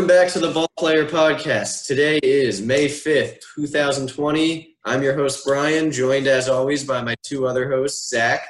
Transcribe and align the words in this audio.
Welcome 0.00 0.16
back 0.16 0.32
to 0.32 0.38
the 0.38 0.50
Ball 0.50 0.66
Player 0.78 1.04
Podcast. 1.04 1.86
Today 1.86 2.18
is 2.22 2.62
May 2.62 2.86
5th, 2.86 3.42
2020. 3.54 4.74
I'm 4.82 5.02
your 5.02 5.14
host, 5.14 5.44
Brian, 5.44 5.92
joined 5.92 6.26
as 6.26 6.48
always 6.48 6.84
by 6.84 7.02
my 7.02 7.14
two 7.22 7.46
other 7.46 7.70
hosts, 7.70 8.08
Zach. 8.08 8.40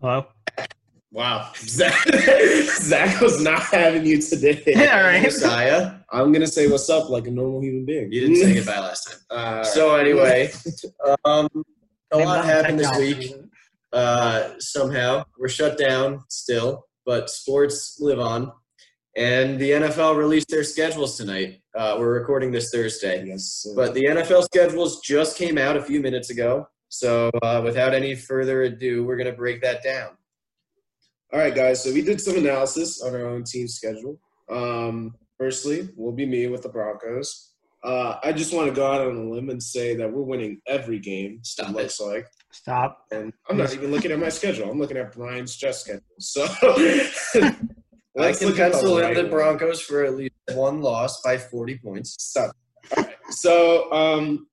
Hello. 0.00 0.26
Wow. 1.12 1.52
Zach, 1.56 1.94
Zach 2.66 3.20
was 3.20 3.40
not 3.40 3.62
having 3.62 4.04
you 4.04 4.20
today. 4.20 4.60
Yeah, 4.66 4.96
all 4.96 5.04
right. 5.04 5.22
Messiah. 5.22 5.92
I'm 6.10 6.32
going 6.32 6.40
to 6.44 6.48
say 6.48 6.66
what's 6.66 6.90
up 6.90 7.08
like 7.08 7.28
a 7.28 7.30
normal 7.30 7.62
human 7.62 7.84
being. 7.84 8.12
You 8.12 8.20
didn't 8.22 8.36
say 8.38 8.54
goodbye 8.54 8.80
last 8.80 9.04
time. 9.04 9.20
Uh, 9.30 9.62
So, 9.62 9.94
anyway, 9.94 10.50
um, 11.24 11.48
a 12.10 12.18
lot 12.18 12.44
happened 12.44 12.80
this 12.80 12.98
week. 12.98 13.32
Uh, 13.92 14.54
somehow, 14.58 15.22
we're 15.38 15.46
shut 15.46 15.78
down 15.78 16.24
still, 16.28 16.88
but 17.06 17.30
sports 17.30 17.98
live 18.00 18.18
on. 18.18 18.50
And 19.16 19.60
the 19.60 19.70
NFL 19.70 20.16
released 20.16 20.48
their 20.48 20.64
schedules 20.64 21.16
tonight. 21.16 21.60
Uh, 21.76 21.96
we're 21.98 22.18
recording 22.18 22.50
this 22.50 22.70
Thursday. 22.70 23.24
yes. 23.24 23.62
sir. 23.62 23.72
But 23.76 23.94
the 23.94 24.02
NFL 24.02 24.44
schedules 24.44 25.00
just 25.00 25.36
came 25.36 25.56
out 25.56 25.76
a 25.76 25.82
few 25.82 26.00
minutes 26.00 26.30
ago. 26.30 26.66
So, 26.88 27.30
uh, 27.42 27.60
without 27.64 27.94
any 27.94 28.14
further 28.14 28.62
ado, 28.62 29.04
we're 29.04 29.16
going 29.16 29.30
to 29.30 29.36
break 29.36 29.62
that 29.62 29.82
down. 29.82 30.10
All 31.32 31.38
right, 31.40 31.54
guys. 31.54 31.82
So 31.82 31.92
we 31.92 32.02
did 32.02 32.20
some 32.20 32.36
analysis 32.36 33.02
on 33.02 33.14
our 33.14 33.26
own 33.26 33.44
team 33.44 33.66
schedule. 33.66 34.20
Um, 34.50 35.14
firstly, 35.38 35.88
will 35.96 36.12
be 36.12 36.26
me 36.26 36.46
with 36.46 36.62
the 36.62 36.68
Broncos. 36.68 37.54
Uh, 37.82 38.18
I 38.22 38.32
just 38.32 38.54
want 38.54 38.68
to 38.68 38.74
go 38.74 38.90
out 38.90 39.00
on 39.06 39.16
a 39.16 39.30
limb 39.30 39.50
and 39.50 39.62
say 39.62 39.94
that 39.96 40.10
we're 40.10 40.22
winning 40.22 40.60
every 40.66 40.98
game. 40.98 41.40
Stop 41.42 41.68
it 41.68 41.70
it. 41.70 41.76
looks 41.76 42.00
like, 42.00 42.26
Stop. 42.52 43.04
and 43.12 43.32
I'm 43.50 43.56
not 43.58 43.74
even 43.74 43.90
looking 43.90 44.10
at 44.10 44.18
my 44.18 44.30
schedule. 44.30 44.70
I'm 44.70 44.78
looking 44.78 44.96
at 44.96 45.12
Brian's 45.12 45.54
just 45.56 45.80
schedule. 45.82 46.02
So 46.18 46.46
I 48.16 48.22
let's 48.22 48.38
can 48.38 48.48
look 48.48 48.58
at 48.58 48.72
pencil 48.72 48.98
in 48.98 49.04
right 49.04 49.16
the 49.16 49.22
one. 49.22 49.30
Broncos 49.30 49.80
for 49.80 50.04
at 50.04 50.16
least 50.16 50.34
one 50.52 50.80
loss 50.80 51.20
by 51.22 51.36
40 51.36 51.78
points. 51.78 52.16
Stop. 52.20 52.54
All 52.96 53.02
right. 53.02 53.14
So, 53.30 53.92
um, 53.92 54.46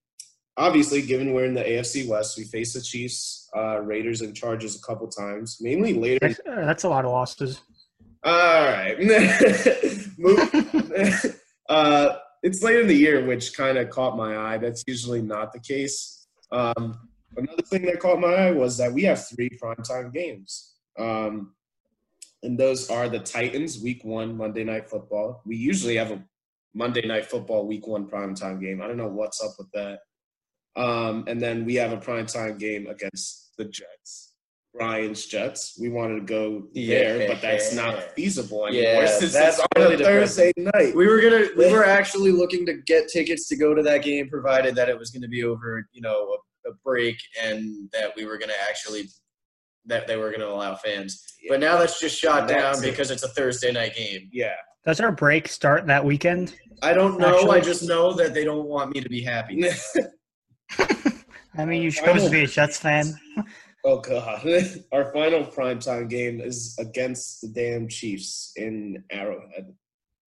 obviously, 0.57 1.01
given 1.01 1.33
we're 1.33 1.45
in 1.45 1.53
the 1.53 1.63
AFC 1.63 2.07
West, 2.07 2.37
we 2.37 2.45
face 2.45 2.73
the 2.73 2.81
Chiefs, 2.81 3.49
uh, 3.55 3.79
Raiders, 3.81 4.21
and 4.21 4.35
Chargers 4.35 4.75
a 4.75 4.81
couple 4.81 5.07
times, 5.07 5.57
mainly 5.61 5.93
later. 5.93 6.27
That's, 6.27 6.39
uh, 6.39 6.65
that's 6.65 6.83
a 6.85 6.89
lot 6.89 7.05
of 7.05 7.11
losses. 7.11 7.61
All 8.23 8.63
right. 8.65 8.99
Move- 10.17 11.39
uh, 11.69 12.15
it's 12.43 12.63
late 12.63 12.79
in 12.79 12.87
the 12.87 12.95
year, 12.95 13.25
which 13.25 13.55
kind 13.55 13.77
of 13.77 13.89
caught 13.89 14.17
my 14.17 14.37
eye. 14.37 14.57
That's 14.57 14.83
usually 14.87 15.21
not 15.21 15.53
the 15.53 15.59
case. 15.59 16.27
Um, 16.51 16.97
another 17.37 17.61
thing 17.63 17.85
that 17.85 17.99
caught 17.99 18.19
my 18.19 18.33
eye 18.33 18.51
was 18.51 18.77
that 18.77 18.91
we 18.91 19.03
have 19.03 19.27
three 19.27 19.49
primetime 19.61 20.11
games. 20.11 20.73
Um, 20.97 21.53
and 22.43 22.59
those 22.59 22.89
are 22.89 23.07
the 23.09 23.19
Titans, 23.19 23.79
week 23.79 24.03
one, 24.03 24.35
Monday 24.35 24.63
Night 24.63 24.89
Football. 24.89 25.41
We 25.45 25.55
usually 25.55 25.95
have 25.95 26.11
a 26.11 26.23
Monday 26.73 27.05
Night 27.05 27.25
Football, 27.25 27.67
week 27.67 27.87
one 27.87 28.07
primetime 28.07 28.61
game. 28.61 28.81
I 28.81 28.87
don't 28.87 28.97
know 28.97 29.07
what's 29.07 29.43
up 29.43 29.51
with 29.57 29.67
that. 29.73 29.99
Um, 30.75 31.25
and 31.27 31.41
then 31.41 31.65
we 31.65 31.75
have 31.75 31.91
a 31.91 31.97
primetime 31.97 32.57
game 32.57 32.87
against 32.87 33.51
the 33.57 33.65
Jets. 33.65 34.29
Ryan's 34.73 35.25
Jets. 35.25 35.77
We 35.79 35.89
wanted 35.89 36.15
to 36.15 36.21
go 36.21 36.67
there, 36.73 37.27
but 37.27 37.41
that's 37.41 37.75
not 37.75 37.95
Yeah. 37.95 38.01
feasible 38.15 38.67
anymore. 38.67 39.03
Yeah, 39.03 39.19
since 39.19 39.33
that's 39.33 39.59
really 39.75 39.97
Thursday 39.97 40.53
night. 40.57 40.95
We 40.95 41.07
were 41.07 41.19
gonna 41.19 41.47
we 41.57 41.69
were 41.73 41.83
actually 41.99 42.31
looking 42.31 42.65
to 42.67 42.75
get 42.75 43.09
tickets 43.09 43.49
to 43.49 43.57
go 43.57 43.73
to 43.73 43.83
that 43.83 44.01
game 44.01 44.29
provided 44.29 44.73
that 44.75 44.87
it 44.87 44.97
was 44.97 45.11
gonna 45.11 45.27
be 45.27 45.43
over, 45.43 45.85
you 45.91 46.01
know, 46.01 46.37
a, 46.65 46.69
a 46.69 46.73
break 46.85 47.17
and 47.43 47.89
that 47.91 48.15
we 48.15 48.23
were 48.25 48.37
gonna 48.37 48.53
actually 48.69 49.09
that 49.85 50.07
they 50.07 50.15
were 50.17 50.31
gonna 50.31 50.45
allow 50.47 50.75
fans. 50.75 51.23
But 51.49 51.59
now 51.59 51.77
that's 51.77 51.99
just 51.99 52.17
shot 52.19 52.47
down 52.47 52.75
it. 52.77 52.81
because 52.81 53.11
it's 53.11 53.23
a 53.23 53.27
Thursday 53.29 53.71
night 53.71 53.95
game. 53.95 54.29
Yeah. 54.31 54.53
Does 54.85 54.99
our 54.99 55.11
break 55.11 55.47
start 55.47 55.85
that 55.87 56.03
weekend? 56.03 56.55
I 56.81 56.93
don't 56.93 57.19
know. 57.19 57.35
Actually- 57.37 57.57
I 57.57 57.61
just 57.61 57.83
know 57.83 58.13
that 58.13 58.33
they 58.33 58.43
don't 58.43 58.65
want 58.67 58.93
me 58.95 59.01
to 59.01 59.09
be 59.09 59.21
happy. 59.21 59.63
I 61.57 61.65
mean, 61.65 61.81
you're 61.81 61.91
supposed 61.91 62.25
to 62.25 62.31
be 62.31 62.43
a 62.43 62.47
Jets 62.47 62.77
fan. 62.77 63.13
Oh 63.83 63.99
god. 63.99 64.45
Our 64.91 65.11
final 65.11 65.43
primetime 65.43 66.07
game 66.07 66.39
is 66.39 66.75
against 66.79 67.41
the 67.41 67.47
damn 67.47 67.87
Chiefs 67.87 68.51
in 68.55 69.03
Arrowhead, 69.11 69.73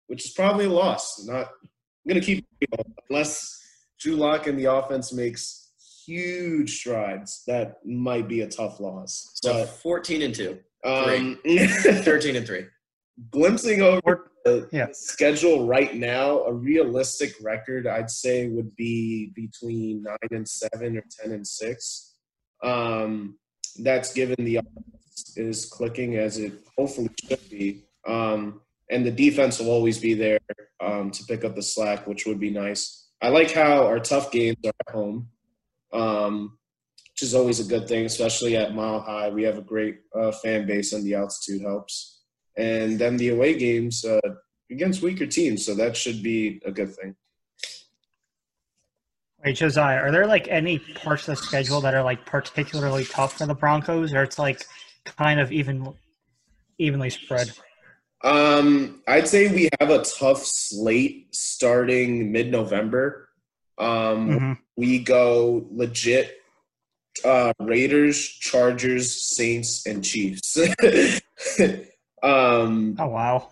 which 0.08 0.24
is 0.24 0.32
probably 0.32 0.64
a 0.64 0.70
loss. 0.70 1.24
Not 1.24 1.46
I'm 1.62 1.68
gonna 2.08 2.20
keep 2.20 2.44
it 2.60 2.68
real. 2.76 2.84
unless 3.08 3.48
Drew 4.00 4.16
Lock 4.16 4.48
and 4.48 4.58
the 4.58 4.64
offense 4.64 5.12
makes 5.12 5.63
huge 6.06 6.78
strides. 6.78 7.42
That 7.46 7.76
might 7.84 8.28
be 8.28 8.40
a 8.42 8.48
tough 8.48 8.80
loss. 8.80 9.30
So 9.42 9.52
But 9.52 9.66
14 9.68 10.22
and 10.22 10.34
2. 10.34 10.58
um, 10.84 11.38
13 11.46 12.36
and 12.36 12.46
3. 12.46 12.66
glimpsing 13.30 13.80
over 13.82 14.30
the 14.44 14.68
yeah. 14.72 14.88
schedule 14.92 15.66
right 15.66 15.94
now, 15.94 16.40
a 16.44 16.52
realistic 16.52 17.32
record 17.42 17.86
I'd 17.86 18.10
say 18.10 18.48
would 18.48 18.74
be 18.76 19.32
between 19.34 20.02
nine 20.02 20.18
and 20.30 20.46
seven 20.48 20.98
or 20.98 21.04
ten 21.10 21.32
and 21.32 21.46
six. 21.46 22.14
Um, 22.62 23.38
that's 23.82 24.12
given 24.12 24.36
the 24.44 24.56
offense 24.56 25.32
is 25.36 25.64
clicking 25.66 26.16
as 26.16 26.38
it 26.38 26.52
hopefully 26.76 27.08
should 27.26 27.48
be, 27.50 27.86
um, 28.06 28.60
and 28.90 29.04
the 29.06 29.10
defense 29.10 29.58
will 29.58 29.70
always 29.70 29.98
be 29.98 30.12
there 30.14 30.38
um, 30.80 31.10
to 31.10 31.24
pick 31.24 31.44
up 31.44 31.54
the 31.54 31.62
slack, 31.62 32.06
which 32.06 32.26
would 32.26 32.38
be 32.38 32.50
nice. 32.50 33.08
I 33.22 33.28
like 33.28 33.50
how 33.52 33.86
our 33.86 33.98
tough 34.00 34.30
games 34.30 34.56
are 34.66 34.72
at 34.86 34.92
home, 34.94 35.28
um, 35.94 36.58
which 37.12 37.22
is 37.22 37.34
always 37.34 37.60
a 37.60 37.64
good 37.64 37.88
thing, 37.88 38.04
especially 38.04 38.56
at 38.56 38.74
Mile 38.74 39.00
High. 39.00 39.30
We 39.30 39.44
have 39.44 39.56
a 39.56 39.62
great 39.62 40.00
uh, 40.14 40.32
fan 40.32 40.66
base, 40.66 40.92
and 40.92 41.04
the 41.04 41.14
altitude 41.14 41.62
helps 41.62 42.14
and 42.56 42.98
then 42.98 43.16
the 43.16 43.30
away 43.30 43.56
games 43.58 44.04
uh, 44.04 44.20
against 44.70 45.02
weaker 45.02 45.26
teams. 45.26 45.64
So 45.64 45.74
that 45.74 45.96
should 45.96 46.22
be 46.22 46.60
a 46.64 46.70
good 46.70 46.94
thing. 46.94 47.14
Wait, 49.44 49.56
Josiah, 49.56 49.98
are 49.98 50.10
there 50.10 50.26
like 50.26 50.48
any 50.48 50.78
parts 50.78 51.28
of 51.28 51.36
the 51.36 51.42
schedule 51.42 51.80
that 51.82 51.94
are 51.94 52.02
like 52.02 52.24
particularly 52.24 53.04
tough 53.04 53.36
for 53.38 53.46
the 53.46 53.54
Broncos, 53.54 54.14
or 54.14 54.22
it's 54.22 54.38
like 54.38 54.64
kind 55.04 55.38
of 55.38 55.52
even 55.52 55.92
evenly 56.78 57.10
spread? 57.10 57.52
Um, 58.22 59.02
I'd 59.06 59.28
say 59.28 59.52
we 59.52 59.68
have 59.80 59.90
a 59.90 60.02
tough 60.02 60.42
slate 60.42 61.34
starting 61.34 62.32
mid-November. 62.32 63.28
Um, 63.78 64.28
Mhm. 64.30 64.58
We 64.76 64.98
go 65.00 65.66
legit 65.70 66.36
uh, 67.24 67.52
Raiders, 67.60 68.26
Chargers, 68.26 69.12
Saints, 69.36 69.86
and 69.86 70.04
Chiefs. 70.04 70.56
um, 72.22 72.96
Oh 72.98 73.06
wow. 73.08 73.50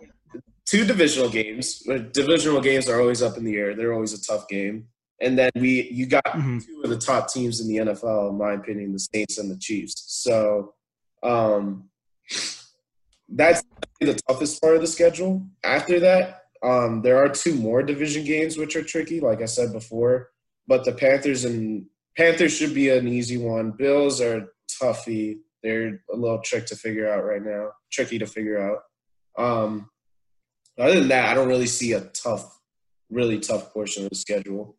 two 0.67 0.85
divisional 0.85 1.29
games. 1.29 1.79
Divisional 2.13 2.61
games 2.61 2.89
are 2.89 3.01
always 3.01 3.23
up 3.23 3.37
in 3.37 3.45
the 3.45 3.57
air. 3.57 3.75
They're 3.75 3.93
always 3.93 4.13
a 4.15 4.21
tough 4.23 4.49
game. 4.49 4.89
And 5.21 5.39
then 5.39 5.51
we 5.55 5.89
you 5.93 6.07
got 6.07 6.25
Mhm. 6.25 6.65
two 6.65 6.81
of 6.83 6.91
the 6.91 6.99
top 6.99 7.33
teams 7.33 7.61
in 7.61 7.69
the 7.69 7.77
NFL, 7.77 8.31
in 8.31 8.39
my 8.39 8.55
opinion, 8.55 8.93
the 8.93 8.99
Saints 8.99 9.39
and 9.39 9.51
the 9.51 9.57
Chiefs. 9.59 9.95
So 10.09 10.75
um, 11.23 11.89
that's 13.29 13.63
the 14.01 14.21
toughest 14.29 14.61
part 14.61 14.75
of 14.75 14.81
the 14.81 14.89
schedule. 14.89 15.47
After 15.63 16.01
that, 16.01 16.42
um, 16.63 17.03
there 17.03 17.17
are 17.19 17.29
two 17.29 17.55
more 17.55 17.83
division 17.83 18.25
games 18.25 18.57
which 18.57 18.77
are 18.77 18.83
tricky, 18.85 19.21
like 19.21 19.43
I 19.43 19.47
said 19.47 19.73
before. 19.73 20.31
But 20.69 20.85
the 20.85 20.93
Panthers 20.93 21.45
and 21.45 21.87
Panthers 22.17 22.57
should 22.57 22.73
be 22.75 22.89
an 22.91 23.09
easy 23.09 23.37
one. 23.37 23.73
Bills 23.73 24.21
are 24.21 24.49
toughy. 24.81 25.39
They're 25.63 26.01
a 26.13 26.17
little 26.17 26.41
trick 26.41 26.67
to 26.67 26.77
figure 26.77 27.11
out 27.13 27.25
right 27.25 27.43
now. 27.43 27.71
Tricky 27.91 28.19
to 28.19 28.27
figure 28.27 28.61
out. 28.61 28.79
Um, 29.37 29.89
other 30.79 31.01
than 31.01 31.09
that, 31.09 31.29
I 31.29 31.35
don't 31.35 31.49
really 31.49 31.67
see 31.67 31.93
a 31.93 32.01
tough, 32.01 32.61
really 33.11 33.39
tough 33.41 33.73
portion 33.73 34.05
of 34.05 34.11
the 34.11 34.17
schedule. 34.17 34.77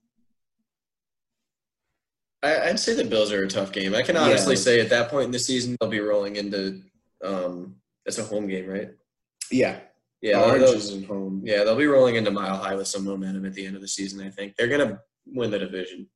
I, 2.42 2.70
I'd 2.70 2.80
say 2.80 2.94
the 2.94 3.06
Bills 3.06 3.32
are 3.32 3.44
a 3.44 3.48
tough 3.48 3.72
game. 3.72 3.96
I 3.96 4.02
can 4.02 4.18
honestly 4.18 4.56
Yeah. 4.56 4.62
say 4.62 4.80
at 4.82 4.90
that 4.90 5.10
point 5.10 5.26
in 5.26 5.32
the 5.32 5.40
season 5.40 5.78
they'll 5.80 5.90
be 5.90 6.00
rolling 6.00 6.36
into. 6.36 6.82
Um, 7.24 7.78
it's 8.06 8.18
a 8.18 8.24
home 8.24 8.48
game, 8.48 8.68
right? 8.68 8.90
Yeah, 9.50 9.80
Yeah, 10.24 10.40
they'll- 10.54 10.70
Orange 10.70 10.92
at 10.92 11.04
home. 11.04 11.42
yeah, 11.44 11.64
they'll 11.66 11.76
be 11.76 11.86
rolling 11.86 12.16
into 12.16 12.32
Mile 12.32 12.56
High 12.58 12.76
with 12.76 12.88
some 12.88 13.04
momentum 13.04 13.46
at 13.46 13.54
the 13.54 13.66
end 13.66 13.76
of 13.76 13.82
the 13.82 13.88
season. 13.90 14.26
I 14.26 14.30
think 14.30 14.56
they're 14.56 14.70
gonna 14.70 15.00
win 15.28 15.52
the 15.52 15.60
division. 15.60 16.08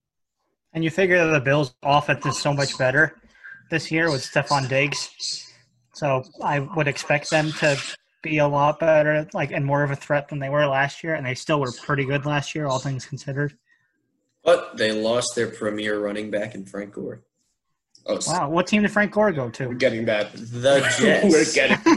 And 0.74 0.84
you 0.84 0.90
figure 0.90 1.18
that 1.26 1.32
the 1.32 1.40
Bills' 1.42 1.74
offense 1.84 2.26
is 2.26 2.40
so 2.40 2.54
much 2.54 2.78
better 2.78 3.18
this 3.70 3.92
year 3.92 4.10
with 4.10 4.22
Stefon 4.24 4.70
Diggs, 4.70 5.10
so 5.94 6.24
I 6.42 6.60
would 6.60 6.88
expect 6.88 7.30
them 7.30 7.52
to 7.60 7.78
be 8.24 8.38
a 8.38 8.48
lot 8.48 8.80
better, 8.80 9.28
like 9.34 9.52
and 9.52 9.66
more 9.66 9.84
of 9.84 9.92
a 9.92 9.96
threat 9.96 10.30
than 10.30 10.40
they 10.40 10.50
were 10.50 10.66
last 10.68 11.04
year. 11.04 11.16
And 11.16 11.26
they 11.26 11.36
still 11.36 11.60
were 11.60 11.72
pretty 11.84 12.06
good 12.06 12.26
last 12.26 12.56
year, 12.56 12.66
all 12.66 12.80
things 12.80 13.06
considered. 13.06 13.58
But 14.44 14.78
they 14.78 14.92
lost 14.94 15.36
their 15.36 15.48
premier 15.50 16.00
running 16.00 16.32
back 16.32 16.56
in 16.56 16.66
Frank 16.66 16.94
Gore. 16.94 17.24
Oh, 18.06 18.20
Wow, 18.26 18.50
what 18.50 18.68
team 18.68 18.84
did 18.84 18.92
Frank 18.92 19.12
Gore 19.12 19.34
go 19.34 19.50
to? 19.50 19.68
we're 19.68 19.74
getting 19.74 20.06
that. 20.06 20.32
The 20.34 20.80
Jets. 21.00 21.26
we're 21.34 21.54
getting. 21.54 21.97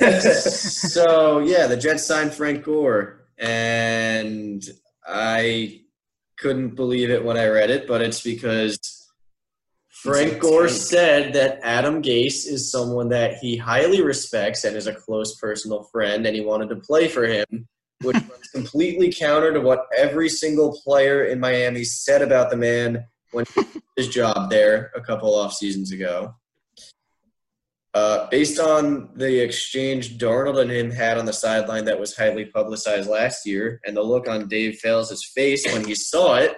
so 0.20 1.38
yeah, 1.40 1.66
the 1.66 1.76
Jets 1.76 2.04
signed 2.04 2.34
Frank 2.34 2.64
Gore, 2.64 3.26
and 3.38 4.62
I 5.06 5.80
couldn't 6.38 6.74
believe 6.74 7.10
it 7.10 7.24
when 7.24 7.36
I 7.36 7.46
read 7.46 7.70
it, 7.70 7.86
but 7.86 8.02
it's 8.02 8.22
because 8.22 8.78
Frank 10.02 10.40
Gore 10.40 10.68
said 10.68 11.32
that 11.34 11.60
Adam 11.62 12.02
Gase 12.02 12.46
is 12.46 12.72
someone 12.72 13.08
that 13.10 13.36
he 13.36 13.56
highly 13.56 14.02
respects 14.02 14.64
and 14.64 14.76
is 14.76 14.88
a 14.88 14.94
close 14.94 15.36
personal 15.36 15.84
friend, 15.84 16.26
and 16.26 16.34
he 16.34 16.42
wanted 16.42 16.68
to 16.70 16.76
play 16.76 17.06
for 17.06 17.24
him, 17.24 17.68
which 18.02 18.16
runs 18.30 18.48
completely 18.52 19.12
counter 19.12 19.52
to 19.52 19.60
what 19.60 19.86
every 19.96 20.28
single 20.28 20.80
player 20.82 21.26
in 21.26 21.38
Miami 21.38 21.84
said 21.84 22.20
about 22.20 22.50
the 22.50 22.56
man 22.56 23.04
when 23.30 23.44
he 23.54 23.62
did 23.62 23.82
his 23.96 24.08
job 24.08 24.50
there 24.50 24.90
a 24.96 25.00
couple 25.00 25.34
off 25.34 25.52
seasons 25.52 25.92
ago. 25.92 26.34
Uh, 27.94 28.26
based 28.30 28.58
on 28.58 29.10
the 29.16 29.42
exchange 29.42 30.16
Darnold 30.16 30.60
and 30.60 30.70
him 30.70 30.90
had 30.90 31.18
on 31.18 31.26
the 31.26 31.32
sideline 31.32 31.84
that 31.84 32.00
was 32.00 32.16
highly 32.16 32.46
publicized 32.46 33.08
last 33.08 33.46
year, 33.46 33.80
and 33.84 33.94
the 33.96 34.02
look 34.02 34.26
on 34.28 34.48
Dave 34.48 34.78
Fales' 34.78 35.30
face 35.34 35.70
when 35.72 35.84
he 35.84 35.94
saw 35.94 36.36
it, 36.36 36.56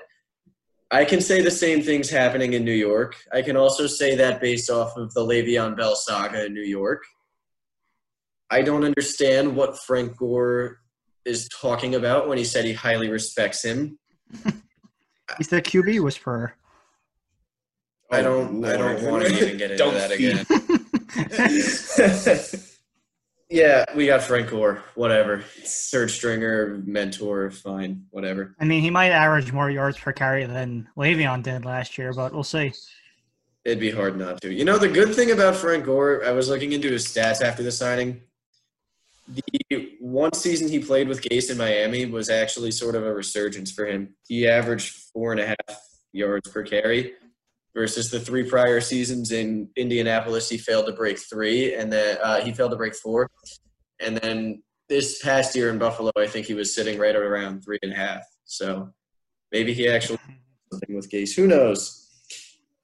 I 0.93 1.05
can 1.05 1.21
say 1.21 1.41
the 1.41 1.51
same 1.51 1.83
things 1.83 2.09
happening 2.09 2.53
in 2.53 2.65
New 2.65 2.73
York. 2.73 3.17
I 3.33 3.43
can 3.43 3.57
also 3.57 3.89
say 3.89 4.15
that 4.15 4.41
based 4.41 4.71
off 4.71 4.97
of 4.97 5.13
the 5.15 5.23
Le'Veon 5.23 5.77
Bell 5.77 5.97
saga 5.97 6.47
in 6.47 6.55
New 6.55 6.63
York. 6.63 7.03
I 8.49 8.63
don't 8.63 8.85
understand 8.85 9.57
what 9.57 9.77
Frank 9.81 10.17
Gore 10.17 10.79
is 11.25 11.49
talking 11.49 11.97
about 11.97 12.29
when 12.29 12.39
he 12.39 12.45
said 12.45 12.65
he 12.65 12.75
highly 12.75 13.09
respects 13.09 13.65
him. 13.65 13.99
He's 15.39 15.49
the 15.49 15.61
QB 15.61 16.01
whisperer. 16.01 16.55
I 18.13 18.23
don't. 18.23 18.65
I 18.65 18.77
don't 18.77 19.03
want 19.03 19.27
to 19.27 19.35
even 19.35 19.57
get 19.57 19.73
into 19.73 19.83
Don't 19.83 19.95
that 19.95 20.13
feed- 20.13 20.39
again. 20.39 20.69
yeah, 23.51 23.85
we 23.95 24.07
got 24.07 24.23
Frank 24.23 24.51
Gore. 24.51 24.83
Whatever. 24.95 25.45
Third 25.65 26.11
stringer, 26.11 26.83
mentor, 26.85 27.51
fine. 27.51 28.07
Whatever. 28.11 28.55
I 28.59 28.65
mean, 28.65 28.83
he 28.83 28.91
might 28.91 29.11
average 29.11 29.53
more 29.53 29.71
yards 29.71 29.99
per 29.99 30.13
carry 30.13 30.47
than 30.47 30.89
Le'Veon 30.97 31.43
did 31.43 31.65
last 31.65 31.99
year, 31.99 32.13
but 32.13 32.33
we'll 32.33 32.43
see. 32.43 32.73
It'd 33.65 33.81
be 33.81 33.91
hard 33.91 34.19
not 34.19 34.41
to. 34.43 34.53
You 34.53 34.65
know, 34.65 34.77
the 34.77 34.89
good 34.89 35.15
thing 35.15 35.31
about 35.31 35.57
Frank 35.57 35.85
Gore, 35.85 36.25
I 36.27 36.33
was 36.33 36.49
looking 36.49 36.73
into 36.73 36.91
his 36.91 37.07
stats 37.07 37.43
after 37.43 37.63
the 37.63 37.73
signing. 37.73 38.21
The 39.71 39.97
one 40.01 40.35
season 40.35 40.69
he 40.69 40.81
played 40.81 41.09
with 41.09 41.23
Gase 41.23 41.51
in 41.51 41.57
Miami 41.57 42.05
was 42.07 42.29
actually 42.29 42.73
sort 42.73 42.95
of 42.95 43.07
a 43.07 43.15
resurgence 43.15 43.73
for 43.73 43.87
him. 43.87 44.15
He 44.27 44.47
averaged 44.47 44.95
four 45.13 45.33
and 45.33 45.41
a 45.41 45.47
half 45.47 45.81
yards 46.13 46.51
per 46.51 46.63
carry 46.63 47.15
versus 47.75 48.11
the 48.11 48.21
three 48.21 48.49
prior 48.49 48.81
seasons 48.81 49.32
in 49.32 49.69
Indianapolis. 49.76 50.49
He 50.49 50.59
failed 50.59 50.87
to 50.87 50.93
break 50.93 51.19
three, 51.19 51.75
and 51.75 51.93
then 51.93 52.19
uh, 52.23 52.41
he 52.41 52.53
failed 52.53 52.71
to 52.71 52.76
break 52.76 52.94
four. 52.94 53.29
And 54.00 54.17
then 54.17 54.62
this 54.88 55.23
past 55.23 55.56
year 55.56 55.71
in 55.71 55.79
Buffalo, 55.79 56.12
I 56.17 56.26
think 56.26 56.47
he 56.47 56.55
was 56.55 56.75
sitting 56.75 56.99
right 56.99 57.15
around 57.15 57.62
three 57.62 57.79
and 57.82 57.93
a 57.93 57.97
half. 57.97 58.23
So 58.44 58.91
maybe 59.53 59.75
he 59.75 59.88
actually 59.88 60.19
something 60.71 60.94
with 60.94 61.11
Gase. 61.11 61.35
Who 61.35 61.47
knows? 61.47 62.00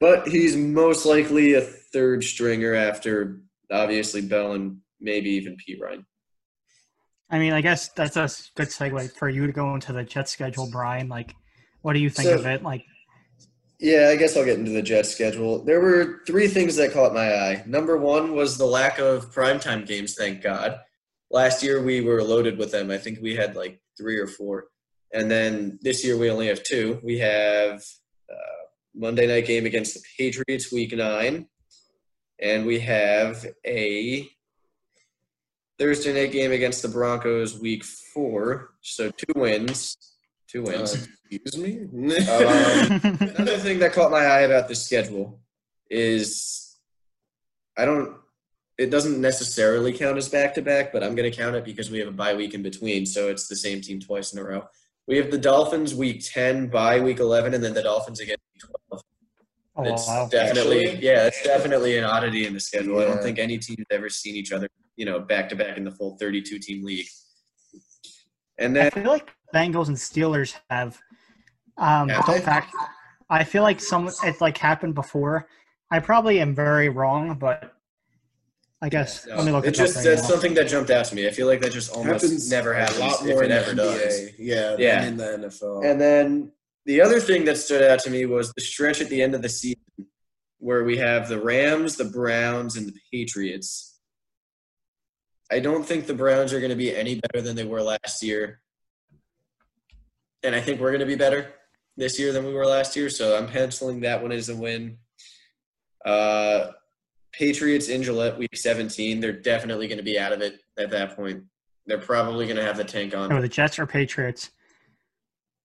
But 0.01 0.29
he's 0.29 0.57
most 0.57 1.05
likely 1.05 1.55
a 1.55 1.61
third 1.61 2.25
stringer 2.25 2.75
after 2.75 3.43
obviously 3.71 4.23
Bell 4.23 4.53
and 4.53 4.79
maybe 5.01 5.31
even 5.31 5.57
Perine. 5.57 6.05
I 7.31 7.39
mean, 7.39 7.53
I 7.53 7.61
guess 7.61 7.91
that's 7.91 8.17
a 8.17 8.29
good 8.57 8.69
segue 8.69 9.17
for 9.17 9.29
you 9.29 9.47
to 9.47 9.53
go 9.53 9.75
into 9.75 9.93
the 9.93 10.03
Jets 10.03 10.33
schedule, 10.33 10.69
Brian. 10.71 11.09
Like, 11.09 11.35
what 11.83 11.93
do 11.93 12.01
you 12.01 12.11
think 12.11 12.29
So- 12.29 12.35
of 12.35 12.47
it? 12.47 12.63
Like, 12.63 12.85
Yeah, 13.81 14.11
I 14.11 14.17
guess 14.17 14.37
I'll 14.37 14.45
get 14.45 14.59
into 14.59 14.73
the 14.73 14.83
Jets 14.83 15.09
schedule. 15.09 15.65
There 15.65 15.81
were 15.81 16.21
three 16.27 16.49
things 16.49 16.77
that 16.77 16.93
caught 16.93 17.15
my 17.15 17.35
eye. 17.35 17.65
Number 17.67 17.97
one 17.97 18.35
was 18.37 18.59
the 18.59 18.67
lack 18.67 18.99
of 18.99 19.33
primetime 19.33 19.87
games, 19.87 20.15
thank 20.15 20.43
God. 20.43 20.79
Last 21.31 21.63
year 21.63 21.83
we 21.83 22.03
were 22.03 22.23
loaded 22.23 22.59
with 22.59 22.73
them. 22.73 22.91
I 22.91 22.99
think 22.99 23.21
we 23.23 23.35
had 23.35 23.57
like 23.57 23.81
three 23.97 24.19
or 24.19 24.27
four. 24.27 24.67
And 25.15 25.31
then 25.31 25.79
this 25.81 26.05
year 26.05 26.19
we 26.19 26.31
only 26.31 26.49
have 26.49 26.63
two. 26.63 27.01
We 27.03 27.21
have 27.21 27.83
uh, 28.31 28.67
Monday 28.95 29.27
night 29.27 29.47
game 29.47 29.65
against 29.65 29.95
the 29.95 30.03
Patriots 30.19 30.71
week 30.71 30.93
nine. 30.93 31.47
And 32.39 32.67
we 32.67 32.81
have 32.81 33.47
a 33.67 34.29
Thursday 35.79 36.13
night 36.13 36.33
game 36.33 36.53
against 36.53 36.83
the 36.83 36.89
Broncos 36.89 37.59
week 37.59 37.85
four. 37.85 38.75
So 38.83 39.11
two 39.11 39.33
wins. 39.41 39.97
Two 40.51 40.63
Uh, 40.67 40.71
wins. 40.73 41.09
excuse 41.31 41.57
me. 41.59 41.87
Um, 42.29 43.19
Another 43.37 43.59
thing 43.59 43.79
that 43.79 43.93
caught 43.93 44.11
my 44.11 44.25
eye 44.25 44.41
about 44.41 44.69
the 44.69 44.75
schedule 44.75 45.41
is 45.89 46.77
I 47.79 47.85
don't. 47.85 48.17
It 48.79 48.91
doesn't 48.91 49.21
necessarily 49.21 49.93
count 49.93 50.17
as 50.17 50.29
back 50.29 50.55
to 50.55 50.63
back, 50.63 50.91
but 50.93 51.05
I'm 51.05 51.15
going 51.15 51.31
to 51.31 51.37
count 51.37 51.55
it 51.55 51.65
because 51.67 51.91
we 51.91 51.99
have 51.99 52.09
a 52.09 52.13
bye 52.13 52.35
week 52.35 52.55
in 52.55 52.63
between, 52.63 53.05
so 53.05 53.29
it's 53.29 53.47
the 53.47 53.55
same 53.57 53.81
team 53.83 54.01
twice 54.01 54.33
in 54.33 54.39
a 54.39 54.45
row. 54.45 54.65
We 55.07 55.19
have 55.19 55.31
the 55.31 55.39
Dolphins 55.39 55.95
week 55.95 56.23
ten, 56.25 56.69
bye 56.69 56.99
week 57.01 57.21
eleven, 57.21 57.53
and 57.55 57.63
then 57.63 57.75
the 57.75 57.83
Dolphins 57.83 58.21
again 58.21 58.37
week 58.55 58.63
twelve. 58.89 59.03
oh, 59.77 59.85
It's 59.85 60.07
wow. 60.09 60.29
definitely 60.31 60.87
Actually? 60.89 61.05
yeah, 61.07 61.27
it's 61.27 61.43
definitely 61.43 61.99
an 61.99 62.05
oddity 62.05 62.47
in 62.47 62.55
the 62.55 62.61
schedule. 62.61 62.99
I 63.01 63.05
don't 63.05 63.23
think 63.23 63.39
any 63.39 63.59
team 63.59 63.77
has 63.79 63.87
ever 63.91 64.09
seen 64.09 64.35
each 64.35 64.51
other, 64.53 64.69
you 64.97 65.05
know, 65.05 65.21
back 65.21 65.49
to 65.51 65.57
back 65.57 65.77
in 65.77 65.85
the 65.85 65.91
full 65.93 66.17
32 66.19 66.59
team 66.59 66.83
league. 66.85 67.07
And 68.59 68.77
I 68.79 68.83
then 68.83 68.91
feel 68.93 69.11
like 69.13 69.29
Bengals 69.55 69.89
and 69.89 69.97
Steelers 69.97 70.55
have. 70.71 71.01
Um, 71.79 72.09
Have 72.09 72.29
in 72.29 72.35
they? 72.35 72.41
fact, 72.41 72.75
I 73.31 73.45
feel 73.45 73.63
like 73.63 73.81
some 73.81 74.09
it's 74.09 74.41
like 74.41 74.59
happened 74.59 74.95
before. 74.95 75.47
I 75.91 75.99
probably 76.01 76.41
am 76.41 76.55
very 76.55 76.89
wrong, 76.89 77.39
but 77.39 77.75
I 78.83 78.89
guess 78.89 79.27
let 79.27 79.45
me 79.45 79.53
look 79.53 79.65
it 79.65 79.69
it 79.69 79.75
just 79.75 79.97
up 79.97 80.05
right 80.05 80.11
that's 80.11 80.23
now. 80.23 80.29
something 80.29 80.55
that 80.55 80.69
jumped 80.69 80.91
out 80.91 81.05
to 81.07 81.15
me. 81.15 81.27
I 81.27 81.31
feel 81.31 81.47
like 81.47 81.61
that 81.61 81.73
just 81.73 81.91
almost 81.93 82.23
happens 82.25 82.51
never 82.51 82.73
a 82.73 82.81
happens 82.81 83.01
lot 83.01 83.21
if 83.23 83.27
more 83.29 83.43
it 83.43 83.47
in 83.47 83.53
ever 83.53 83.71
the 83.71 83.77
does. 83.77 84.21
NBA, 84.21 84.35
Yeah, 84.39 84.77
Yeah. 84.79 85.05
in 85.07 85.17
the 85.17 85.25
NFL. 85.25 85.85
And 85.91 86.01
then 86.01 86.53
the 86.87 87.01
other 87.01 87.19
thing 87.21 87.45
that 87.47 87.57
stood 87.57 87.83
out 87.83 87.99
to 88.01 88.11
me 88.11 88.27
was 88.27 88.53
the 88.55 88.63
stretch 88.63 89.01
at 89.01 89.09
the 89.09 89.23
end 89.23 89.35
of 89.35 89.43
the 89.43 89.49
season 89.49 89.81
where 90.59 90.85
we 90.85 90.97
have 90.99 91.29
the 91.29 91.41
Rams, 91.41 91.97
the 91.97 92.05
Browns, 92.05 92.77
and 92.77 92.87
the 92.87 92.95
Patriots. 93.13 93.99
I 95.51 95.59
don't 95.61 95.85
think 95.85 96.07
the 96.07 96.15
Browns 96.15 96.53
are 96.53 96.61
going 96.61 96.71
to 96.71 96.77
be 96.77 96.95
any 96.95 97.21
better 97.21 97.43
than 97.43 97.57
they 97.57 97.65
were 97.65 97.83
last 97.83 98.23
year. 98.23 98.61
And 100.43 100.55
I 100.55 100.61
think 100.61 100.81
we're 100.81 100.91
going 100.91 101.01
to 101.01 101.07
be 101.07 101.17
better 101.17 101.53
this 101.97 102.19
year 102.19 102.33
than 102.33 102.47
we 102.47 102.53
were 102.53 102.67
last 102.67 102.97
year. 102.97 103.11
So 103.11 103.37
I'm 103.37 103.47
penciling 103.47 104.01
that 104.01 104.23
one 104.23 104.33
as 104.33 104.49
a 104.49 104.57
win. 104.57 104.99
Uh, 106.05 106.69
Patriots 107.33 107.89
in 107.89 108.03
Gillette 108.03 108.39
week 108.39 108.57
17. 108.57 109.21
They're 109.21 109.33
definitely 109.33 109.87
going 109.87 109.99
to 109.99 110.05
be 110.05 110.19
out 110.19 110.33
of 110.33 110.41
it 110.41 110.61
at 110.79 110.91
that 110.91 111.15
point. 111.17 111.45
They're 111.87 111.99
probably 111.99 112.47
going 112.47 112.57
to 112.57 112.65
have 112.65 112.77
the 112.77 112.85
tank 112.85 113.15
on. 113.15 113.33
Oh, 113.33 113.41
the 113.41 113.49
Jets 113.49 113.79
or 113.79 113.87
Patriots? 113.87 114.51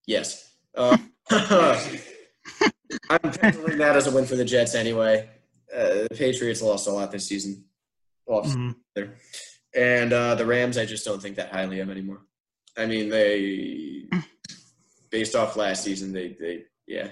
Yes. 0.06 0.52
Uh, 0.74 0.96
I'm 1.30 3.20
penciling 3.20 3.78
that 3.78 3.96
as 3.96 4.06
a 4.06 4.10
win 4.10 4.26
for 4.26 4.36
the 4.36 4.44
Jets 4.44 4.74
anyway. 4.74 5.28
Uh, 5.74 6.04
the 6.08 6.14
Patriots 6.16 6.62
lost 6.62 6.86
a 6.86 6.90
lot 6.90 7.10
this 7.10 7.26
season. 7.26 7.64
Lost 8.28 8.56
Mhm. 8.56 8.76
there. 8.94 9.14
And 9.74 10.12
uh, 10.12 10.34
the 10.36 10.46
Rams, 10.46 10.78
I 10.78 10.84
just 10.86 11.04
don't 11.04 11.20
think 11.20 11.36
that 11.36 11.50
highly 11.52 11.80
of 11.80 11.90
anymore. 11.90 12.20
I 12.76 12.86
mean, 12.86 13.08
they, 13.08 14.04
based 15.16 15.34
off 15.34 15.56
last 15.56 15.82
season, 15.82 16.12
they, 16.12 16.36
they 16.38 16.64
yeah. 16.86 17.08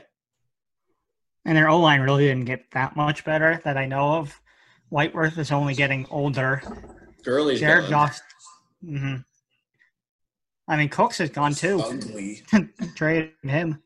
And 1.47 1.57
their 1.57 1.71
O 1.71 1.81
line 1.81 2.03
really 2.03 2.27
didn't 2.27 2.45
get 2.45 2.71
that 2.73 2.97
much 2.97 3.25
better 3.25 3.63
that 3.65 3.79
I 3.79 3.87
know 3.87 4.17
of. 4.17 4.39
Whitworth 4.91 5.39
is 5.39 5.51
only 5.51 5.73
getting 5.75 6.07
older. 6.11 6.63
Gurley's 7.25 7.61
Jared 7.61 7.89
gone. 7.89 8.09
Goff. 8.09 8.21
hmm 8.85 9.15
I 10.69 10.77
mean, 10.77 10.91
Cooks 10.91 11.19
is 11.21 11.31
gone 11.31 11.55
too. 11.55 11.81
ugly. 11.81 12.43
Traded 12.95 13.33
him. 13.43 13.83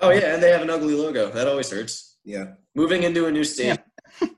Oh, 0.00 0.10
yeah, 0.10 0.34
and 0.34 0.42
they 0.42 0.50
have 0.50 0.62
an 0.62 0.70
ugly 0.70 0.94
logo. 0.94 1.30
That 1.30 1.48
always 1.48 1.68
hurts. 1.70 2.18
Yeah. 2.24 2.52
Moving 2.76 3.02
into 3.02 3.26
a 3.26 3.32
new 3.32 3.44
state. 3.44 3.78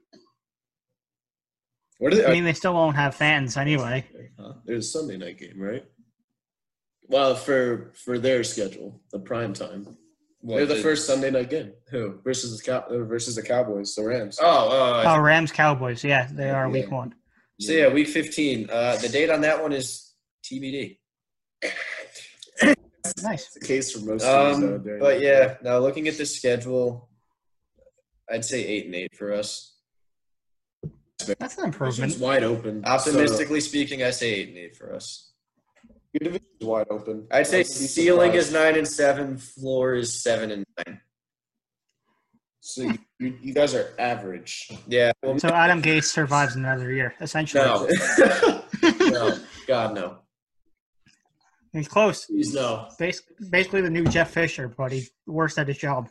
What 1.99 2.13
are 2.13 2.17
they? 2.17 2.27
I 2.27 2.31
mean, 2.31 2.45
they 2.45 2.53
still 2.53 2.75
won't 2.75 2.95
have 2.95 3.17
fans 3.17 3.57
anyway. 3.57 4.07
Huh? 4.39 4.53
There's 4.65 4.87
a 4.87 4.89
Sunday 4.89 5.17
night 5.17 5.37
game, 5.37 5.59
right? 5.59 5.85
Well, 7.09 7.35
for 7.35 7.93
for 7.95 8.19
their 8.19 8.45
schedule, 8.45 9.01
the 9.13 9.19
prime 9.19 9.53
time. 9.55 9.97
They're 10.43 10.67
the 10.67 10.75
did- 10.75 10.83
first 10.83 11.07
Sunday 11.07 11.31
night 11.31 11.51
game 11.51 11.73
Who? 11.91 12.21
versus 12.23 12.57
the 12.59 12.63
Cow- 12.63 12.87
uh, 12.89 12.99
versus 13.05 13.35
the 13.35 13.43
Cowboys, 13.43 13.95
the 13.95 14.05
Rams. 14.05 14.39
Oh, 14.41 14.69
oh, 14.71 15.03
Oh, 15.05 15.19
Rams 15.19 15.51
Cowboys. 15.51 16.05
Yeah, 16.05 16.29
they 16.33 16.51
are 16.51 16.69
week 16.69 16.91
one. 16.93 17.15
So 17.61 17.73
yeah, 17.73 17.89
week 17.93 18.07
15. 18.07 18.71
Uh, 18.71 18.97
the 18.99 19.09
date 19.09 19.31
on 19.31 19.41
that 19.41 19.61
one 19.61 19.73
is 19.73 20.13
TBD. 20.45 21.01
Nice. 23.23 23.47
It's 23.47 23.55
the 23.55 23.61
case 23.67 23.91
for 23.91 23.99
most 24.01 24.23
teams. 24.23 24.61
though, 24.61 24.75
Um, 24.77 24.83
but 25.01 25.17
the- 25.19 25.21
yeah, 25.21 25.57
now 25.63 25.79
looking 25.79 26.07
at 26.09 26.17
the 26.19 26.27
schedule, 26.27 27.09
I'd 28.31 28.45
say 28.45 28.65
eight 28.65 28.87
and 28.87 28.95
eight 28.95 29.17
for 29.17 29.33
us. 29.33 29.75
That's 31.27 31.59
an 31.59 31.71
Division's 31.71 32.15
improvement. 32.15 32.19
wide 32.21 32.45
open. 32.45 32.85
Optimistically 32.85 33.61
speaking, 33.61 34.05
I 34.05 34.11
say 34.11 34.35
eight 34.35 34.49
and 34.51 34.59
eight 34.59 34.77
for 34.77 34.95
us. 34.95 35.28
So, 36.19 36.25
your 36.25 36.33
division's 36.33 36.63
wide 36.63 36.87
open. 36.91 37.27
I'd 37.31 37.47
say 37.47 37.59
I 37.59 37.61
wouldn't 37.61 37.67
ceiling 37.77 38.31
surprised. 38.33 38.49
is 38.49 38.53
nine 38.53 38.77
and 38.77 38.89
seven, 38.89 39.39
floor 39.39 39.95
is 39.95 40.23
seven 40.23 40.51
and 40.51 40.65
nine. 40.87 41.01
So 42.61 42.83
you, 42.83 42.99
you, 43.19 43.39
you 43.43 43.55
guys 43.55 43.75
are 43.75 43.95
average. 43.99 44.71
Yeah. 44.87 45.13
Well, 45.23 45.39
So 45.39 45.49
Adam 45.49 45.81
Gase 45.81 46.05
survives 46.05 46.55
another 46.57 46.93
year, 46.93 47.15
essentially. 47.21 47.65
no, 47.65 47.87
no, 49.09 49.39
God 49.67 49.95
no. 49.95 50.19
He's 51.73 51.89
close. 51.89 52.27
Please 52.27 52.53
no. 52.55 52.89
Bas- 52.99 53.23
Basically, 53.51 53.81
the 53.81 53.91
new 53.91 54.05
Jeff 54.05 54.31
Fisher, 54.33 54.69
but 54.69 54.93
he's 54.93 55.11
worse 55.27 55.57
at 55.59 55.69
his 55.69 55.79
job. 55.79 56.09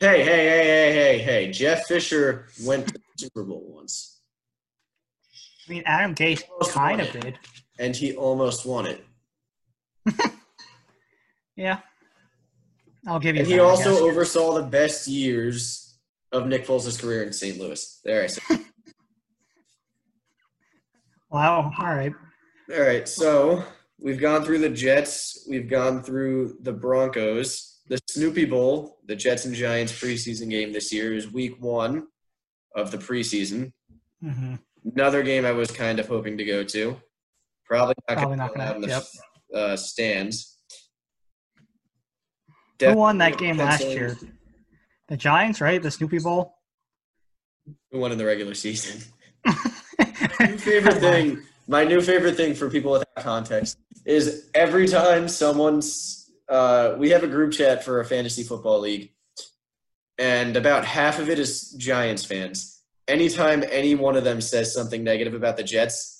Hey, 0.00 0.24
hey, 0.24 0.24
hey, 0.24 0.64
hey, 0.64 0.92
hey, 0.92 1.18
hey! 1.18 1.50
Jeff 1.52 1.86
Fisher 1.86 2.48
went 2.64 2.86
to 2.88 2.94
the 2.94 3.00
Super 3.16 3.44
Bowl 3.44 3.62
once, 3.68 4.20
I 5.68 5.72
mean, 5.72 5.82
Adam 5.86 6.14
Gase 6.14 6.42
kind 6.70 7.00
of 7.00 7.10
did. 7.12 7.38
and 7.78 7.94
he 7.94 8.14
almost 8.16 8.66
won 8.66 8.86
it. 8.86 9.04
Yeah. 11.56 11.78
I'll 13.06 13.20
give 13.20 13.36
you 13.36 13.42
And 13.42 13.50
that. 13.50 13.54
he 13.54 13.60
also 13.60 14.04
oversaw 14.08 14.54
the 14.54 14.66
best 14.66 15.06
years 15.06 15.98
of 16.32 16.46
Nick 16.48 16.66
Foles' 16.66 17.00
career 17.00 17.22
in 17.22 17.32
St. 17.32 17.58
Louis. 17.60 18.00
There 18.04 18.24
I 18.24 18.26
said. 18.26 18.60
Wow. 21.30 21.72
All 21.80 21.94
right. 21.94 22.12
All 22.72 22.80
right, 22.80 23.06
so 23.08 23.62
we've 24.00 24.20
gone 24.20 24.42
through 24.44 24.58
the 24.60 24.68
Jets, 24.70 25.46
we've 25.50 25.68
gone 25.68 26.02
through 26.02 26.56
the 26.62 26.72
Broncos, 26.72 27.80
the 27.88 27.98
Snoopy 28.08 28.46
Bowl, 28.46 28.98
the 29.06 29.14
Jets 29.16 29.44
and 29.44 29.54
Giants 29.54 29.92
preseason 29.92 30.48
game 30.48 30.72
this 30.72 30.90
year 30.92 31.12
is 31.12 31.30
week 31.30 31.56
one 31.60 32.06
of 32.74 32.90
the 32.90 32.96
preseason. 32.98 33.72
hmm 34.22 34.54
Another 34.96 35.22
game 35.22 35.44
I 35.44 35.52
was 35.52 35.70
kind 35.70 35.98
of 35.98 36.08
hoping 36.08 36.38
to 36.38 36.44
go 36.44 36.62
to. 36.64 36.96
Probably 37.66 37.94
not 38.08 38.16
going 38.24 38.38
to 38.38 38.48
gonna- 38.54 38.74
in 38.76 38.80
the 38.82 38.88
yep. 38.88 39.02
Uh, 39.54 39.76
stands. 39.76 40.58
Who 42.80 42.94
won 42.94 43.18
that 43.18 43.38
game 43.38 43.56
last 43.56 43.86
year? 43.86 44.16
The 45.08 45.16
Giants, 45.16 45.60
right? 45.60 45.82
The 45.82 45.90
Snoopy 45.90 46.18
Bowl. 46.18 46.54
Who 47.92 48.00
won 48.00 48.12
in 48.12 48.18
the 48.18 48.26
regular 48.26 48.54
season? 48.54 49.00
new 50.40 50.58
favorite 50.58 50.98
thing 50.98 51.42
my 51.66 51.84
new 51.84 52.00
favorite 52.00 52.36
thing 52.36 52.54
for 52.54 52.70
people 52.70 52.92
without 52.92 53.14
context 53.16 53.78
is 54.04 54.50
every 54.54 54.86
time 54.86 55.28
someone's 55.28 56.30
uh, 56.48 56.94
we 56.98 57.08
have 57.10 57.24
a 57.24 57.26
group 57.26 57.52
chat 57.52 57.82
for 57.82 58.00
a 58.00 58.04
fantasy 58.04 58.42
football 58.42 58.80
league 58.80 59.12
and 60.18 60.56
about 60.56 60.84
half 60.84 61.18
of 61.18 61.30
it 61.30 61.38
is 61.38 61.70
giants 61.72 62.24
fans 62.24 62.82
anytime 63.08 63.64
any 63.70 63.94
one 63.94 64.16
of 64.16 64.24
them 64.24 64.40
says 64.40 64.74
something 64.74 65.02
negative 65.02 65.34
about 65.34 65.56
the 65.56 65.62
jets 65.62 66.13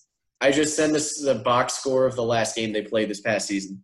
i 0.44 0.50
just 0.52 0.76
send 0.76 0.94
this 0.94 1.20
the 1.22 1.34
box 1.36 1.74
score 1.74 2.04
of 2.06 2.14
the 2.16 2.22
last 2.22 2.54
game 2.56 2.72
they 2.72 2.82
played 2.82 3.08
this 3.08 3.20
past 3.20 3.46
season 3.48 3.82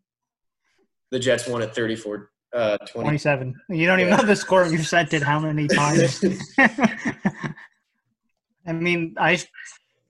the 1.11 1.19
jets 1.19 1.47
won 1.49 1.63
at 1.63 1.75
34 1.75 2.31
uh, 2.53 2.77
20 2.79 3.05
27. 3.07 3.55
You 3.69 3.87
don't 3.87 4.01
even 4.01 4.11
Yeah. 4.11 4.17
know 4.17 4.25
the 4.25 4.35
score. 4.35 4.67
You 4.67 4.83
sent 4.83 5.13
it 5.15 5.23
how 5.23 5.39
many 5.39 5.69
times? 5.83 6.21
I 6.59 7.53
mean, 8.73 9.15
I 9.19 9.39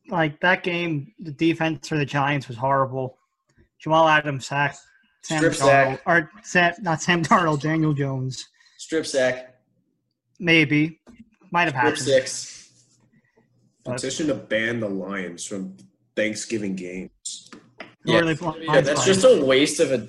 like 0.09 0.41
that 0.41 0.63
game. 0.63 1.13
The 1.19 1.33
defense 1.33 1.87
for 1.89 1.99
the 1.99 2.07
Giants 2.07 2.49
was 2.49 2.57
horrible. 2.57 3.19
Jamal 3.79 4.09
Adams 4.09 4.47
sacked 4.47 4.79
Sam 5.23 5.41
Strip 5.41 5.53
Darnold, 5.53 5.59
sack. 5.97 6.01
or 6.07 6.31
Sam, 6.43 6.73
not 6.81 7.03
Sam 7.03 7.23
Darnold, 7.23 7.61
Daniel 7.61 7.93
Jones. 7.93 8.49
strip 8.79 9.05
sack 9.07 9.57
Maybe 10.39 10.99
might 11.53 11.65
have 11.65 11.73
strip 11.75 11.85
happened. 11.85 11.99
six 11.99 12.71
Petition 13.85 14.29
to 14.29 14.35
ban 14.35 14.81
the 14.81 14.89
Lions 14.89 15.45
from 15.45 15.77
Thanksgiving 16.17 16.77
games. 16.77 17.51
Who 18.05 18.15
are 18.15 18.25
they 18.25 18.35
pl- 18.35 18.57
Yeah, 18.61 18.81
that's 18.81 19.05
just 19.05 19.25
a 19.25 19.45
waste 19.45 19.81
of 19.81 19.93
a. 19.93 20.09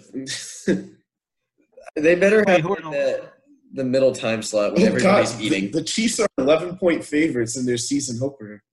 they 2.00 2.16
better 2.16 2.44
Wait, 2.48 2.62
have 2.62 2.64
the- 2.64 2.70
the, 2.92 3.30
the 3.74 3.84
middle 3.84 4.14
time 4.14 4.42
slot 4.42 4.74
when 4.74 4.84
Oh, 4.84 4.86
everybody's 4.88 5.32
God, 5.34 5.42
eating 5.42 5.72
The, 5.72 5.80
the 5.80 5.84
Chiefs 5.84 6.20
are 6.20 6.28
11 6.38 6.78
point 6.78 7.04
favorites 7.04 7.58
in 7.58 7.66
their 7.66 7.78
season 7.78 8.20
opener. 8.22 8.64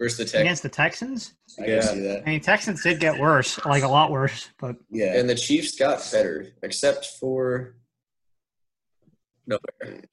versus 0.00 0.18
the 0.18 0.24
Texans. 0.24 0.40
against 0.42 0.62
the 0.62 0.68
Texans. 0.68 1.32
I 1.60 1.64
can 1.64 1.82
see 1.82 2.00
that. 2.00 2.22
I 2.24 2.30
mean, 2.30 2.40
Texans 2.40 2.82
did 2.84 3.00
get 3.00 3.18
worse, 3.18 3.58
like 3.64 3.82
a 3.82 3.88
lot 3.88 4.10
worse. 4.12 4.48
But 4.60 4.76
Yeah. 4.90 5.18
And 5.18 5.28
the 5.28 5.34
Chiefs 5.34 5.76
got 5.76 6.06
better, 6.12 6.46
except 6.62 7.06
for 7.20 7.74
no. 9.46 9.58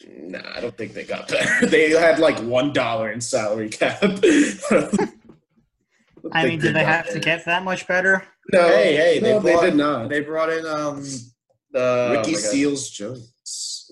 Nah, 0.08 0.39
I 0.55 0.62
don't 0.62 0.75
think 0.77 0.94
they 0.94 1.03
got 1.03 1.27
better. 1.27 1.67
They 1.67 1.89
had 1.91 2.17
like 2.20 2.39
one 2.39 2.72
dollar 2.74 3.12
in 3.12 3.22
salary 3.22 3.70
cap. 3.70 4.01
I 6.32 6.46
mean, 6.46 6.60
did 6.60 6.75
they 6.75 6.84
have 6.96 7.10
to 7.12 7.20
get 7.20 7.46
that 7.46 7.63
much 7.63 7.88
better? 7.88 8.25
No, 8.51 8.67
Hey, 8.67 8.96
hey, 8.96 9.20
they 9.20 9.34
no, 9.34 9.39
they, 9.39 9.51
brought- 9.53 9.63
did 9.65 9.75
not. 9.75 10.10
They 10.10 10.20
brought 10.22 10.50
in 10.51 10.65
um 10.65 11.03
the 11.72 12.10
Ricky 12.17 12.32
oh 12.32 12.38
my 12.38 12.41
God. 12.41 12.51
Seals 12.51 12.89
Jones. 12.89 13.91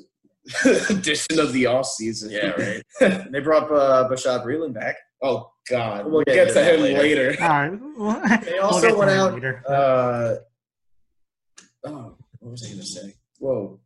Edition 0.90 1.40
of 1.40 1.54
the 1.54 1.66
off 1.68 1.86
season. 1.88 2.30
Yeah, 2.32 2.48
right. 2.52 2.84
they 3.32 3.40
brought 3.40 3.72
uh, 3.72 4.10
Bashaud 4.10 4.46
Breeland 4.46 4.74
back. 4.74 4.98
oh 5.22 5.52
God, 5.70 6.04
We'll 6.06 6.16
we'll 6.16 6.24
get 6.26 6.36
get, 6.36 6.48
to 6.50 6.54
to 6.56 6.64
him 6.64 6.82
later. 6.82 7.00
later. 7.32 7.36
All 7.42 7.50
right. 7.50 8.42
They 8.44 8.52
get 8.52 8.60
also 8.60 8.90
to 8.90 8.96
went 8.96 9.12
out. 9.12 9.34
later. 9.34 9.64
Uh, 9.68 10.36
oh, 11.86 12.16
what 12.40 12.52
was 12.52 12.64
I 12.64 12.68
going 12.68 12.80
to 12.82 12.86
say? 12.86 13.14
Whoa. 13.40 13.80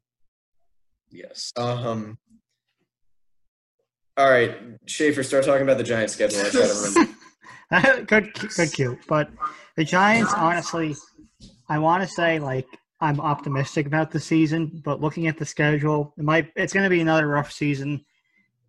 Yes. 1.11 1.53
Um. 1.55 2.17
All 4.17 4.27
right, 4.29 4.57
Schaefer, 4.87 5.21
start 5.21 5.45
talking 5.45 5.61
about 5.61 5.77
the 5.77 5.83
Giants 5.83 6.13
schedule. 6.13 6.39
I 6.39 6.49
try 6.49 6.61
to 6.67 6.73
remember. 6.73 7.13
good, 8.07 8.33
good 8.33 8.73
cue. 8.73 8.97
But 9.07 9.29
the 9.75 9.83
Giants, 9.83 10.33
honestly, 10.33 10.95
I 11.67 11.79
want 11.79 12.01
to 12.03 12.09
say 12.09 12.39
like 12.39 12.67
I'm 13.01 13.19
optimistic 13.19 13.85
about 13.85 14.11
the 14.11 14.19
season, 14.19 14.81
but 14.83 15.01
looking 15.01 15.27
at 15.27 15.37
the 15.37 15.45
schedule, 15.45 16.13
it 16.17 16.23
might 16.23 16.51
it's 16.55 16.73
going 16.73 16.85
to 16.85 16.89
be 16.89 17.01
another 17.01 17.27
rough 17.27 17.51
season. 17.51 18.03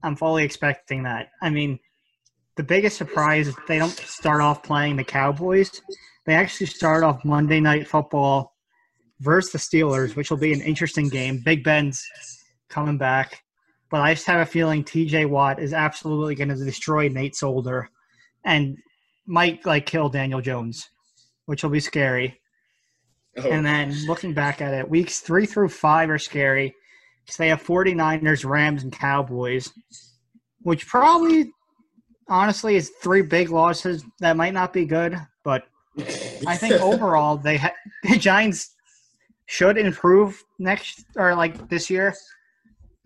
I'm 0.02 0.16
fully 0.16 0.44
expecting 0.44 1.04
that. 1.04 1.30
I 1.42 1.50
mean, 1.50 1.78
the 2.56 2.62
biggest 2.62 2.96
surprise 2.96 3.48
is 3.48 3.56
they 3.66 3.78
don't 3.78 3.90
start 3.90 4.40
off 4.40 4.62
playing 4.62 4.96
the 4.96 5.04
Cowboys. 5.04 5.80
They 6.26 6.34
actually 6.34 6.66
start 6.66 7.04
off 7.04 7.24
Monday 7.24 7.60
Night 7.60 7.88
Football 7.88 8.54
versus 9.20 9.52
the 9.52 9.58
Steelers, 9.58 10.16
which 10.16 10.30
will 10.30 10.38
be 10.38 10.52
an 10.52 10.60
interesting 10.60 11.08
game. 11.08 11.40
Big 11.44 11.64
Ben's 11.64 12.04
coming 12.68 12.98
back, 12.98 13.42
but 13.90 14.00
I 14.00 14.14
just 14.14 14.26
have 14.26 14.40
a 14.40 14.46
feeling 14.46 14.84
T.J. 14.84 15.24
Watt 15.26 15.60
is 15.60 15.72
absolutely 15.72 16.34
going 16.34 16.48
to 16.48 16.56
destroy 16.56 17.08
Nate 17.08 17.34
Solder 17.34 17.88
and 18.44 18.76
might 19.28 19.64
like 19.66 19.86
kill 19.86 20.08
Daniel 20.08 20.40
Jones, 20.40 20.88
which 21.46 21.62
will 21.62 21.70
be 21.70 21.80
scary. 21.80 22.40
Oh, 23.36 23.50
And 23.50 23.64
then 23.64 23.94
looking 24.06 24.34
back 24.34 24.60
at 24.60 24.74
it, 24.74 24.88
weeks 24.88 25.20
three 25.20 25.46
through 25.46 25.68
five 25.68 26.10
are 26.10 26.18
scary 26.18 26.74
because 27.24 27.36
they 27.36 27.48
have 27.48 27.62
49ers, 27.62 28.44
Rams, 28.44 28.82
and 28.82 28.92
Cowboys, 28.92 29.70
which 30.62 30.88
probably, 30.88 31.52
honestly, 32.28 32.74
is 32.74 32.90
three 33.02 33.22
big 33.22 33.50
losses 33.50 34.02
that 34.20 34.36
might 34.36 34.54
not 34.54 34.72
be 34.72 34.86
good. 34.86 35.16
But 35.44 35.64
I 36.46 36.56
think 36.56 36.74
overall, 36.80 37.36
they 37.36 37.58
ha- 37.58 37.74
the 38.02 38.16
Giants 38.16 38.74
should 39.46 39.78
improve 39.78 40.42
next 40.58 41.04
or 41.16 41.34
like 41.34 41.68
this 41.68 41.90
year 41.90 42.14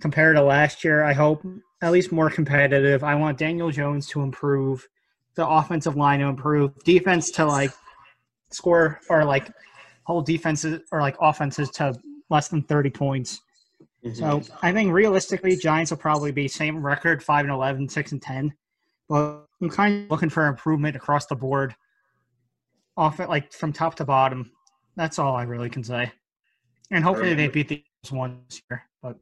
compared 0.00 0.36
to 0.36 0.42
last 0.42 0.84
year. 0.84 1.02
I 1.02 1.12
hope 1.12 1.44
at 1.82 1.92
least 1.92 2.12
more 2.12 2.30
competitive. 2.30 3.02
I 3.04 3.16
want 3.16 3.38
Daniel 3.38 3.70
Jones 3.70 4.06
to 4.08 4.22
improve, 4.22 4.86
the 5.34 5.46
offensive 5.46 5.96
line 5.96 6.20
to 6.20 6.26
improve, 6.26 6.76
defense 6.84 7.30
to 7.32 7.44
like 7.44 7.70
score 8.50 9.00
or 9.08 9.24
like 9.24 9.50
hold 10.04 10.26
defenses 10.26 10.80
or 10.90 11.00
like 11.00 11.16
offenses 11.20 11.70
to 11.70 11.94
less 12.30 12.48
than 12.48 12.62
30 12.62 12.90
points. 12.90 13.40
Mm-hmm. 14.04 14.16
So 14.16 14.42
I 14.62 14.72
think 14.72 14.92
realistically, 14.92 15.56
Giants 15.56 15.90
will 15.90 15.98
probably 15.98 16.32
be 16.32 16.48
same 16.48 16.84
record, 16.84 17.22
five 17.22 17.44
and 17.44 17.52
11, 17.52 17.88
6 17.88 18.12
and 18.12 18.22
10. 18.22 18.52
But 19.08 19.46
I'm 19.60 19.70
kind 19.70 20.04
of 20.04 20.10
looking 20.10 20.28
for 20.28 20.46
improvement 20.46 20.96
across 20.96 21.26
the 21.26 21.36
board, 21.36 21.74
off 22.96 23.20
it 23.20 23.28
like 23.28 23.52
from 23.52 23.72
top 23.72 23.94
to 23.96 24.04
bottom. 24.04 24.50
That's 24.96 25.18
all 25.18 25.36
I 25.36 25.44
really 25.44 25.70
can 25.70 25.84
say. 25.84 26.10
And 26.90 27.04
hopefully 27.04 27.34
they 27.34 27.48
beat 27.48 27.68
the 27.68 27.84
Eagles 28.04 28.12
once 28.12 28.62
year. 28.70 28.82
But 29.02 29.16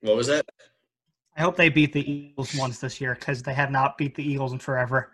what 0.00 0.16
was 0.16 0.26
that? 0.28 0.46
I 1.36 1.40
hope 1.40 1.56
they 1.56 1.68
beat 1.68 1.92
the 1.92 2.10
Eagles 2.10 2.54
once 2.54 2.78
this 2.78 3.00
year 3.00 3.14
because 3.14 3.42
they 3.42 3.54
have 3.54 3.70
not 3.70 3.96
beat 3.96 4.14
the 4.14 4.22
Eagles 4.22 4.52
in 4.52 4.58
forever. 4.58 5.12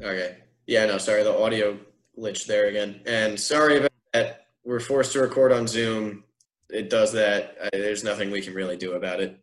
Okay. 0.00 0.38
Yeah, 0.66 0.86
no, 0.86 0.98
sorry, 0.98 1.22
the 1.22 1.36
audio 1.36 1.78
glitched 2.18 2.46
there 2.46 2.66
again. 2.66 3.00
And 3.06 3.38
sorry 3.38 3.78
about 3.78 3.92
that. 4.12 4.46
We're 4.64 4.80
forced 4.80 5.12
to 5.12 5.20
record 5.20 5.52
on 5.52 5.66
Zoom. 5.66 6.24
It 6.70 6.88
does 6.88 7.12
that. 7.12 7.56
I, 7.62 7.68
there's 7.72 8.02
nothing 8.02 8.30
we 8.30 8.40
can 8.40 8.54
really 8.54 8.76
do 8.76 8.92
about 8.92 9.20
it. 9.20 9.38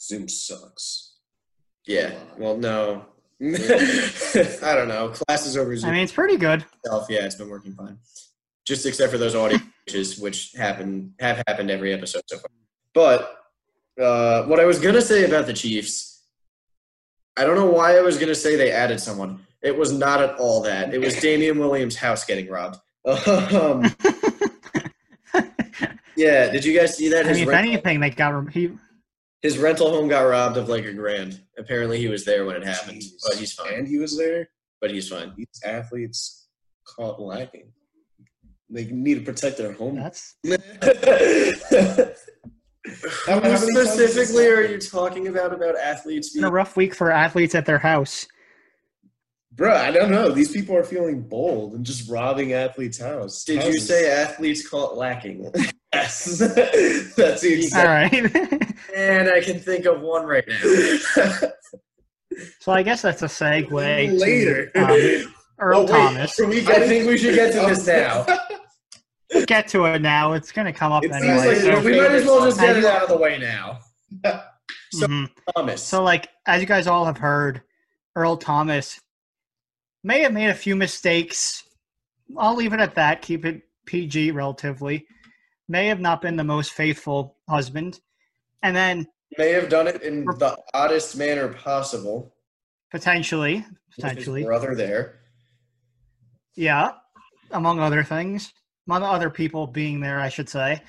Zoom 0.00 0.28
sucks. 0.28 1.16
Yeah. 1.86 2.12
Well, 2.36 2.58
no. 2.58 3.06
I 3.42 4.74
don't 4.74 4.88
know. 4.88 5.08
Classes 5.08 5.56
over 5.56 5.74
Zoom 5.76 5.90
I 5.90 5.92
mean, 5.94 6.02
it's 6.02 6.12
pretty 6.12 6.36
good. 6.36 6.64
yeah, 7.08 7.24
it's 7.24 7.34
been 7.34 7.48
working 7.48 7.72
fine. 7.72 7.98
Just 8.66 8.84
except 8.86 9.10
for 9.10 9.18
those 9.18 9.34
audio 9.34 9.58
glitches, 9.88 10.20
which 10.20 10.52
happen 10.52 11.14
have 11.18 11.42
happened 11.48 11.70
every 11.70 11.92
episode 11.92 12.22
so 12.28 12.36
far. 12.36 12.50
But 12.94 13.41
uh, 14.00 14.44
what 14.44 14.60
I 14.60 14.64
was 14.64 14.78
gonna 14.78 15.00
say 15.02 15.24
about 15.24 15.46
the 15.46 15.52
Chiefs, 15.52 16.24
I 17.36 17.44
don't 17.44 17.56
know 17.56 17.66
why 17.70 17.96
I 17.96 18.00
was 18.02 18.18
gonna 18.18 18.34
say 18.34 18.56
they 18.56 18.70
added 18.72 19.00
someone. 19.00 19.40
It 19.62 19.76
was 19.76 19.92
not 19.92 20.20
at 20.22 20.36
all 20.38 20.60
that. 20.62 20.92
It 20.92 21.00
was 21.00 21.16
Damien 21.16 21.58
Williams' 21.58 21.96
house 21.96 22.24
getting 22.24 22.48
robbed. 22.48 22.76
Um, 23.04 23.84
yeah, 26.16 26.50
did 26.50 26.64
you 26.64 26.78
guys 26.78 26.96
see 26.96 27.08
that? 27.08 27.24
I 27.24 27.28
His, 27.30 27.38
mean, 27.38 27.48
if 27.48 27.54
anything, 27.54 28.00
they 28.00 28.10
got 28.10 28.48
he. 28.52 28.70
his 29.40 29.56
rental 29.58 29.90
home 29.90 30.08
got 30.08 30.20
robbed 30.22 30.56
of 30.56 30.68
like 30.68 30.84
a 30.84 30.92
grand. 30.92 31.40
Apparently, 31.58 31.98
he 31.98 32.08
was 32.08 32.24
there 32.24 32.44
when 32.44 32.56
it 32.56 32.64
happened, 32.64 33.00
Jeez. 33.00 33.12
but 33.26 33.36
he's 33.38 33.52
fine. 33.54 33.74
And 33.74 33.88
he 33.88 33.98
was 33.98 34.16
there. 34.18 34.48
But 34.80 34.90
he's 34.90 35.08
fine. 35.08 35.32
These 35.36 35.60
athletes 35.64 36.48
caught 36.86 37.20
lacking. 37.20 37.72
They 38.68 38.84
need 38.86 39.14
to 39.14 39.20
protect 39.22 39.56
their 39.58 39.72
home. 39.72 39.96
That's 39.96 40.34
How- 42.86 42.92
how 43.26 43.40
many 43.40 43.54
times 43.54 43.60
has 43.60 43.68
this 43.74 43.94
specifically 43.94 44.48
are 44.48 44.62
you 44.62 44.78
talking 44.78 45.28
about 45.28 45.52
about 45.54 45.76
athletes 45.78 46.28
It's 46.28 46.36
been 46.36 46.44
a 46.44 46.50
rough 46.50 46.76
week 46.76 46.94
for 46.94 47.10
athletes 47.10 47.54
at 47.54 47.64
their 47.66 47.78
house. 47.78 48.26
Bruh, 49.54 49.76
I 49.76 49.90
don't 49.90 50.10
know. 50.10 50.30
These 50.30 50.50
people 50.50 50.74
are 50.76 50.82
feeling 50.84 51.20
bold 51.20 51.74
and 51.74 51.84
just 51.84 52.08
robbing 52.10 52.54
athletes' 52.54 52.98
house. 52.98 53.44
Did 53.44 53.62
you 53.64 53.78
say 53.78 54.10
athletes 54.10 54.66
caught 54.66 54.96
lacking? 54.96 55.52
yes? 55.92 56.38
That's 57.16 57.42
the 57.42 57.48
All 57.48 57.52
exact. 57.58 58.14
right. 58.14 58.76
and 58.96 59.28
I 59.28 59.42
can 59.42 59.60
think 59.60 59.84
of 59.84 60.00
one 60.00 60.24
right 60.24 60.44
now. 60.48 61.48
so 62.60 62.72
I 62.72 62.82
guess 62.82 63.02
that's 63.02 63.20
a 63.22 63.26
segue 63.26 64.18
Later. 64.18 64.70
to 64.70 65.24
um, 65.26 65.34
Earl 65.58 65.78
Oh, 65.80 65.82
wait, 65.82 65.88
Thomas. 65.88 66.38
we 66.38 66.60
I 66.66 66.86
think 66.88 67.06
we 67.06 67.18
should 67.18 67.34
get 67.34 67.52
to 67.52 67.60
this 67.68 67.86
now. 67.86 68.24
Get 69.46 69.68
to 69.68 69.84
it 69.86 70.00
now. 70.02 70.32
It's 70.32 70.52
going 70.52 70.66
to 70.66 70.72
come 70.72 70.92
up 70.92 71.04
It 71.04 71.12
anyway. 71.12 71.36
like 71.36 71.56
so- 71.58 71.80
we 71.82 71.98
might 71.98 72.10
as 72.12 72.24
well 72.26 72.44
just 72.44 72.60
get 72.60 72.76
it 72.76 72.84
out 72.84 73.02
of 73.02 73.08
the 73.08 73.16
way 73.16 73.38
now. 73.38 73.78
so- 74.92 75.06
Mhm. 75.06 75.30
Thomas. 75.56 75.82
So, 75.82 76.02
like, 76.02 76.28
as 76.46 76.60
you 76.60 76.66
guys 76.66 76.86
all 76.86 77.04
have 77.06 77.18
heard, 77.18 77.62
Earl 78.14 78.36
Thomas 78.36 79.00
may 80.04 80.20
have 80.22 80.32
made 80.32 80.50
a 80.50 80.54
few 80.54 80.76
mistakes. 80.76 81.64
I'll 82.36 82.54
leave 82.54 82.72
it 82.72 82.80
at 82.80 82.94
that. 82.96 83.22
Keep 83.22 83.44
it 83.46 83.62
PG 83.86 84.30
relatively. 84.32 85.06
May 85.68 85.86
have 85.86 86.00
not 86.00 86.20
been 86.20 86.36
the 86.36 86.44
most 86.44 86.72
faithful 86.72 87.36
husband. 87.48 88.00
And 88.62 88.76
then 88.76 89.06
may 89.38 89.50
have 89.52 89.68
done 89.70 89.88
it 89.88 90.02
in 90.02 90.24
the 90.24 90.56
oddest 90.74 91.16
manner 91.16 91.48
possible. 91.48 92.34
potentially, 92.90 93.64
potentially, 93.94 94.44
brother 94.44 94.74
there. 94.74 95.20
yeah, 96.54 96.92
among 97.50 97.80
other 97.80 98.04
things, 98.04 98.52
other 98.90 99.30
people 99.30 99.66
being 99.66 100.00
there, 100.00 100.20
I 100.20 100.28
should 100.28 100.48
say. 100.48 100.82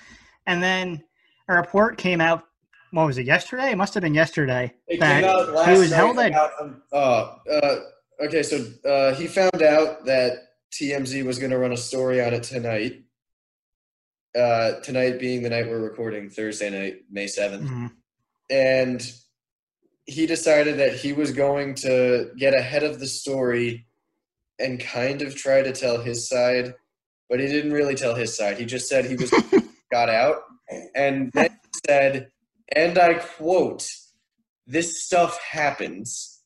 And 0.46 0.62
then 0.62 1.04
a 1.48 1.56
report 1.56 1.98
came 1.98 2.22
out. 2.22 2.46
What 2.92 3.08
was 3.08 3.18
it? 3.18 3.26
Yesterday? 3.26 3.72
It 3.72 3.78
must 3.78 3.94
have 3.96 4.04
been 4.04 4.14
yesterday. 4.14 4.74
It 4.88 5.00
that 5.00 5.22
came 5.22 5.30
out 5.30 5.54
last 5.54 5.70
he 5.70 5.78
was 5.78 5.92
night 5.92 5.98
held 5.98 6.20
at 6.20 6.28
about, 6.32 6.52
um, 6.62 6.82
uh, 6.92 7.36
uh, 7.52 7.80
okay, 8.26 8.44
so 8.44 8.66
uh, 8.88 9.16
he 9.16 9.28
found 9.28 9.64
out 9.64 10.06
that 10.06 10.34
TMZ 10.72 11.26
was 11.26 11.40
going 11.40 11.52
to 11.52 11.58
run 11.58 11.72
a 11.72 11.78
story 11.78 12.24
on 12.24 12.34
it 12.34 12.44
tonight. 12.44 13.04
Uh, 14.38 14.80
tonight 14.82 15.20
being 15.20 15.44
the 15.44 15.50
night 15.50 15.68
we're 15.68 15.80
recording, 15.80 16.30
Thursday 16.30 16.70
night, 16.70 17.02
May 17.12 17.26
7th. 17.26 17.68
Mhm. 17.68 17.92
And 18.50 19.12
he 20.06 20.26
decided 20.26 20.78
that 20.80 20.96
he 20.96 21.14
was 21.14 21.32
going 21.32 21.76
to 21.76 22.32
get 22.38 22.54
ahead 22.54 22.84
of 22.84 23.00
the 23.00 23.08
story 23.08 23.86
and 24.60 24.80
kind 24.80 25.22
of 25.22 25.36
try 25.36 25.62
to 25.62 25.72
tell 25.72 26.02
his 26.02 26.28
side, 26.28 26.74
but 27.30 27.40
he 27.40 27.48
didn't 27.48 27.74
really 27.74 27.96
tell 27.96 28.16
his 28.16 28.36
side. 28.36 28.58
He 28.58 28.66
just 28.66 28.88
said 28.88 29.06
he 29.06 29.16
was 29.16 29.32
got 29.92 30.10
out 30.10 30.42
and 30.96 31.32
then 31.34 31.50
said, 31.86 32.32
and 32.76 32.98
I 32.98 33.16
quote, 33.16 33.88
this 34.66 35.04
stuff 35.04 35.40
happens. 35.42 36.42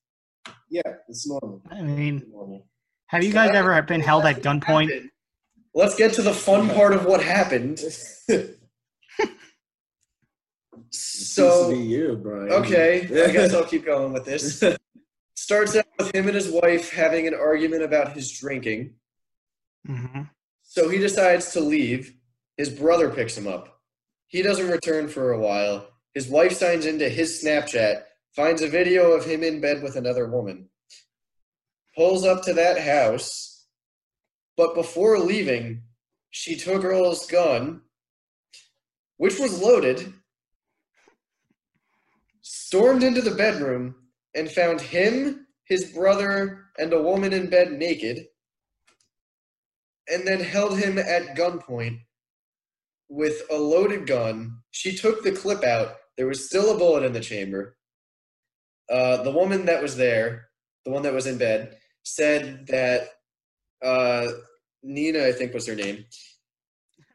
Yeah, 0.70 0.82
it's 1.08 1.28
normal. 1.28 1.62
I 1.70 1.82
mean, 1.82 2.24
Normal. 2.32 2.68
have 3.08 3.24
you 3.24 3.32
guys 3.32 3.52
ever 3.54 3.82
been 3.84 4.02
held 4.02 4.26
at 4.26 4.42
gunpoint? 4.42 5.10
Let's 5.74 5.96
get 5.96 6.14
to 6.14 6.22
the 6.22 6.34
fun 6.34 6.70
part 6.70 6.94
of 6.94 7.06
what 7.06 7.24
happened. 7.24 7.82
So 10.92 11.70
to 11.70 11.76
you, 11.78 12.20
Brian. 12.22 12.52
Okay, 12.52 13.02
I 13.02 13.32
guess 13.32 13.54
I'll 13.54 13.66
keep 13.66 13.86
going 13.86 14.14
with 14.14 14.26
this. 14.26 14.64
Starts 15.36 15.76
out 15.76 15.86
with 16.00 16.16
him 16.16 16.28
and 16.28 16.36
his 16.36 16.50
wife 16.50 16.92
having 16.92 17.28
an 17.28 17.34
argument 17.34 17.84
about 17.84 18.14
his 18.14 18.32
drinking. 18.32 18.94
hmm 19.86 20.22
So 20.78 20.90
he 20.90 21.00
decides 21.00 21.54
to 21.54 21.60
leave. 21.60 22.14
His 22.56 22.70
brother 22.70 23.10
picks 23.10 23.36
him 23.36 23.48
up. 23.48 23.82
He 24.28 24.44
doesn't 24.44 24.70
return 24.70 25.08
for 25.08 25.32
a 25.32 25.40
while. 25.40 25.88
His 26.14 26.28
wife 26.28 26.54
signs 26.54 26.86
into 26.86 27.10
his 27.10 27.44
Snapchat, 27.44 28.04
finds 28.36 28.62
a 28.62 28.70
video 28.70 29.12
of 29.14 29.26
him 29.26 29.42
in 29.42 29.60
bed 29.60 29.82
with 29.82 29.96
another 29.96 30.30
woman, 30.30 30.70
pulls 31.96 32.26
up 32.26 32.44
to 32.44 32.54
that 32.54 32.80
house, 32.80 33.66
but 34.56 34.76
before 34.76 35.18
leaving, 35.18 35.82
she 36.30 36.56
took 36.56 36.84
Earl's 36.84 37.26
gun, 37.26 37.82
which 39.18 39.40
was 39.40 39.60
loaded, 39.60 40.14
stormed 42.44 43.02
into 43.02 43.22
the 43.24 43.34
bedroom, 43.34 43.96
and 44.36 44.52
found 44.52 44.80
him, 44.82 45.48
his 45.64 45.92
brother, 45.92 46.66
and 46.78 46.94
a 46.94 47.02
woman 47.02 47.34
in 47.34 47.50
bed 47.50 47.72
naked 47.72 48.28
and 50.12 50.28
then 50.28 50.40
held 50.40 50.78
him 50.78 50.98
at 50.98 51.36
gunpoint 51.36 52.00
with 53.10 53.42
a 53.52 53.58
loaded 53.58 54.08
gun. 54.08 54.60
She 54.72 54.96
took 54.96 55.24
the 55.24 55.32
clip 55.32 55.64
out. 55.64 55.96
There 56.18 56.28
was 56.28 56.46
still 56.46 56.76
a 56.76 56.78
bullet 56.78 57.04
in 57.04 57.14
the 57.14 57.20
chamber. 57.20 57.78
Uh, 58.90 59.24
the 59.24 59.32
woman 59.32 59.66
that 59.66 59.82
was 59.82 59.98
there, 59.98 60.48
the 60.86 60.92
one 60.92 61.04
that 61.04 61.14
was 61.14 61.28
in 61.28 61.38
bed, 61.38 61.78
said 62.04 62.68
that 62.68 63.10
uh, 63.84 64.28
Nina, 64.84 65.26
I 65.26 65.32
think 65.32 65.54
was 65.54 65.68
her 65.68 65.76
name, 65.76 66.06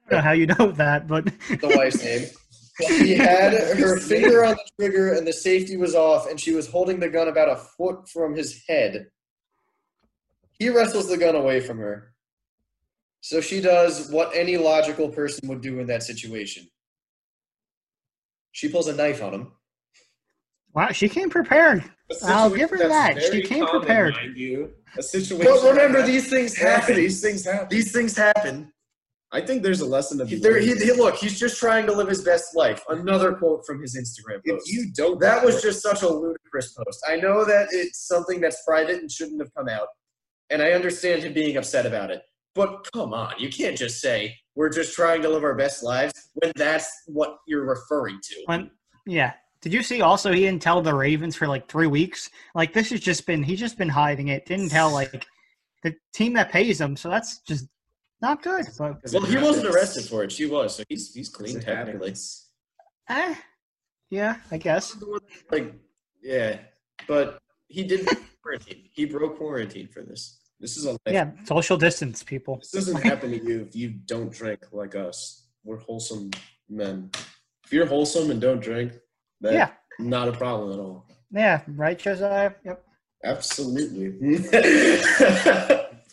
I 0.06 0.10
don't 0.10 0.18
know 0.18 0.24
how 0.24 0.32
you 0.32 0.46
know 0.46 0.72
that, 0.72 1.06
but 1.06 1.24
the 1.24 1.74
wife's 1.76 2.02
name. 2.04 2.26
She 2.88 3.14
had 3.14 3.52
her 3.52 3.98
finger 4.00 4.44
on 4.44 4.56
the 4.56 4.70
trigger 4.78 5.12
and 5.12 5.26
the 5.26 5.32
safety 5.32 5.76
was 5.76 5.94
off, 5.94 6.28
and 6.28 6.40
she 6.40 6.52
was 6.52 6.68
holding 6.68 7.00
the 7.00 7.08
gun 7.08 7.28
about 7.28 7.50
a 7.50 7.56
foot 7.56 8.08
from 8.08 8.34
his 8.34 8.64
head. 8.68 9.08
He 10.58 10.68
wrestles 10.68 11.08
the 11.08 11.16
gun 11.16 11.36
away 11.36 11.60
from 11.60 11.78
her. 11.78 12.11
So 13.22 13.40
she 13.40 13.60
does 13.60 14.10
what 14.10 14.32
any 14.34 14.56
logical 14.56 15.08
person 15.08 15.48
would 15.48 15.60
do 15.60 15.78
in 15.78 15.86
that 15.86 16.02
situation. 16.02 16.66
She 18.50 18.68
pulls 18.68 18.88
a 18.88 18.94
knife 18.94 19.22
on 19.22 19.32
him. 19.32 19.52
wow, 20.74 20.88
she 20.90 21.08
came 21.08 21.30
prepared. 21.30 21.84
I'll 22.24 22.50
give 22.50 22.70
her 22.70 22.78
that. 22.78 23.22
She 23.22 23.28
very 23.30 23.42
came 23.42 23.64
common, 23.64 23.80
prepared. 23.80 24.14
you. 24.36 24.72
A 24.98 25.02
situation. 25.02 25.46
But 25.50 25.62
remember, 25.70 25.98
that- 26.00 26.06
these 26.06 26.28
things 26.28 26.54
happen. 26.56 26.96
these 26.96 27.22
things 27.22 27.44
happen. 27.44 27.68
These 27.70 27.92
things 27.92 28.16
happen. 28.16 28.72
I 29.34 29.40
think 29.40 29.62
there's 29.62 29.80
a 29.80 29.86
lesson 29.86 30.18
to 30.18 30.26
be 30.26 30.36
there, 30.36 30.58
he, 30.58 30.74
he- 30.74 30.92
look, 30.92 31.14
he's 31.14 31.38
just 31.38 31.58
trying 31.58 31.86
to 31.86 31.92
live 31.92 32.08
his 32.08 32.22
best 32.22 32.54
life. 32.56 32.82
Another 32.90 33.32
quote 33.32 33.64
from 33.64 33.80
his 33.80 33.96
Instagram 33.96 34.40
If 34.44 34.56
post. 34.56 34.68
you 34.70 34.92
don't, 34.94 35.18
That 35.20 35.42
was 35.44 35.62
just 35.62 35.80
such 35.80 36.02
a 36.02 36.08
ludicrous 36.08 36.72
post. 36.74 37.02
I 37.08 37.16
know 37.16 37.44
that 37.46 37.68
it's 37.70 38.06
something 38.06 38.40
that's 38.40 38.62
private 38.66 38.98
and 39.00 39.10
shouldn't 39.10 39.40
have 39.40 39.54
come 39.54 39.68
out, 39.68 39.86
and 40.50 40.60
I 40.60 40.72
understand 40.72 41.22
him 41.22 41.32
being 41.32 41.56
upset 41.56 41.86
about 41.86 42.10
it. 42.10 42.20
But 42.54 42.86
come 42.92 43.14
on, 43.14 43.34
you 43.38 43.48
can't 43.48 43.76
just 43.76 44.00
say 44.00 44.36
we're 44.54 44.68
just 44.68 44.94
trying 44.94 45.22
to 45.22 45.28
live 45.28 45.44
our 45.44 45.54
best 45.54 45.82
lives 45.82 46.12
when 46.34 46.52
that's 46.56 46.90
what 47.06 47.38
you're 47.46 47.64
referring 47.64 48.20
to. 48.22 48.42
When, 48.46 48.70
yeah. 49.06 49.32
Did 49.62 49.72
you 49.72 49.82
see 49.82 50.00
also 50.00 50.32
he 50.32 50.40
didn't 50.40 50.60
tell 50.60 50.82
the 50.82 50.92
Ravens 50.92 51.36
for 51.36 51.46
like 51.46 51.68
three 51.68 51.86
weeks? 51.86 52.28
Like 52.54 52.72
this 52.72 52.90
has 52.90 53.00
just 53.00 53.26
been 53.26 53.44
he's 53.44 53.60
just 53.60 53.78
been 53.78 53.88
hiding 53.88 54.28
it. 54.28 54.44
Didn't 54.44 54.70
tell 54.70 54.90
like 54.90 55.24
the 55.84 55.94
team 56.12 56.32
that 56.34 56.50
pays 56.50 56.80
him. 56.80 56.96
So 56.96 57.08
that's 57.08 57.38
just 57.42 57.66
not 58.20 58.42
good. 58.42 58.66
But 58.76 58.96
Well, 59.12 59.22
he 59.22 59.36
wasn't 59.36 59.68
arrested 59.68 60.04
for 60.04 60.24
it. 60.24 60.32
She 60.32 60.46
was, 60.46 60.76
so 60.76 60.84
he's 60.88 61.14
he's 61.14 61.28
clean 61.28 61.60
technically. 61.60 62.08
happens. 62.08 62.48
eh, 63.08 63.34
yeah, 64.10 64.36
I 64.50 64.58
guess. 64.58 64.96
Like, 65.50 65.74
yeah, 66.22 66.58
but 67.06 67.38
he 67.68 67.84
did 67.84 68.08
quarantine. 68.42 68.88
He 68.92 69.04
broke 69.06 69.38
quarantine 69.38 69.88
for 69.88 70.02
this. 70.02 70.40
This 70.62 70.76
is 70.76 70.84
a 70.84 70.92
life. 70.92 70.98
Yeah, 71.10 71.32
social 71.44 71.76
distance, 71.76 72.22
people. 72.22 72.58
This 72.58 72.70
doesn't 72.70 73.02
happen 73.02 73.32
to 73.32 73.44
you 73.44 73.62
if 73.62 73.74
you 73.74 73.90
don't 73.90 74.30
drink 74.32 74.60
like 74.70 74.94
us. 74.94 75.48
We're 75.64 75.78
wholesome 75.80 76.30
men. 76.70 77.10
If 77.64 77.72
you're 77.72 77.86
wholesome 77.86 78.30
and 78.30 78.40
don't 78.40 78.60
drink, 78.60 78.92
that's 79.40 79.54
Yeah. 79.56 79.70
not 79.98 80.28
a 80.28 80.32
problem 80.32 80.72
at 80.72 80.78
all. 80.78 81.08
Yeah, 81.32 81.62
right, 81.66 81.98
Josiah. 81.98 82.52
Yep. 82.64 82.84
Absolutely. 83.24 84.10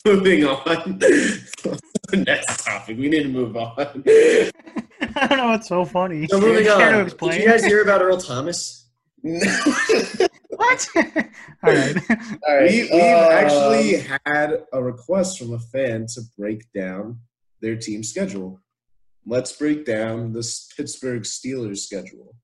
Moving 0.06 0.46
on. 0.46 1.00
Next 2.14 2.66
topic. 2.66 2.98
We 2.98 3.08
need 3.08 3.24
to 3.24 3.30
move 3.30 3.56
on. 3.56 3.76
I 4.08 5.28
don't 5.28 5.38
know 5.38 5.48
what's 5.50 5.68
so 5.68 5.86
funny. 5.86 6.26
So 6.28 6.40
moving 6.40 6.66
Care 6.66 6.92
to 6.92 7.00
on. 7.00 7.06
explain? 7.06 7.32
Did 7.34 7.42
you 7.44 7.48
guys 7.50 7.64
hear 7.66 7.82
about 7.84 8.02
Earl 8.02 8.18
Thomas? 8.18 8.88
What? 10.70 10.88
All 11.64 11.74
right. 11.74 11.96
All 12.48 12.56
right. 12.56 12.72
we, 12.72 12.82
we've 12.84 12.92
um, 12.94 13.32
actually 13.32 14.06
had 14.26 14.64
a 14.74 14.82
request 14.84 15.40
from 15.40 15.54
a 15.54 15.60
fan 15.60 16.06
to 16.14 16.22
break 16.38 16.72
down 16.74 17.20
their 17.62 17.76
team 17.76 18.04
schedule. 18.04 18.60
Let's 19.26 19.52
break 19.52 19.86
down 19.86 20.34
this 20.34 20.72
Pittsburgh 20.76 21.24
Steelers 21.24 21.80
schedule. 21.80 22.36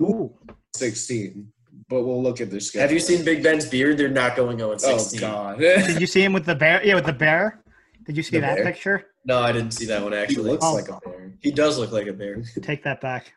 Ooh. 0.00 0.32
16, 0.74 1.48
but 1.88 2.04
we'll 2.04 2.22
look 2.22 2.40
at 2.40 2.50
their 2.50 2.60
schedule. 2.60 2.82
Have 2.82 2.92
you 2.92 3.00
seen 3.00 3.24
Big 3.24 3.42
Ben's 3.42 3.66
beard? 3.66 3.98
They're 3.98 4.08
not 4.08 4.36
going 4.36 4.58
0 4.58 4.72
Oh, 4.72 4.76
16. 4.98 5.20
God. 5.20 5.58
Did 5.58 6.00
you 6.00 6.06
see 6.06 6.22
him 6.22 6.32
with 6.32 6.46
the 6.46 6.54
bear? 6.54 6.80
Yeah, 6.84 6.94
with 6.94 7.06
the 7.06 7.12
bear. 7.12 7.62
Did 8.06 8.16
you 8.16 8.22
see 8.22 8.36
The 8.36 8.40
that 8.42 8.56
bear? 8.56 8.64
picture? 8.64 9.06
No, 9.24 9.40
I 9.40 9.52
didn't 9.52 9.72
see 9.72 9.84
that 9.86 10.02
one 10.02 10.14
actually. 10.14 10.34
he 10.36 10.40
actually. 10.40 10.50
looks 10.52 10.64
Oh. 10.64 10.74
like 10.74 10.88
a 10.88 11.00
bear. 11.04 11.32
He 11.40 11.50
does 11.50 11.76
look 11.78 11.92
like 11.92 12.06
a 12.06 12.12
bear. 12.12 12.42
Take 12.62 12.84
that 12.84 13.00
back. 13.00 13.34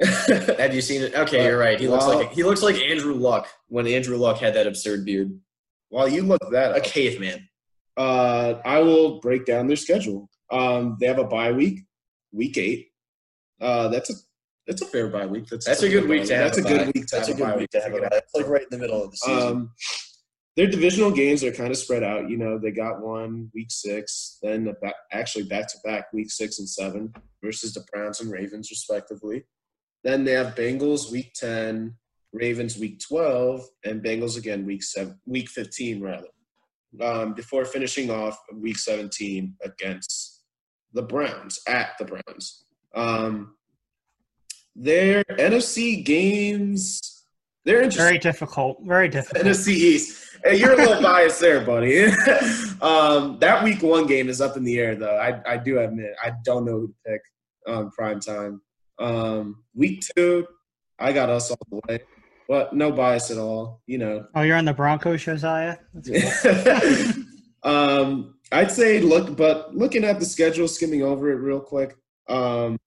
Have 0.58 0.74
you 0.74 0.80
seen 0.80 1.02
it? 1.02 1.14
Okay, 1.14 1.44
you're 1.44 1.58
right. 1.58 1.78
He 1.78 1.88
looks 1.88 2.06
Well- 2.06 2.18
like 2.18 2.32
he 2.32 2.42
looks 2.42 2.62
like 2.62 2.76
Andrew 2.76 3.14
Luck 3.14 3.48
when 3.68 3.86
Andrew 3.86 4.16
Luck 4.16 4.38
had 4.38 4.54
that 4.54 4.66
absurd 4.66 5.04
beard. 5.04 5.38
While 5.88 6.08
you 6.08 6.22
look 6.22 6.40
that 6.50 6.76
A 6.76 6.80
caveman. 6.80 7.48
uh, 7.96 8.54
I 8.64 8.80
will 8.80 9.20
break 9.20 9.44
down 9.46 9.68
their 9.68 9.76
schedule. 9.76 10.28
Um, 10.50 10.96
they 11.00 11.06
have 11.06 11.18
a 11.18 11.24
bye 11.24 11.52
week, 11.52 11.80
week 12.32 12.58
eight. 12.58 12.88
Uh, 13.60 13.88
that's 13.88 14.10
a 14.10 14.14
It's 14.66 14.82
a 14.82 14.86
fair 14.86 15.08
bye 15.08 15.26
week. 15.26 15.46
That's 15.46 15.66
That's 15.66 15.82
a 15.84 15.88
good 15.88 16.08
week 16.08 16.24
to 16.24 16.34
have 16.36 16.54
That's 16.54 16.58
a 16.58 16.60
a 16.60 16.64
good 16.78 16.94
week 16.94 17.06
That's 17.06 17.28
a 17.28 17.34
good 17.34 17.56
week 17.56 17.70
to 17.70 17.80
have 17.80 17.94
a 17.94 17.98
bye. 18.00 18.06
out. 18.06 18.12
It's 18.14 18.34
like 18.34 18.48
right 18.48 18.62
in 18.62 18.68
the 18.70 18.78
middle 18.78 19.02
of 19.04 19.10
the 19.12 19.16
season. 19.16 19.42
Um, 19.46 19.70
their 20.56 20.66
divisional 20.68 21.10
games 21.10 21.42
are 21.44 21.52
kind 21.52 21.70
of 21.70 21.76
spread 21.76 22.02
out. 22.04 22.28
You 22.30 22.36
know, 22.36 22.58
they 22.58 22.70
got 22.70 23.00
one 23.00 23.50
week 23.54 23.70
six, 23.70 24.38
then 24.42 24.68
a 24.68 24.92
actually 25.12 25.44
back 25.44 25.66
to 25.68 25.78
back 25.84 26.12
week 26.12 26.30
six 26.30 26.58
and 26.60 26.68
seven 26.68 27.12
versus 27.42 27.74
the 27.74 27.84
Browns 27.92 28.20
and 28.20 28.30
Ravens, 28.30 28.70
respectively. 28.70 29.44
Then 30.04 30.24
they 30.24 30.32
have 30.32 30.54
Bengals 30.54 31.10
week 31.10 31.32
ten, 31.34 31.94
Ravens 32.32 32.78
week 32.78 33.00
twelve, 33.00 33.66
and 33.84 34.02
Bengals 34.02 34.36
again 34.36 34.64
week 34.64 34.82
seven, 34.82 35.18
week 35.26 35.48
fifteen 35.48 36.00
rather. 36.00 36.28
Um, 37.00 37.34
before 37.34 37.64
finishing 37.64 38.10
off 38.10 38.38
week 38.54 38.78
seventeen 38.78 39.56
against 39.64 40.42
the 40.92 41.02
Browns 41.02 41.58
at 41.66 41.98
the 41.98 42.04
Browns. 42.04 42.64
Um, 42.94 43.56
their 44.76 45.24
NFC 45.24 46.04
games, 46.04 47.24
they're 47.64 47.78
interesting. 47.78 48.04
Very 48.04 48.18
difficult. 48.18 48.78
Very 48.84 49.08
difficult. 49.08 49.44
NFC 49.44 49.68
East. 49.68 50.38
Hey, 50.44 50.56
you're 50.56 50.74
a 50.74 50.76
little 50.76 51.02
biased 51.02 51.40
there, 51.40 51.64
buddy. 51.64 52.04
um, 52.82 53.38
that 53.40 53.62
week 53.64 53.82
one 53.82 54.06
game 54.06 54.28
is 54.28 54.40
up 54.40 54.56
in 54.56 54.64
the 54.64 54.78
air, 54.78 54.94
though. 54.94 55.16
I, 55.16 55.40
I 55.46 55.56
do 55.56 55.78
admit 55.78 56.14
I 56.22 56.32
don't 56.44 56.64
know 56.64 56.80
who 56.80 56.88
to 56.88 56.94
pick 57.06 57.20
on 57.66 57.90
prime 57.90 58.20
time. 58.20 58.60
Um, 58.98 59.64
week 59.74 60.04
two, 60.16 60.46
I 60.98 61.12
got 61.12 61.30
us 61.30 61.50
all 61.50 61.58
the 61.70 61.80
way, 61.88 62.02
but 62.48 62.74
no 62.74 62.92
bias 62.92 63.30
at 63.30 63.38
all. 63.38 63.82
You 63.86 63.98
know. 63.98 64.26
Oh, 64.34 64.42
you're 64.42 64.56
on 64.56 64.64
the 64.64 64.74
Broncos, 64.74 65.22
Josiah. 65.22 65.76
Cool. 66.06 67.24
um, 67.62 68.34
I'd 68.52 68.70
say 68.70 69.00
look, 69.00 69.36
but 69.36 69.74
looking 69.74 70.04
at 70.04 70.20
the 70.20 70.26
schedule, 70.26 70.68
skimming 70.68 71.02
over 71.02 71.30
it 71.30 71.36
real 71.36 71.60
quick. 71.60 71.96
Um, 72.28 72.78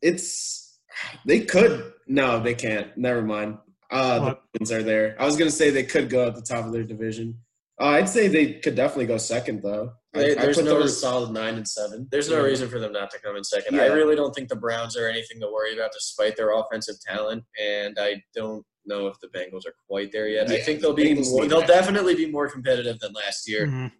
it's 0.00 0.78
they 1.24 1.40
could 1.40 1.92
no, 2.06 2.40
they 2.40 2.54
can't. 2.54 2.96
Never 2.96 3.22
mind. 3.22 3.58
Uh, 3.90 4.18
the? 4.18 4.38
Ravens 4.54 4.72
are 4.72 4.82
there. 4.82 5.16
I 5.18 5.24
was 5.24 5.36
gonna 5.36 5.50
say 5.50 5.70
they 5.70 5.84
could 5.84 6.10
go 6.10 6.26
at 6.26 6.34
the 6.34 6.42
top 6.42 6.66
of 6.66 6.72
their 6.72 6.84
division. 6.84 7.38
Uh, 7.80 7.88
I'd 7.88 8.08
say 8.08 8.28
they 8.28 8.54
could 8.54 8.74
definitely 8.74 9.06
go 9.06 9.16
second 9.18 9.62
though. 9.62 9.92
I- 10.14 10.18
They- 10.18 10.36
I 10.36 10.42
there's 10.42 10.56
put 10.56 10.66
no 10.66 10.74
them- 10.74 10.82
a 10.82 10.88
solid 10.88 11.30
nine 11.32 11.54
and 11.56 11.66
seven. 11.66 12.06
There's 12.10 12.28
no 12.28 12.36
Yeah. 12.36 12.42
reason 12.42 12.68
for 12.68 12.78
them 12.78 12.92
not 12.92 13.10
to 13.12 13.18
come 13.18 13.36
in 13.36 13.44
second. 13.44 13.76
Yeah. 13.76 13.84
I 13.84 13.86
really 13.86 14.14
don't 14.14 14.32
think 14.34 14.48
the 14.50 14.56
Browns 14.56 14.96
are 14.96 15.08
anything 15.08 15.40
to 15.40 15.48
worry 15.50 15.72
about, 15.74 15.92
despite 15.92 16.36
their 16.36 16.50
offensive 16.52 16.96
talent. 17.00 17.44
And 17.58 17.98
I 17.98 18.22
don't 18.34 18.64
know 18.84 19.06
if 19.06 19.18
the 19.20 19.28
Bengals 19.28 19.66
are 19.66 19.74
quite 19.88 20.12
there 20.12 20.28
yet. 20.28 20.50
I 20.50 20.60
think 20.60 20.80
they'll 20.80 20.92
be. 20.92 21.04
Bengals 21.14 21.30
More, 21.30 21.46
they'll 21.46 21.60
that. 21.60 21.66
definitely 21.68 22.14
be 22.14 22.26
more 22.30 22.48
competitive 22.50 22.98
than 22.98 23.12
last 23.12 23.48
year. 23.48 23.66
Mhm. 23.66 23.92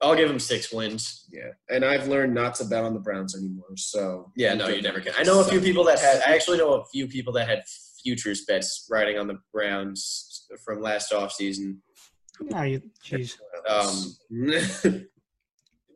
I'll 0.00 0.16
give 0.16 0.28
them 0.28 0.40
six 0.40 0.72
wins. 0.72 1.24
Yeah, 1.30 1.52
and 1.70 1.84
I've 1.84 2.08
learned 2.08 2.34
not 2.34 2.56
to 2.56 2.64
bet 2.64 2.82
on 2.84 2.92
the 2.92 3.00
Browns 3.00 3.36
anymore. 3.36 3.76
So 3.76 4.32
Yeah, 4.36 4.54
no, 4.54 4.68
you 4.68 4.82
never 4.82 5.00
can. 5.00 5.14
I 5.16 5.22
know 5.22 5.40
a 5.40 5.44
few 5.44 5.60
people 5.60 5.84
that 5.84 6.00
had. 6.00 6.20
I 6.26 6.34
actually 6.34 6.58
know 6.58 6.74
a 6.74 6.84
few 6.86 7.06
people 7.06 7.32
that 7.34 7.46
had 7.48 7.62
futures 8.02 8.44
bets 8.44 8.86
riding 8.90 9.18
on 9.18 9.28
the 9.28 9.38
Browns 9.52 10.46
from 10.64 10.82
last 10.82 11.12
offseason. 11.12 11.78
Oh, 12.52 12.62
you, 12.62 12.82
jeez. 13.04 13.38
Um, 13.68 14.16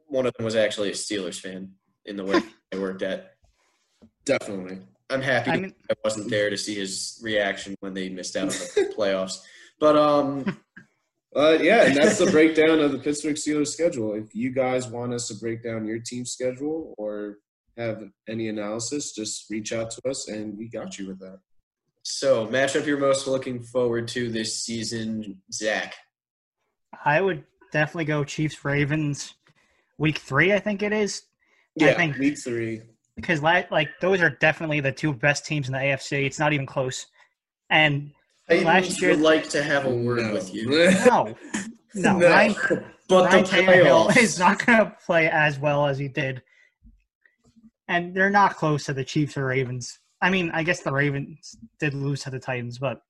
one 0.08 0.26
of 0.26 0.34
them 0.34 0.44
was 0.44 0.56
actually 0.56 0.90
a 0.90 0.94
Steelers 0.94 1.40
fan 1.40 1.72
in 2.04 2.16
the 2.16 2.24
work 2.24 2.44
I 2.72 2.78
worked 2.78 3.02
at. 3.02 3.34
definitely. 4.24 4.78
I'm 5.10 5.22
happy 5.22 5.50
I 5.50 5.56
mean, 5.56 5.74
I 5.90 5.94
wasn't 6.04 6.28
there 6.28 6.50
to 6.50 6.56
see 6.56 6.74
his 6.74 7.18
reaction 7.22 7.74
when 7.80 7.94
they 7.94 8.10
missed 8.10 8.36
out 8.36 8.42
on 8.42 8.48
the 8.48 8.92
playoffs. 8.96 9.38
But 9.80 9.96
um, 9.96 10.58
Uh, 11.36 11.58
yeah, 11.60 11.84
and 11.84 11.96
that's 11.96 12.18
the 12.18 12.30
breakdown 12.30 12.80
of 12.80 12.90
the 12.90 12.98
Pittsburgh 12.98 13.36
Steelers 13.36 13.68
schedule. 13.68 14.14
If 14.14 14.34
you 14.34 14.50
guys 14.50 14.88
want 14.88 15.12
us 15.12 15.28
to 15.28 15.34
break 15.34 15.62
down 15.62 15.86
your 15.86 15.98
team 15.98 16.24
schedule 16.24 16.94
or 16.96 17.36
have 17.76 18.02
any 18.28 18.48
analysis, 18.48 19.12
just 19.12 19.48
reach 19.50 19.72
out 19.72 19.90
to 19.90 20.08
us 20.08 20.28
and 20.28 20.56
we 20.56 20.68
got 20.68 20.98
you 20.98 21.08
with 21.08 21.20
that. 21.20 21.38
so 22.02 22.46
matchup 22.46 22.86
you're 22.86 22.98
most 22.98 23.26
looking 23.26 23.62
forward 23.62 24.08
to 24.08 24.30
this 24.30 24.64
season, 24.64 25.40
Zach. 25.52 25.94
I 27.04 27.20
would 27.20 27.44
definitely 27.72 28.06
go 28.06 28.24
Chiefs 28.24 28.64
Ravens 28.64 29.34
week 29.98 30.18
three. 30.18 30.52
I 30.52 30.58
think 30.58 30.82
it 30.82 30.92
is 30.92 31.22
I 31.80 31.86
Yeah, 31.86 31.94
think- 31.94 32.16
week 32.18 32.38
three. 32.38 32.82
because 33.16 33.42
la- 33.42 33.62
like 33.70 33.88
those 34.00 34.20
are 34.22 34.30
definitely 34.30 34.80
the 34.80 34.92
two 34.92 35.12
best 35.12 35.44
teams 35.44 35.66
in 35.68 35.72
the 35.74 35.78
AFC. 35.78 36.24
It's 36.24 36.38
not 36.38 36.52
even 36.52 36.66
close. 36.66 37.06
And 37.70 38.12
I 38.50 38.60
Last 38.60 39.00
year- 39.02 39.10
would 39.10 39.20
like 39.20 39.48
to 39.50 39.62
have 39.62 39.84
a 39.84 39.90
word 39.94 40.22
No. 40.22 40.32
with 40.32 40.54
you, 40.54 40.68
no, 41.06 41.36
no, 41.94 42.18
No. 42.18 42.28
Ryan, 42.28 42.54
but 43.08 43.24
Ryan 43.26 43.44
the 43.44 43.50
Tannehill 43.50 44.16
is 44.16 44.38
not 44.38 44.64
going 44.64 44.78
to 44.78 44.96
play 45.04 45.28
as 45.28 45.58
well 45.58 45.86
as 45.86 45.98
he 45.98 46.08
did, 46.08 46.42
and 47.88 48.14
they're 48.14 48.30
not 48.30 48.56
close 48.56 48.84
to 48.86 48.92
the 48.94 49.04
Chiefs 49.04 49.36
or 49.36 49.46
Ravens. 49.46 49.98
I 50.20 50.30
mean, 50.30 50.50
I 50.52 50.62
guess 50.62 50.80
the 50.80 50.92
Ravens 50.92 51.56
did 51.78 51.94
lose 51.94 52.22
to 52.24 52.30
the 52.30 52.38
Titans, 52.40 52.78
but 52.78 53.02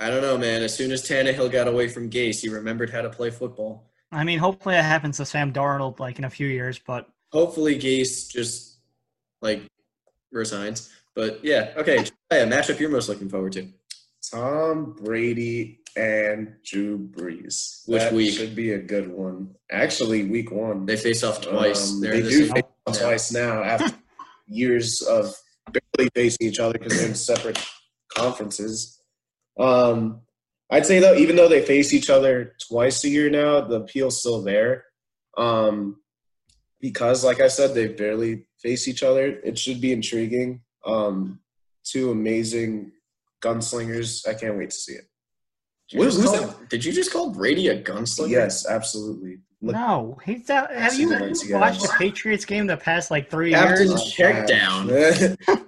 I 0.00 0.08
don't 0.10 0.22
know, 0.22 0.38
man. 0.38 0.62
As 0.62 0.74
soon 0.74 0.90
as 0.92 1.02
Tannehill 1.06 1.50
got 1.52 1.68
away 1.68 1.88
from 1.88 2.08
Gase, 2.10 2.40
he 2.40 2.48
remembered 2.48 2.90
how 2.90 3.02
to 3.02 3.10
play 3.10 3.30
football. 3.30 3.87
I 4.12 4.24
mean, 4.24 4.38
hopefully 4.38 4.74
it 4.76 4.84
happens 4.84 5.18
to 5.18 5.26
Sam 5.26 5.52
Darnold 5.52 6.00
like 6.00 6.18
in 6.18 6.24
a 6.24 6.30
few 6.30 6.46
years. 6.46 6.78
But 6.84 7.08
Hopefully, 7.32 7.78
Gase 7.78 8.30
just 8.30 8.78
like 9.42 9.62
resigns. 10.32 10.90
But 11.14 11.44
yeah, 11.44 11.72
okay. 11.76 12.04
Yeah, 12.32 12.46
matchup 12.46 12.78
you're 12.80 12.90
most 12.90 13.08
looking 13.08 13.28
forward 13.28 13.52
to. 13.52 13.68
Tom 14.30 14.94
Brady 15.02 15.80
and 15.96 16.54
Drew 16.64 16.98
Brees. 16.98 17.86
Which 17.88 18.02
that 18.02 18.12
week? 18.12 18.34
should 18.34 18.54
be 18.54 18.72
a 18.72 18.78
good 18.78 19.08
one. 19.10 19.54
Actually, 19.70 20.24
week 20.24 20.50
one. 20.50 20.86
They 20.86 20.96
face 20.96 21.22
off 21.24 21.40
twice. 21.40 21.92
Um, 21.92 22.00
They're 22.00 22.12
they 22.12 22.18
in 22.18 22.24
the 22.24 22.30
do 22.30 22.44
same- 22.46 22.54
face 22.54 22.64
off 22.86 22.98
twice 22.98 23.32
now 23.32 23.62
after 23.62 23.94
years 24.46 25.02
of 25.02 25.34
barely 25.96 26.10
facing 26.14 26.46
each 26.48 26.58
other 26.60 26.74
because 26.78 26.98
they're 26.98 27.08
in 27.08 27.14
separate 27.14 27.58
conferences. 28.14 29.00
Um, 29.58 30.20
I'd 30.70 30.86
say 30.86 30.98
though, 31.00 31.14
even 31.14 31.36
though 31.36 31.48
they 31.48 31.62
face 31.62 31.92
each 31.94 32.10
other 32.10 32.54
twice 32.68 33.02
a 33.04 33.08
year 33.08 33.30
now, 33.30 33.60
the 33.62 33.76
appeal's 33.76 34.20
still 34.20 34.42
there. 34.42 34.84
Um, 35.36 36.00
because, 36.80 37.24
like 37.24 37.40
I 37.40 37.48
said, 37.48 37.74
they 37.74 37.88
barely 37.88 38.46
face 38.62 38.86
each 38.86 39.02
other. 39.02 39.26
It 39.26 39.58
should 39.58 39.80
be 39.80 39.92
intriguing. 39.92 40.60
Um, 40.84 41.40
two 41.84 42.10
amazing 42.10 42.92
gunslingers. 43.42 44.26
I 44.28 44.34
can't 44.34 44.56
wait 44.58 44.70
to 44.70 44.76
see 44.76 44.92
it. 44.92 45.04
Did 45.90 45.96
you, 45.96 45.98
What- 46.00 46.10
just 46.12 46.24
call, 46.36 46.54
did 46.68 46.84
you 46.84 46.92
just 46.92 47.12
call 47.12 47.30
Brady 47.30 47.68
a 47.68 47.82
gunslinger? 47.82 48.28
Yes, 48.30 48.66
absolutely. 48.68 49.38
Look, 49.60 49.74
no, 49.74 50.18
he's 50.24 50.48
out. 50.50 50.72
Have 50.72 50.94
you 50.94 51.08
Similar 51.08 51.58
watched 51.58 51.82
the 51.82 51.92
Patriots 51.98 52.44
game 52.44 52.66
the 52.68 52.76
past 52.76 53.10
like 53.10 53.28
three 53.28 53.50
Captain 53.50 53.88
years? 53.88 54.12
check 54.12 54.46
down. 54.46 54.88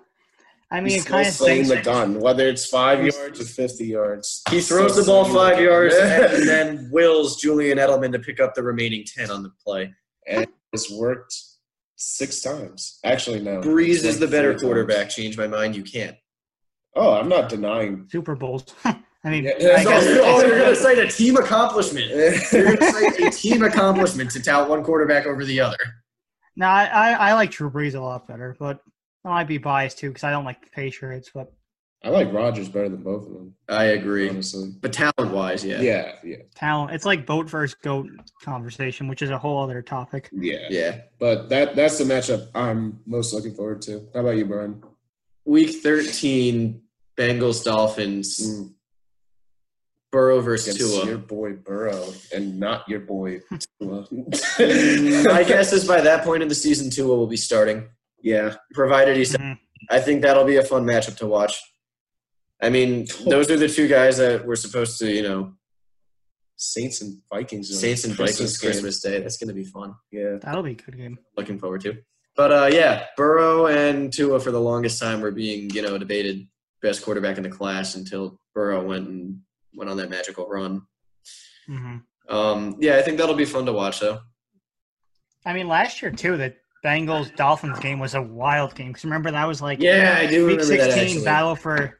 I 0.72 0.80
mean, 0.80 0.92
He's 0.92 1.04
it 1.04 1.08
kind 1.08 1.26
of 1.26 1.34
still 1.34 1.46
slaying 1.46 1.66
the 1.68 1.80
gun, 1.82 2.20
whether 2.20 2.46
it's 2.46 2.66
five 2.66 3.04
yards 3.04 3.40
or 3.40 3.44
fifty 3.44 3.86
yards. 3.86 4.42
He 4.50 4.60
throws 4.60 4.94
the 4.94 5.02
ball 5.02 5.24
five 5.24 5.60
yards 5.60 5.94
and 6.00 6.46
then 6.48 6.88
wills 6.92 7.40
Julian 7.40 7.78
Edelman 7.78 8.12
to 8.12 8.18
pick 8.20 8.38
up 8.40 8.54
the 8.54 8.62
remaining 8.62 9.04
ten 9.04 9.30
on 9.30 9.42
the 9.42 9.50
play. 9.64 9.92
And 10.28 10.46
it's 10.72 10.90
worked 10.90 11.34
six 11.96 12.40
times. 12.40 13.00
Actually, 13.04 13.40
no. 13.40 13.60
Brees 13.60 14.04
is 14.04 14.18
the 14.20 14.28
better 14.28 14.56
quarterback. 14.56 15.02
times. 15.06 15.14
Change 15.16 15.36
my 15.36 15.48
mind. 15.48 15.74
You 15.74 15.82
can't. 15.82 16.16
Oh, 16.94 17.14
I'm 17.14 17.28
not 17.28 17.48
denying. 17.48 18.06
Super 18.10 18.34
Bowls. 18.36 18.64
I 18.84 18.94
mean, 19.24 19.44
Yeah, 19.44 19.50
I 19.52 19.56
yeah, 19.60 19.76
oh, 19.80 19.84
guess 19.84 20.04
so- 20.04 20.22
oh, 20.24 20.40
you're 20.46 20.58
gonna 20.58 20.76
cite 20.76 20.98
a 20.98 21.08
team 21.08 21.36
accomplishment. 21.36 22.10
You're 22.52 22.76
gonna 22.76 22.92
cite 22.92 23.20
a 23.20 23.30
team 23.30 23.62
accomplishment 23.62 24.30
to 24.30 24.42
tout 24.42 24.68
one 24.68 24.82
quarterback 24.84 25.26
over 25.26 25.44
the 25.44 25.60
other. 25.60 25.76
no, 26.56 26.66
I, 26.66 26.84
I, 26.84 27.10
I 27.12 27.32
like 27.34 27.50
Drew 27.50 27.70
Brees 27.70 27.94
a 27.96 28.00
lot 28.00 28.26
better, 28.28 28.56
but 28.58 28.80
I 29.24 29.28
might 29.28 29.48
be 29.48 29.58
biased 29.58 29.98
too 29.98 30.08
because 30.08 30.24
I 30.24 30.30
don't 30.30 30.44
like 30.44 30.62
the 30.62 30.70
Patriots. 30.70 31.30
But 31.34 31.52
I 32.02 32.08
like 32.08 32.32
Rodgers 32.32 32.68
better 32.68 32.88
than 32.88 33.02
both 33.02 33.26
of 33.26 33.32
them. 33.34 33.54
I 33.68 33.84
agree, 33.84 34.28
Honestly. 34.30 34.70
but 34.80 34.92
talent 34.92 35.32
wise, 35.34 35.62
yeah. 35.64 35.80
Yeah, 35.82 36.12
yeah, 36.24 36.36
talent, 36.54 36.92
it's 36.94 37.04
like 37.04 37.26
boat 37.26 37.48
versus 37.50 37.76
goat 37.82 38.08
conversation, 38.42 39.06
which 39.06 39.20
is 39.20 39.28
a 39.28 39.36
whole 39.38 39.62
other 39.62 39.82
topic. 39.82 40.30
yeah. 40.32 40.66
yeah. 40.70 41.00
But 41.18 41.50
that 41.50 41.76
that's 41.76 41.98
the 41.98 42.04
matchup 42.04 42.48
I'm 42.54 43.00
most 43.06 43.34
looking 43.34 43.54
forward 43.54 43.82
to. 43.82 44.08
How 44.14 44.20
about 44.20 44.36
you, 44.38 44.46
Brian? 44.46 44.82
Week 45.44 45.82
thirteen, 45.82 46.80
Bengals 47.18 47.62
Dolphins. 47.64 48.38
Mm, 48.40 48.72
Burrow 50.12 50.40
versus 50.40 50.74
against 50.74 50.94
Tua. 50.96 51.06
your 51.06 51.18
boy 51.18 51.52
Burrow 51.52 52.12
and 52.34 52.58
not 52.58 52.88
your 52.88 52.98
boy 53.00 53.40
Tua. 53.80 54.06
My 54.58 55.44
guess 55.46 55.72
is 55.72 55.86
by 55.86 56.00
that 56.00 56.24
point 56.24 56.42
in 56.42 56.48
the 56.48 56.54
season, 56.54 56.90
Tua 56.90 57.14
will 57.16 57.26
be 57.28 57.36
starting, 57.36 57.88
yeah, 58.22 58.56
provided 58.74 59.16
he's. 59.16 59.36
Mhm. 59.36 59.58
I 59.90 60.00
think 60.00 60.22
that'll 60.22 60.44
be 60.44 60.56
a 60.56 60.62
fun 60.64 60.84
matchup 60.84 61.16
to 61.18 61.26
watch. 61.26 61.60
I 62.62 62.68
mean, 62.68 63.06
those 63.26 63.50
are 63.50 63.56
the 63.56 63.68
two 63.68 63.88
guys 63.88 64.18
that 64.18 64.46
we're 64.46 64.56
supposed 64.56 64.98
to, 64.98 65.10
you 65.10 65.22
know, 65.22 65.54
Saints 66.56 67.00
and 67.00 67.18
Vikings. 67.32 67.68
Saints 67.80 68.04
and 68.04 68.14
Christmas 68.14 68.36
Vikings 68.36 68.58
game. 68.58 68.70
Christmas 68.70 69.00
Day. 69.00 69.20
That's 69.20 69.38
going 69.38 69.48
to 69.48 69.54
be 69.54 69.64
fun. 69.64 69.94
Yeah, 70.12 70.36
That'll 70.42 70.62
be 70.62 70.72
a 70.72 70.74
good 70.74 70.96
game. 70.98 71.18
Looking 71.36 71.58
forward 71.58 71.80
to. 71.82 71.96
But 72.36 72.52
uh, 72.52 72.70
yeah, 72.72 73.06
Burrow 73.16 73.66
and 73.66 74.12
Tua 74.12 74.38
for 74.40 74.50
the 74.50 74.60
longest 74.60 75.00
time 75.00 75.20
were 75.22 75.30
being, 75.32 75.70
you 75.70 75.82
know, 75.82 75.96
debated 75.98 76.46
best 76.82 77.02
quarterback 77.02 77.36
in 77.38 77.42
the 77.42 77.48
class 77.48 77.94
until 77.96 78.38
Burrow 78.54 78.84
went 78.84 79.08
and 79.08 79.40
went 79.74 79.90
on 79.90 79.96
that 79.96 80.10
magical 80.10 80.46
run. 80.46 80.82
hmm 81.66 81.96
Um, 82.28 82.76
yeah, 82.80 82.96
I 82.96 83.02
think 83.02 83.18
that'll 83.18 83.34
be 83.34 83.44
fun 83.46 83.64
to 83.66 83.72
watch 83.72 84.00
though. 84.00 84.20
I 85.46 85.54
mean, 85.54 85.68
last 85.68 86.02
year 86.02 86.10
too, 86.10 86.36
that 86.36 86.58
Bengals 86.84 87.34
Dolphins 87.36 87.78
game 87.80 87.98
was 87.98 88.14
a 88.14 88.22
wild 88.22 88.74
game. 88.74 88.88
Because 88.88 89.04
remember 89.04 89.30
that 89.30 89.46
was 89.46 89.60
like 89.60 89.80
Yeah, 89.80 90.16
I 90.18 90.26
do 90.26 90.46
week 90.46 90.60
remember 90.60 90.76
that 90.76 90.92
16 90.92 91.24
battle 91.24 91.54
for 91.54 91.98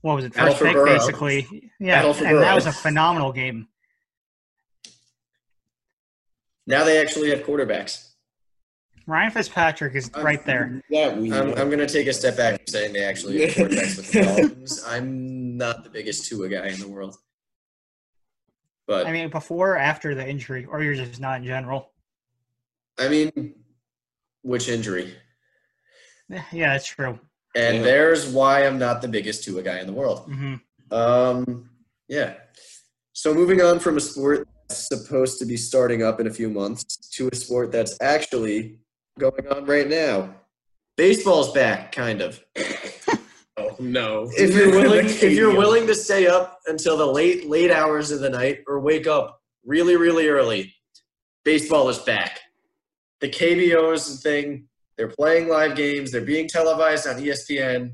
what 0.00 0.16
was 0.16 0.24
it? 0.24 0.34
First 0.34 0.58
for 0.58 0.66
pick, 0.66 0.74
Burrow. 0.74 0.98
basically. 0.98 1.70
Yeah, 1.80 1.96
Battle 1.96 2.14
for 2.14 2.26
and 2.26 2.38
that 2.38 2.54
was 2.54 2.66
a 2.66 2.72
phenomenal 2.72 3.32
game. 3.32 3.68
Now 6.66 6.84
they 6.84 7.00
actually 7.00 7.30
have 7.30 7.40
quarterbacks. 7.40 8.10
Ryan 9.08 9.30
Fitzpatrick 9.30 9.94
is 9.94 10.10
um, 10.14 10.24
right 10.24 10.44
there. 10.44 10.82
That 10.90 11.16
we 11.16 11.32
I'm. 11.32 11.50
I'm 11.50 11.68
going 11.70 11.78
to 11.78 11.88
take 11.88 12.08
a 12.08 12.12
step 12.12 12.36
back 12.36 12.56
from 12.56 12.66
saying 12.66 12.92
they 12.92 13.04
actually 13.04 13.40
have 13.40 13.50
quarterbacks 13.54 13.96
with 13.96 14.12
the 14.12 14.22
Dolphins. 14.22 14.84
I'm 14.86 15.56
not 15.56 15.84
the 15.84 15.90
biggest 15.90 16.26
Tua 16.28 16.48
guy 16.48 16.66
in 16.68 16.80
the 16.80 16.88
world. 16.88 17.16
But, 18.86 19.06
I 19.06 19.12
mean, 19.12 19.30
before 19.30 19.72
or 19.72 19.76
after 19.76 20.14
the 20.14 20.28
injury, 20.28 20.64
or 20.64 20.82
you're 20.82 20.94
just 20.94 21.20
not 21.20 21.38
in 21.38 21.44
general. 21.44 21.90
I 22.98 23.08
mean, 23.08 23.54
which 24.46 24.68
injury? 24.68 25.12
Yeah, 26.28 26.72
that's 26.72 26.86
true. 26.86 27.18
And 27.54 27.78
Yeah. 27.78 27.82
there's 27.82 28.26
why 28.28 28.64
I'm 28.66 28.78
not 28.78 29.02
the 29.02 29.08
biggest 29.08 29.44
Tua 29.44 29.62
guy 29.62 29.80
in 29.80 29.86
the 29.86 29.92
world. 29.92 30.26
hmm 30.26 30.54
Um, 30.90 31.68
yeah. 32.08 32.34
So 33.12 33.34
moving 33.34 33.60
on 33.60 33.80
from 33.80 33.96
a 33.96 34.00
sport 34.00 34.46
that's 34.68 34.86
supposed 34.86 35.38
to 35.40 35.46
be 35.46 35.56
starting 35.56 36.02
up 36.04 36.20
in 36.20 36.26
a 36.28 36.30
few 36.30 36.48
months 36.48 36.84
to 37.16 37.28
a 37.32 37.34
sport 37.34 37.72
that's 37.72 37.96
actually 38.00 38.78
going 39.18 39.48
on 39.48 39.64
right 39.66 39.88
now. 39.88 40.34
Baseball's 40.96 41.52
back, 41.52 41.90
kind 41.92 42.20
of. 42.22 42.42
oh 43.56 43.74
no. 43.80 44.30
If 44.36 44.54
you're 44.54 44.70
willing, 44.80 45.06
if 45.06 45.22
you're 45.32 45.56
willing 45.56 45.86
to 45.88 45.94
stay 45.94 46.26
up 46.28 46.60
until 46.66 46.96
the 46.96 47.06
late 47.06 47.48
late 47.48 47.70
hours 47.72 48.10
of 48.12 48.20
the 48.20 48.30
night 48.30 48.60
or 48.68 48.78
wake 48.80 49.06
up 49.08 49.40
really 49.64 49.96
really 49.96 50.28
early, 50.28 50.72
baseball 51.44 51.88
is 51.88 51.98
back. 51.98 52.38
The 53.20 53.28
KBO 53.30 53.92
is 53.94 54.06
the 54.10 54.16
thing. 54.28 54.68
They're 54.96 55.08
playing 55.08 55.48
live 55.48 55.76
games. 55.76 56.10
They're 56.12 56.20
being 56.24 56.48
televised 56.48 57.06
on 57.06 57.16
ESPN. 57.16 57.92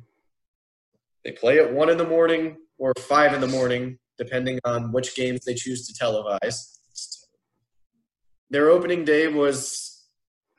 They 1.25 1.33
play 1.33 1.59
at 1.59 1.73
one 1.73 1.89
in 1.91 1.99
the 1.99 2.07
morning 2.07 2.57
or 2.79 2.93
five 2.99 3.33
in 3.35 3.41
the 3.41 3.47
morning, 3.47 3.99
depending 4.19 4.59
on 4.65 4.93
which 4.93 5.15
games 5.15 5.45
they 5.45 5.55
choose 5.55 5.87
to 5.87 5.93
televise. 6.05 6.79
Their 8.51 8.69
opening 8.71 9.05
day 9.05 9.29
was, 9.29 10.05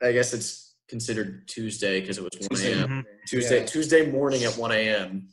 I 0.02 0.12
guess 0.12 0.32
it's 0.32 0.74
considered 0.88 1.46
Tuesday 1.46 2.00
because 2.00 2.18
it 2.18 2.24
was 2.24 2.32
1 2.40 2.48
Tuesday. 2.50 2.72
a.m. 2.80 2.88
Mhm. 2.88 3.04
Tuesday 3.26 3.60
Yeah. 3.60 3.66
Tuesday 3.66 4.10
morning 4.10 4.44
at 4.44 4.56
1 4.56 4.72
a.m. 4.72 5.28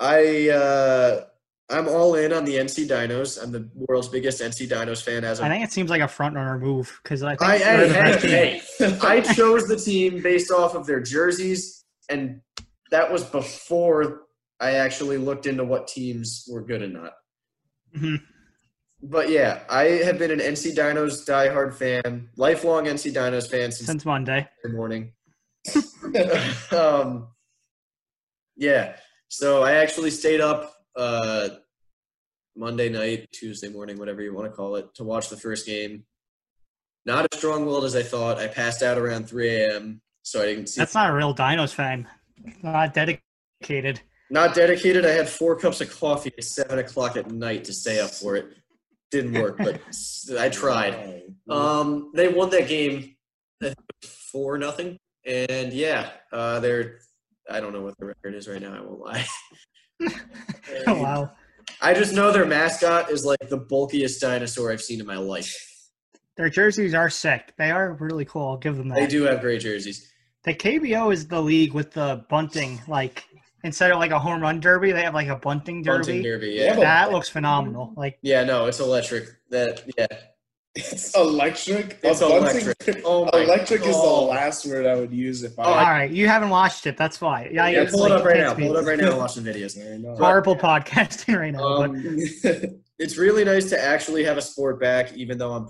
I 0.00 0.48
uh, 0.48 1.24
I'm 1.70 1.88
all 1.88 2.14
in 2.14 2.32
on 2.32 2.44
the 2.44 2.56
NC 2.56 2.86
Dinos. 2.88 3.42
I'm 3.42 3.50
the 3.50 3.68
world's 3.74 4.08
biggest 4.08 4.42
NC 4.42 4.68
Dinos 4.68 5.02
fan 5.02 5.24
as 5.24 5.38
of 5.38 5.46
I 5.46 5.48
think 5.48 5.64
it 5.64 5.72
seems 5.72 5.88
like 5.88 6.02
a 6.02 6.08
front 6.08 6.34
runner 6.36 6.58
move 6.58 7.00
because 7.02 7.22
I 7.22 7.36
I, 7.40 7.58
they're 7.58 7.58
hey, 7.58 7.88
the 7.88 7.94
hey, 7.94 8.02
best 8.02 8.78
team. 8.78 8.90
hey. 8.90 8.98
I 9.02 9.20
chose 9.20 9.66
the 9.66 9.76
team 9.76 10.22
based 10.22 10.50
off 10.50 10.74
of 10.74 10.86
their 10.86 11.00
jerseys, 11.00 11.84
and 12.10 12.40
that 12.90 13.10
was 13.10 13.24
before 13.24 14.22
I 14.60 14.72
actually 14.72 15.16
looked 15.16 15.46
into 15.46 15.64
what 15.64 15.88
teams 15.88 16.46
were 16.50 16.62
good 16.62 16.82
and 16.82 16.92
not. 16.92 17.12
Mhm. 17.96 18.20
But 19.02 19.30
yeah, 19.30 19.60
I 19.68 19.84
have 20.04 20.18
been 20.18 20.30
an 20.30 20.40
NC 20.40 20.74
Dinos 20.74 21.26
diehard 21.26 21.74
fan, 21.74 22.28
lifelong 22.36 22.84
NC 22.84 23.12
Dinos 23.12 23.50
fan 23.50 23.72
since 23.72 23.86
since 23.86 24.04
Monday. 24.04 24.48
morning. 24.70 25.12
um, 26.72 27.28
yeah, 28.56 28.96
so 29.28 29.62
I 29.62 29.72
actually 29.72 30.10
stayed 30.10 30.40
up 30.42 30.73
uh, 30.96 31.48
Monday 32.56 32.88
night, 32.88 33.28
Tuesday 33.32 33.68
morning, 33.68 33.98
whatever 33.98 34.22
you 34.22 34.34
want 34.34 34.50
to 34.50 34.54
call 34.54 34.76
it, 34.76 34.94
to 34.94 35.04
watch 35.04 35.28
the 35.28 35.36
first 35.36 35.66
game. 35.66 36.04
Not 37.06 37.26
as 37.32 37.38
strong-willed 37.38 37.84
as 37.84 37.96
I 37.96 38.02
thought. 38.02 38.38
I 38.38 38.46
passed 38.46 38.82
out 38.82 38.96
around 38.96 39.28
3 39.28 39.48
a.m., 39.48 40.00
so 40.22 40.40
I 40.40 40.46
didn't 40.46 40.68
see. 40.68 40.80
That's 40.80 40.94
not 40.94 41.10
a 41.10 41.12
real 41.12 41.34
Dinos 41.34 41.74
fan. 41.74 42.08
Not 42.62 42.94
dedicated. 42.94 44.00
Not 44.30 44.54
dedicated. 44.54 45.04
I 45.04 45.10
had 45.10 45.28
four 45.28 45.56
cups 45.56 45.80
of 45.80 45.94
coffee 45.98 46.32
at 46.36 46.44
seven 46.44 46.78
o'clock 46.78 47.16
at 47.16 47.30
night 47.30 47.64
to 47.64 47.72
stay 47.72 48.00
up 48.00 48.10
for 48.10 48.36
it. 48.36 48.46
Didn't 49.10 49.34
work, 49.34 49.58
but 49.58 49.80
I 50.38 50.48
tried. 50.48 51.24
Um, 51.48 52.10
they 52.14 52.28
won 52.28 52.50
that 52.50 52.68
game 52.68 53.14
I 53.62 53.74
four 54.02 54.58
nothing, 54.58 54.98
and 55.26 55.72
yeah, 55.72 56.10
uh, 56.32 56.60
they're. 56.60 56.98
I 57.50 57.60
don't 57.60 57.72
know 57.72 57.82
what 57.82 57.96
the 57.98 58.06
record 58.06 58.34
is 58.34 58.48
right 58.48 58.60
now. 58.60 58.74
I 58.74 58.80
won't 58.80 59.00
lie. 59.00 59.24
Oh, 60.00 60.12
wow. 60.86 61.32
I 61.80 61.94
just 61.94 62.14
know 62.14 62.32
their 62.32 62.46
mascot 62.46 63.10
is 63.10 63.24
like 63.24 63.48
the 63.48 63.58
bulkiest 63.58 64.20
dinosaur 64.20 64.72
I've 64.72 64.82
seen 64.82 65.00
in 65.00 65.06
my 65.06 65.16
life. 65.16 65.90
Their 66.36 66.48
jerseys 66.48 66.94
are 66.94 67.10
sick. 67.10 67.52
They 67.58 67.70
are 67.70 67.92
really 67.94 68.24
cool. 68.24 68.48
I'll 68.48 68.56
give 68.56 68.76
them 68.76 68.88
that. 68.88 68.96
They 68.96 69.06
do 69.06 69.22
have 69.24 69.40
great 69.40 69.60
jerseys. 69.60 70.10
The 70.42 70.54
KBO 70.54 71.12
is 71.12 71.28
the 71.28 71.40
league 71.40 71.72
with 71.72 71.92
the 71.92 72.24
bunting. 72.28 72.80
Like 72.88 73.24
instead 73.62 73.90
of 73.90 73.98
like 73.98 74.10
a 74.10 74.18
home 74.18 74.40
run 74.40 74.60
derby, 74.60 74.92
they 74.92 75.02
have 75.02 75.14
like 75.14 75.28
a 75.28 75.36
bunting 75.36 75.82
derby. 75.82 75.98
Bunting 75.98 76.22
Derby, 76.22 76.50
Yeah, 76.50 76.74
yeah. 76.74 76.80
That 76.80 77.12
looks 77.12 77.28
phenomenal. 77.28 77.92
Like 77.96 78.18
Yeah, 78.22 78.44
no, 78.44 78.66
it's 78.66 78.80
electric. 78.80 79.28
That 79.50 79.84
yeah, 79.96 80.06
It's 80.74 81.14
electric. 81.16 81.98
It's 82.02 82.20
A 82.20 82.28
bunting- 82.28 82.62
electric. 82.62 83.02
Oh 83.04 83.28
my 83.32 83.40
electric 83.40 83.82
is 83.84 83.94
the 83.96 84.02
last 84.02 84.66
word 84.66 84.86
I 84.86 84.94
would 84.96 85.12
use 85.12 85.42
if 85.42 85.58
I. 85.58 85.62
All 85.62 85.74
right, 85.90 86.10
you 86.10 86.26
haven't 86.28 86.50
watched 86.50 86.86
it. 86.86 86.96
That's 86.96 87.20
why. 87.20 87.48
Yeah, 87.52 87.68
yeah. 87.68 87.82
it's 87.82 87.92
Pull 87.92 88.06
it 88.06 88.12
up 88.12 88.24
right 88.24 88.38
now. 88.38 88.54
speak. 88.54 88.66
Pull 88.66 88.76
it 88.76 88.80
up 88.80 88.86
right 88.86 88.98
now 88.98 89.08
and 89.10 89.18
watch 89.18 89.34
the 89.34 89.40
videos. 89.42 89.74
Fair 89.76 89.94
enough. 89.94 90.18
Horrible 90.18 90.56
podcasting 90.56 91.38
right 91.38 91.52
now. 91.52 91.84
Um, 91.84 92.80
it's 92.98 93.16
really 93.16 93.44
nice 93.44 93.68
to 93.70 93.80
actually 93.82 94.24
have 94.24 94.36
a 94.36 94.42
sport 94.42 94.80
back, 94.80 95.12
even 95.14 95.38
though 95.38 95.52
I'm 95.52 95.64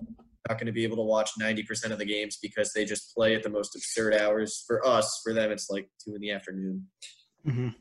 not 0.49 0.59
going 0.59 0.67
to 0.67 0.73
be 0.73 0.85
able 0.85 0.97
to 0.97 1.03
watch 1.03 1.31
90% 1.41 1.91
of 1.91 1.99
the 1.99 2.05
games 2.05 2.39
because 2.41 2.73
they 2.75 2.85
just 2.85 3.15
play 3.15 3.35
at 3.35 3.43
the 3.43 3.49
most 3.49 3.75
absurd 3.77 4.15
hours. 4.15 4.63
For 4.67 4.87
us, 4.87 5.21
for 5.25 5.33
them, 5.33 5.51
it's 5.51 5.71
like 5.71 5.89
2 6.05 6.15
in 6.17 6.21
the 6.21 6.31
afternoon. 6.33 6.87
Mhm. 7.47 7.75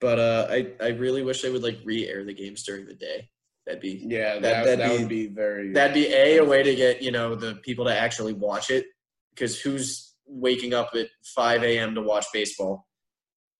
But 0.00 0.18
uh, 0.18 0.46
I, 0.50 0.72
I 0.80 0.88
really 0.88 1.22
wish 1.22 1.42
they 1.42 1.50
would 1.50 1.62
like 1.62 1.78
re-air 1.84 2.24
the 2.24 2.34
games 2.34 2.62
during 2.64 2.86
the 2.86 2.94
day. 2.94 3.28
That'd 3.68 3.82
be 3.82 4.02
yeah, 4.08 4.34
That- 4.38 4.42
that, 4.42 4.64
that'd 4.64 4.80
that, 4.80 4.90
be- 4.92 4.98
would 4.98 5.08
be 5.10 5.26
very. 5.26 5.72
that'd 5.72 5.92
be 5.92 6.06
a 6.12 6.38
a 6.38 6.44
way 6.44 6.62
to 6.62 6.74
get 6.74 7.02
you 7.02 7.12
know 7.12 7.34
the 7.34 7.56
people 7.56 7.84
to 7.84 7.94
actually 7.94 8.32
watch 8.32 8.70
it 8.70 8.86
because 9.34 9.60
who's 9.60 10.14
waking 10.26 10.72
up 10.72 10.90
at 10.94 11.08
5 11.36 11.62
a.m. 11.64 11.94
to 11.94 12.00
watch 12.00 12.24
baseball, 12.32 12.86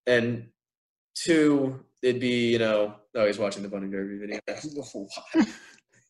and 0.06 0.46
two 1.14 1.84
it'd 2.02 2.20
be 2.22 2.50
you 2.52 2.58
know 2.58 2.94
oh 3.14 3.26
he's 3.26 3.38
watching 3.38 3.62
the 3.62 3.68
bunting 3.68 3.90
derby 3.90 4.16
video. 4.16 4.40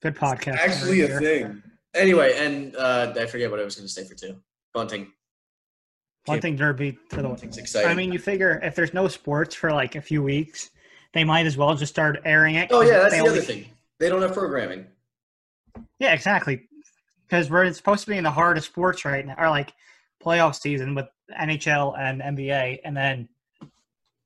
good 0.01 0.15
podcast. 0.15 0.59
actually 0.59 1.01
a 1.03 1.19
thing. 1.19 1.61
Anyway, 1.95 2.35
and 2.37 2.77
uh, 2.77 3.13
I 3.19 3.27
forget 3.27 3.51
what 3.51 3.59
I 3.59 3.65
was 3.65 3.75
going 3.75 3.87
to 3.89 3.93
say 3.93 4.05
for 4.05 4.15
two. 4.15 4.37
Bunting. 4.75 5.11
Bunting 6.27 6.55
derby 6.57 6.99
for 7.09 7.17
the 7.17 7.23
win. 7.23 7.31
Bunting's 7.33 7.57
exciting. 7.59 7.91
I 7.91 7.95
mean, 7.95 8.13
you 8.13 8.19
figure 8.21 8.61
if 8.63 8.75
there's 8.77 8.93
no 8.95 9.09
sports 9.09 9.55
for 9.57 9.73
like 9.73 9.97
a 9.97 10.01
few 10.01 10.23
weeks, 10.23 10.71
they 11.15 11.25
might 11.25 11.47
as 11.47 11.57
well 11.57 11.75
just 11.75 11.93
start 11.93 12.21
airing 12.25 12.57
it. 12.57 12.69
oh 12.71 12.81
'cause 12.81 12.89
yeah, 12.91 12.99
that's 12.99 13.15
the 13.15 13.21
only- 13.21 13.31
other 13.31 13.41
thing. 13.41 13.67
They 13.99 14.09
don't 14.09 14.23
have 14.23 14.33
programming. 14.33 14.87
Yeah, 15.99 16.13
exactly. 16.13 16.69
Because 17.27 17.51
we're 17.51 17.71
supposed 17.73 18.05
to 18.05 18.11
be 18.11 18.17
in 18.17 18.25
the 18.25 18.31
heart 18.31 18.57
of 18.57 18.65
sports 18.65 19.05
right 19.05 19.27
now, 19.27 19.35
or 19.39 19.51
like 19.51 19.73
playoff 20.25 20.61
season 20.61 20.95
with 20.95 21.07
NHL 21.39 21.99
and 21.99 22.21
NBA, 22.23 22.79
and 22.85 22.97
then 22.97 23.29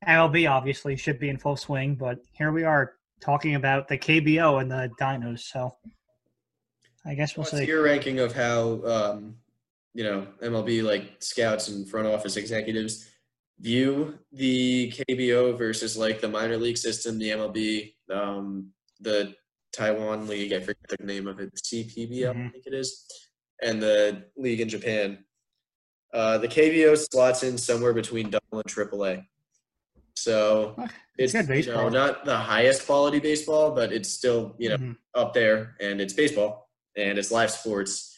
MLB 0.07 0.49
obviously 0.49 0.95
should 0.95 1.19
be 1.19 1.29
in 1.29 1.37
full 1.37 1.57
swing. 1.57 1.95
But 1.95 2.19
here 2.31 2.51
we 2.51 2.63
are 2.63 2.93
talking 3.19 3.55
about 3.55 3.87
the 3.87 3.97
KBO 3.97 4.61
and 4.61 4.71
the 4.71 4.91
Dinos. 4.99 5.39
So 5.39 5.75
I 7.05 7.15
guess 7.15 7.35
we'll 7.35 7.43
What's 7.43 7.57
see. 7.57 7.65
your 7.65 7.83
ranking 7.83 8.19
of 8.19 8.33
how 8.33 8.83
um, 8.85 9.35
you 9.93 10.03
know 10.03 10.27
MLB 10.41 10.83
like 10.83 11.15
scouts 11.19 11.67
and 11.69 11.87
front 11.89 12.07
office 12.07 12.37
executives 12.37 13.09
view 13.59 14.17
the 14.31 14.91
KBO 14.91 15.57
versus 15.57 15.97
like 15.97 16.21
the 16.21 16.27
minor 16.27 16.57
league 16.57 16.77
system, 16.77 17.17
the 17.17 17.29
MLB, 17.29 17.93
um, 18.11 18.71
the 18.99 19.33
Taiwan 19.73 20.27
league. 20.27 20.53
I 20.53 20.59
forget 20.59 20.77
the 20.97 21.03
name 21.05 21.27
of 21.27 21.39
it, 21.39 21.51
CPBL, 21.55 22.29
I 22.29 22.33
Mhm. 22.33 22.51
think 22.51 22.67
it 22.67 22.73
is, 22.73 23.05
and 23.61 23.81
the 23.81 24.29
league 24.37 24.61
in 24.61 24.69
Japan. 24.69 25.25
Uh, 26.13 26.37
the 26.37 26.47
KBO 26.47 26.95
slots 26.95 27.41
in 27.43 27.57
somewhere 27.57 27.93
between 27.93 28.29
double 28.29 28.59
and 28.59 28.65
triple 28.67 29.03
A. 29.05 29.27
So 30.15 30.75
Okay, 30.77 30.93
it's 31.17 31.33
you 31.33 31.73
know 31.73 31.89
not 31.89 32.23
the 32.23 32.37
highest 32.37 32.85
quality 32.85 33.19
baseball, 33.19 33.71
but 33.71 33.91
it's 33.91 34.09
still 34.09 34.55
you 34.59 34.69
know 34.69 34.77
Mhm. 34.77 34.97
up 35.15 35.33
there 35.33 35.75
and 35.79 35.99
it's 35.99 36.13
baseball 36.13 36.69
and 36.95 37.17
it's 37.17 37.31
live 37.31 37.49
sports 37.51 38.15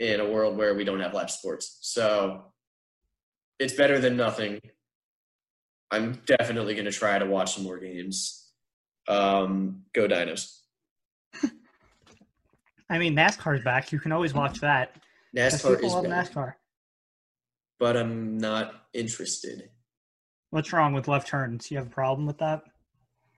in 0.00 0.20
a 0.20 0.28
world 0.28 0.56
where 0.56 0.74
we 0.74 0.84
don't 0.84 1.00
have 1.00 1.14
live 1.14 1.30
sports. 1.30 1.78
So 1.82 2.52
it's 3.60 3.74
better 3.74 4.00
than 4.00 4.16
nothing. 4.16 4.60
I'm 5.90 6.14
definitely 6.26 6.74
going 6.74 6.84
to 6.84 6.92
try 6.92 7.18
to 7.18 7.26
watch 7.26 7.54
some 7.54 7.64
more 7.64 7.78
games. 7.78 8.52
Um, 9.08 9.86
go 9.94 10.06
Dinos. 10.06 10.57
I 12.90 12.98
mean, 12.98 13.14
NASCAR's 13.14 13.62
back. 13.62 13.92
You 13.92 14.00
can 14.00 14.12
always 14.12 14.34
watch 14.34 14.60
that. 14.60 14.96
NASCAR 15.36 15.82
is 15.84 15.94
back, 15.94 16.04
NASCAR. 16.30 16.54
but 17.78 17.96
I'm 17.96 18.38
not 18.38 18.74
interested. 18.94 19.70
What's 20.50 20.72
wrong 20.72 20.94
with 20.94 21.08
left 21.08 21.28
turns? 21.28 21.70
You 21.70 21.76
have 21.78 21.86
a 21.88 21.90
problem 21.90 22.26
with 22.26 22.38
that? 22.38 22.62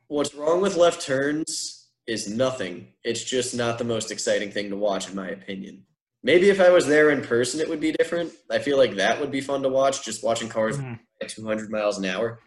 What's 0.08 0.34
wrong 0.34 0.60
with 0.60 0.76
left 0.76 1.02
turns 1.04 1.88
is 2.06 2.28
nothing. 2.28 2.88
It's 3.04 3.22
just 3.24 3.54
not 3.54 3.78
the 3.78 3.84
most 3.84 4.10
exciting 4.12 4.50
thing 4.52 4.70
to 4.70 4.76
watch, 4.76 5.08
in 5.10 5.16
my 5.16 5.28
opinion. 5.28 5.84
Maybe 6.22 6.50
if 6.50 6.60
I 6.60 6.70
was 6.70 6.86
there 6.86 7.10
in 7.10 7.22
person, 7.22 7.60
it 7.60 7.68
would 7.68 7.80
be 7.80 7.92
different. 7.92 8.32
I 8.50 8.58
feel 8.58 8.76
like 8.76 8.94
that 8.96 9.20
would 9.20 9.30
be 9.30 9.40
fun 9.40 9.62
to 9.62 9.68
watch, 9.68 10.04
just 10.04 10.22
watching 10.22 10.48
cars 10.48 10.78
Mhm. 10.78 11.00
at 11.20 11.28
200 11.30 11.70
miles 11.70 11.98
an 11.98 12.04
hour. 12.04 12.40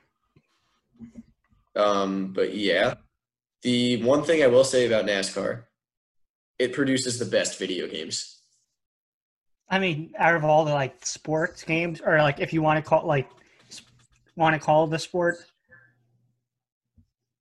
Um, 1.76 2.34
but 2.34 2.54
yeah, 2.56 2.96
the 3.63 4.04
one 4.04 4.24
thing 4.24 4.44
I 4.44 4.48
will 4.48 4.63
say 4.63 4.86
about 4.86 5.06
NASCAR, 5.06 5.63
it 6.63 6.73
produces 6.73 7.19
the 7.19 7.26
best 7.26 7.60
video 7.60 7.88
games. 7.88 8.39
I 9.69 9.80
mean, 9.80 10.13
out 10.17 10.36
of 10.36 10.43
all 10.43 10.63
the 10.65 10.73
like 10.73 11.06
sports 11.06 11.63
games, 11.63 12.02
or 12.06 12.17
like 12.19 12.39
if 12.39 12.54
you 12.54 12.62
want 12.62 12.84
to 12.84 12.88
call 12.89 13.06
like 13.06 13.30
want 14.36 14.54
to 14.54 14.60
call 14.60 14.88
the 14.88 14.99
sport, 14.99 15.38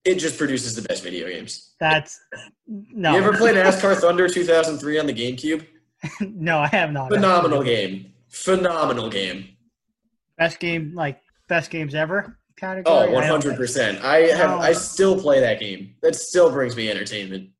It 0.04 0.16
just 0.16 0.36
produces 0.36 0.74
the 0.74 0.82
best 0.82 1.02
video 1.04 1.28
games. 1.28 1.74
that's 1.78 2.20
no. 2.66 3.12
You 3.12 3.18
ever 3.18 3.36
play 3.36 3.52
NASCAR 3.54 3.96
Thunder 3.96 4.28
2003 4.28 4.98
on 4.98 5.06
the 5.06 5.14
GameCube? 5.14 5.64
no, 6.20 6.58
I 6.58 6.66
have 6.68 6.90
not. 6.92 7.10
Phenomenal 7.10 7.62
game. 7.62 8.12
Phenomenal 8.28 9.08
game. 9.10 9.56
Best 10.38 10.58
game, 10.58 10.92
like 10.94 11.20
best 11.48 11.70
games 11.70 11.94
ever 11.94 12.36
Oh, 12.36 12.60
category. 12.64 12.96
I 12.96 13.04
don't 13.04 13.12
one 13.14 13.22
think- 13.22 13.32
hundred 13.32 13.56
percent. 13.56 14.04
I 14.04 14.16
have. 14.38 14.50
No. 14.50 14.58
I 14.58 14.72
still 14.72 15.20
play 15.20 15.40
that 15.40 15.60
game. 15.60 15.94
That 16.02 16.14
still 16.16 16.50
brings 16.50 16.76
me 16.76 16.90
entertainment. 16.90 17.50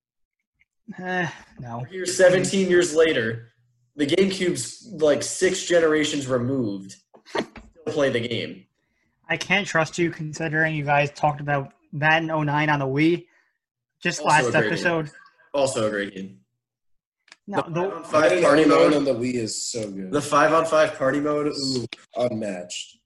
Eh, 0.99 1.29
no. 1.61 1.81
Here, 1.90 2.07
seventeen 2.07 2.68
years 2.68 2.95
later, 2.95 3.53
the 3.97 4.07
GameCube's 4.07 4.88
like 5.01 5.23
six 5.23 5.64
generations 5.64 6.27
removed. 6.27 6.97
Still 7.29 7.47
play 7.87 8.11
the 8.11 8.27
game. 8.27 8.66
I 9.29 9.37
can't 9.37 9.66
trust 9.66 9.99
you 9.99 10.11
considering 10.11 10.75
you 10.75 10.85
guys 10.85 11.11
talked 11.12 11.40
about 11.40 11.73
Madden 11.92 12.27
09 12.29 12.68
on 12.68 12.79
the 12.79 12.87
Wii 12.87 13.27
just 14.03 14.21
Also 14.21 14.29
last 14.31 14.51
great 14.53 14.66
episode. 14.66 15.11
Also 15.55 15.87
a 15.87 15.90
great 15.90 16.14
game. 16.14 16.38
No, 17.47 17.62
The 17.62 17.71
the, 17.71 17.90
five 17.90 17.92
on 17.95 18.05
five 18.05 18.23
Madden 18.31 18.42
party 18.42 18.64
09 18.64 18.68
mode. 18.68 18.95
on 18.95 19.05
the 19.05 19.14
Wii 19.14 19.35
is 19.35 19.71
so 19.73 19.90
good. 19.90 20.11
The 20.12 20.21
five 20.23 20.53
on 20.53 20.64
five 20.66 20.99
party 20.99 21.21
mode. 21.21 21.47
Ooh, 21.49 21.87
unmatched. 22.16 22.99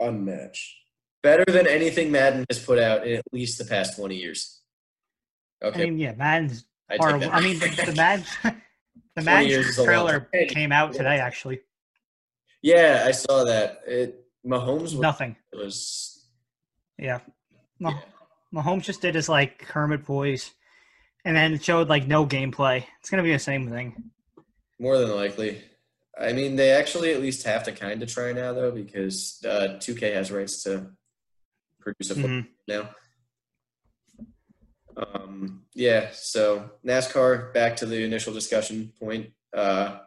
Unmatched. 0.00 0.74
better 1.22 1.44
than 1.46 1.66
anything 1.66 2.10
Madden 2.12 2.44
has 2.50 2.58
put 2.62 2.78
out 2.78 3.06
in 3.06 3.14
at 3.16 3.24
least 3.32 3.58
the 3.58 3.64
past 3.64 3.96
twenty 3.96 4.16
years. 4.16 4.60
I 5.62 5.66
Okay, 5.68 5.84
mean, 5.84 5.98
yeah, 5.98 6.12
Madden's 6.14 6.64
I 6.90 6.96
horrible. 6.96 7.28
I 7.32 7.40
mean, 7.40 7.58
the, 7.58 7.68
the 7.86 7.94
Madden, 7.94 8.24
the 8.42 9.22
20 9.22 9.24
Madden 9.24 9.48
years 9.48 9.66
is 9.68 9.78
a 9.78 9.82
long 9.82 9.86
trailer 9.86 10.28
came 10.48 10.72
out 10.72 10.92
today. 10.92 11.18
Actually, 11.18 11.60
yeah, 12.62 13.04
I 13.06 13.12
saw 13.12 13.44
that. 13.44 13.80
It 13.86 14.24
Mahomes 14.46 14.80
was, 14.82 14.94
nothing. 14.94 15.36
It 15.52 15.56
was 15.56 16.26
Yeah, 16.98 17.20
Mah- 17.78 17.90
Yeah. 17.90 18.00
Mahomes 18.62 18.84
just 18.84 19.00
did 19.00 19.14
his 19.14 19.28
like 19.28 19.58
Kermit 19.58 20.02
voice, 20.02 20.50
and 21.24 21.34
then 21.36 21.54
it 21.54 21.64
showed 21.64 21.88
like 21.88 22.06
no 22.06 22.26
gameplay. 22.26 22.84
It's 23.00 23.10
gonna 23.10 23.22
be 23.22 23.32
the 23.32 23.38
same 23.38 23.70
thing. 23.70 24.10
More 24.78 24.98
than 24.98 25.14
likely. 25.14 25.62
I 26.20 26.32
mean, 26.32 26.54
they 26.54 26.70
actually 26.70 27.12
at 27.12 27.20
least 27.20 27.44
have 27.44 27.64
to 27.64 27.72
kind 27.72 28.00
of 28.02 28.08
try 28.12 28.32
now, 28.32 28.52
though, 28.52 28.70
because 28.70 29.42
uh, 29.44 29.78
2K 29.80 30.14
has 30.14 30.30
rights 30.30 30.62
to 30.62 30.90
produce 31.80 32.10
a 32.10 32.14
Mhm. 32.14 32.46
now. 32.68 32.90
Um, 34.96 35.62
yeah, 35.74 36.10
so 36.12 36.70
NASCAR, 36.86 37.52
back 37.52 37.76
to 37.76 37.86
the 37.86 38.02
initial 38.02 38.32
discussion 38.32 38.92
point. 39.00 39.30
Uh, 39.56 39.98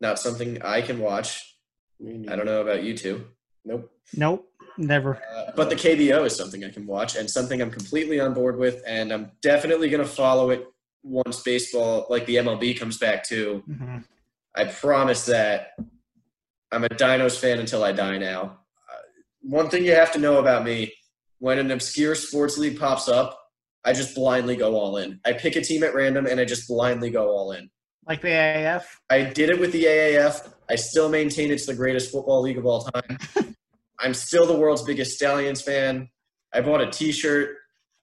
not 0.00 0.18
something 0.18 0.62
I 0.62 0.82
can 0.82 0.98
watch. 0.98 1.56
I 2.00 2.36
don't 2.36 2.46
know 2.46 2.60
about 2.60 2.82
you 2.82 2.96
two. 2.96 3.26
Nope. 3.64 3.90
Nope, 4.14 4.48
never. 4.76 5.20
Uh, 5.34 5.52
but 5.56 5.70
the 5.70 5.74
KBO 5.76 6.24
is 6.26 6.36
something 6.36 6.64
I 6.64 6.70
can 6.70 6.86
watch 6.86 7.16
and 7.16 7.28
something 7.28 7.60
I'm 7.60 7.70
completely 7.70 8.20
on 8.20 8.34
board 8.34 8.58
with, 8.58 8.82
and 8.86 9.12
I'm 9.12 9.32
definitely 9.42 9.88
going 9.88 10.02
to 10.02 10.08
follow 10.08 10.50
it 10.50 10.66
once 11.02 11.42
baseball, 11.42 12.06
like 12.10 12.26
the 12.26 12.36
MLB, 12.36 12.78
comes 12.78 12.98
back 12.98 13.24
too. 13.24 13.62
hmm 13.66 13.98
I 14.58 14.64
promise 14.64 15.26
that 15.26 15.72
I'm 16.72 16.84
a 16.84 16.88
Dinos 16.88 17.38
fan 17.38 17.58
until 17.58 17.84
I 17.84 17.92
die 17.92 18.16
now. 18.16 18.58
Uh, 18.90 19.02
one 19.42 19.68
thing 19.68 19.84
you 19.84 19.94
have 19.94 20.12
to 20.12 20.18
know 20.18 20.38
about 20.38 20.64
me 20.64 20.94
when 21.38 21.58
an 21.58 21.70
obscure 21.70 22.14
sports 22.14 22.56
league 22.56 22.78
pops 22.78 23.06
up, 23.06 23.38
I 23.86 23.92
just 23.92 24.16
blindly 24.16 24.56
go 24.56 24.74
all 24.74 24.96
in. 24.96 25.20
I 25.24 25.32
pick 25.32 25.54
a 25.54 25.60
team 25.60 25.84
at 25.84 25.94
random 25.94 26.26
and 26.26 26.40
I 26.40 26.44
just 26.44 26.66
blindly 26.66 27.08
go 27.08 27.28
all 27.28 27.52
in. 27.52 27.70
Like 28.06 28.20
the 28.20 28.28
AAF. 28.28 28.82
I 29.08 29.22
did 29.22 29.48
it 29.48 29.60
with 29.60 29.70
the 29.70 29.84
AAF. 29.84 30.52
I 30.68 30.74
still 30.74 31.08
maintain 31.08 31.52
it's 31.52 31.66
the 31.66 31.74
greatest 31.74 32.10
football 32.10 32.42
league 32.42 32.58
of 32.58 32.66
all 32.66 32.82
time. 32.82 33.18
I'm 34.00 34.12
still 34.12 34.44
the 34.44 34.56
world's 34.56 34.82
biggest 34.82 35.16
Stallions 35.16 35.62
fan. 35.62 36.08
I 36.52 36.62
bought 36.62 36.80
a 36.80 36.90
t 36.90 37.12
shirt. 37.12 37.56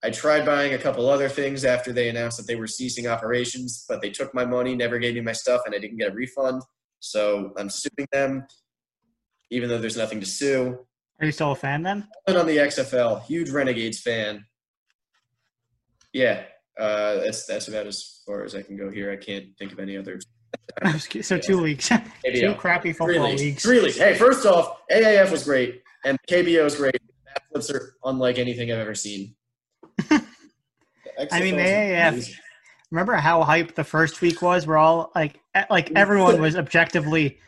I 0.04 0.10
tried 0.10 0.46
buying 0.46 0.74
a 0.74 0.78
couple 0.78 1.10
other 1.10 1.30
things 1.30 1.66
after 1.66 1.94
they 1.94 2.10
announced 2.10 2.38
that 2.38 2.48
they 2.48 2.56
were 2.56 2.68
ceasing 2.68 3.08
operations, 3.08 3.86
but 3.88 4.02
they 4.02 4.10
took 4.10 4.34
my 4.34 4.46
money, 4.46 4.76
never 4.76 5.00
gave 5.00 5.16
me 5.16 5.22
my 5.22 5.32
stuff, 5.32 5.62
and 5.66 5.76
I 5.76 5.80
didn't 5.80 5.98
get 5.98 6.12
a 6.12 6.14
refund. 6.14 6.62
So 7.00 7.54
I'm 7.58 7.70
suing 7.70 8.08
them, 8.12 8.46
even 9.50 9.70
though 9.70 9.78
there's 9.78 9.98
nothing 9.98 10.20
to 10.22 10.26
sue. 10.26 10.80
Are 11.20 11.26
you 11.26 11.32
still 11.32 11.52
a 11.52 11.56
fan 11.56 11.84
then? 11.84 12.08
And 12.28 12.38
on 12.38 12.48
the 12.48 12.58
XFL, 12.58 13.24
huge 13.24 13.50
Renegades 13.50 14.02
fan. 14.02 14.46
Yeah, 16.14 16.44
uh, 16.80 17.16
that's 17.16 17.46
that's 17.46 17.68
about 17.68 17.88
as 17.88 18.22
far 18.26 18.44
as 18.44 18.56
I 18.56 18.62
can 18.62 18.78
go 18.78 18.90
here. 18.90 19.12
I 19.12 19.16
can't 19.18 19.48
think 19.58 19.72
of 19.74 19.80
any 19.80 19.98
other. 19.98 20.20
so 21.22 21.38
two 21.40 21.60
leagues, 21.60 21.92
Maybe 22.24 22.40
two 22.42 22.54
crappy 22.54 22.94
Three 22.94 22.94
football 23.16 23.30
leagues. 23.30 23.42
leagues. 23.42 23.64
Three 23.64 23.80
leagues. 23.82 23.98
Hey, 23.98 24.14
first 24.16 24.46
off, 24.46 24.78
AAF 24.92 25.32
was 25.32 25.44
great, 25.44 25.82
and 26.06 26.18
KBO 26.30 26.66
is 26.66 26.76
great. 26.76 26.96
Backflips 27.56 27.74
are 27.74 27.96
unlike 28.04 28.38
anything 28.38 28.72
I've 28.72 28.78
ever 28.80 28.94
seen. 28.96 29.36
I 30.12 30.22
mean, 31.42 31.56
XFL 31.56 31.56
the 31.56 32.18
is 32.18 32.30
AAF. 32.30 32.36
Remember 32.92 33.14
how 33.16 33.44
hyped 33.44 33.74
the 33.74 33.84
first 33.84 34.22
week 34.22 34.42
was? 34.44 34.68
We're 34.68 34.78
all 34.78 35.12
like, 35.16 35.40
like 35.72 35.92
everyone 35.96 36.40
was 36.40 36.56
objectively 36.56 37.40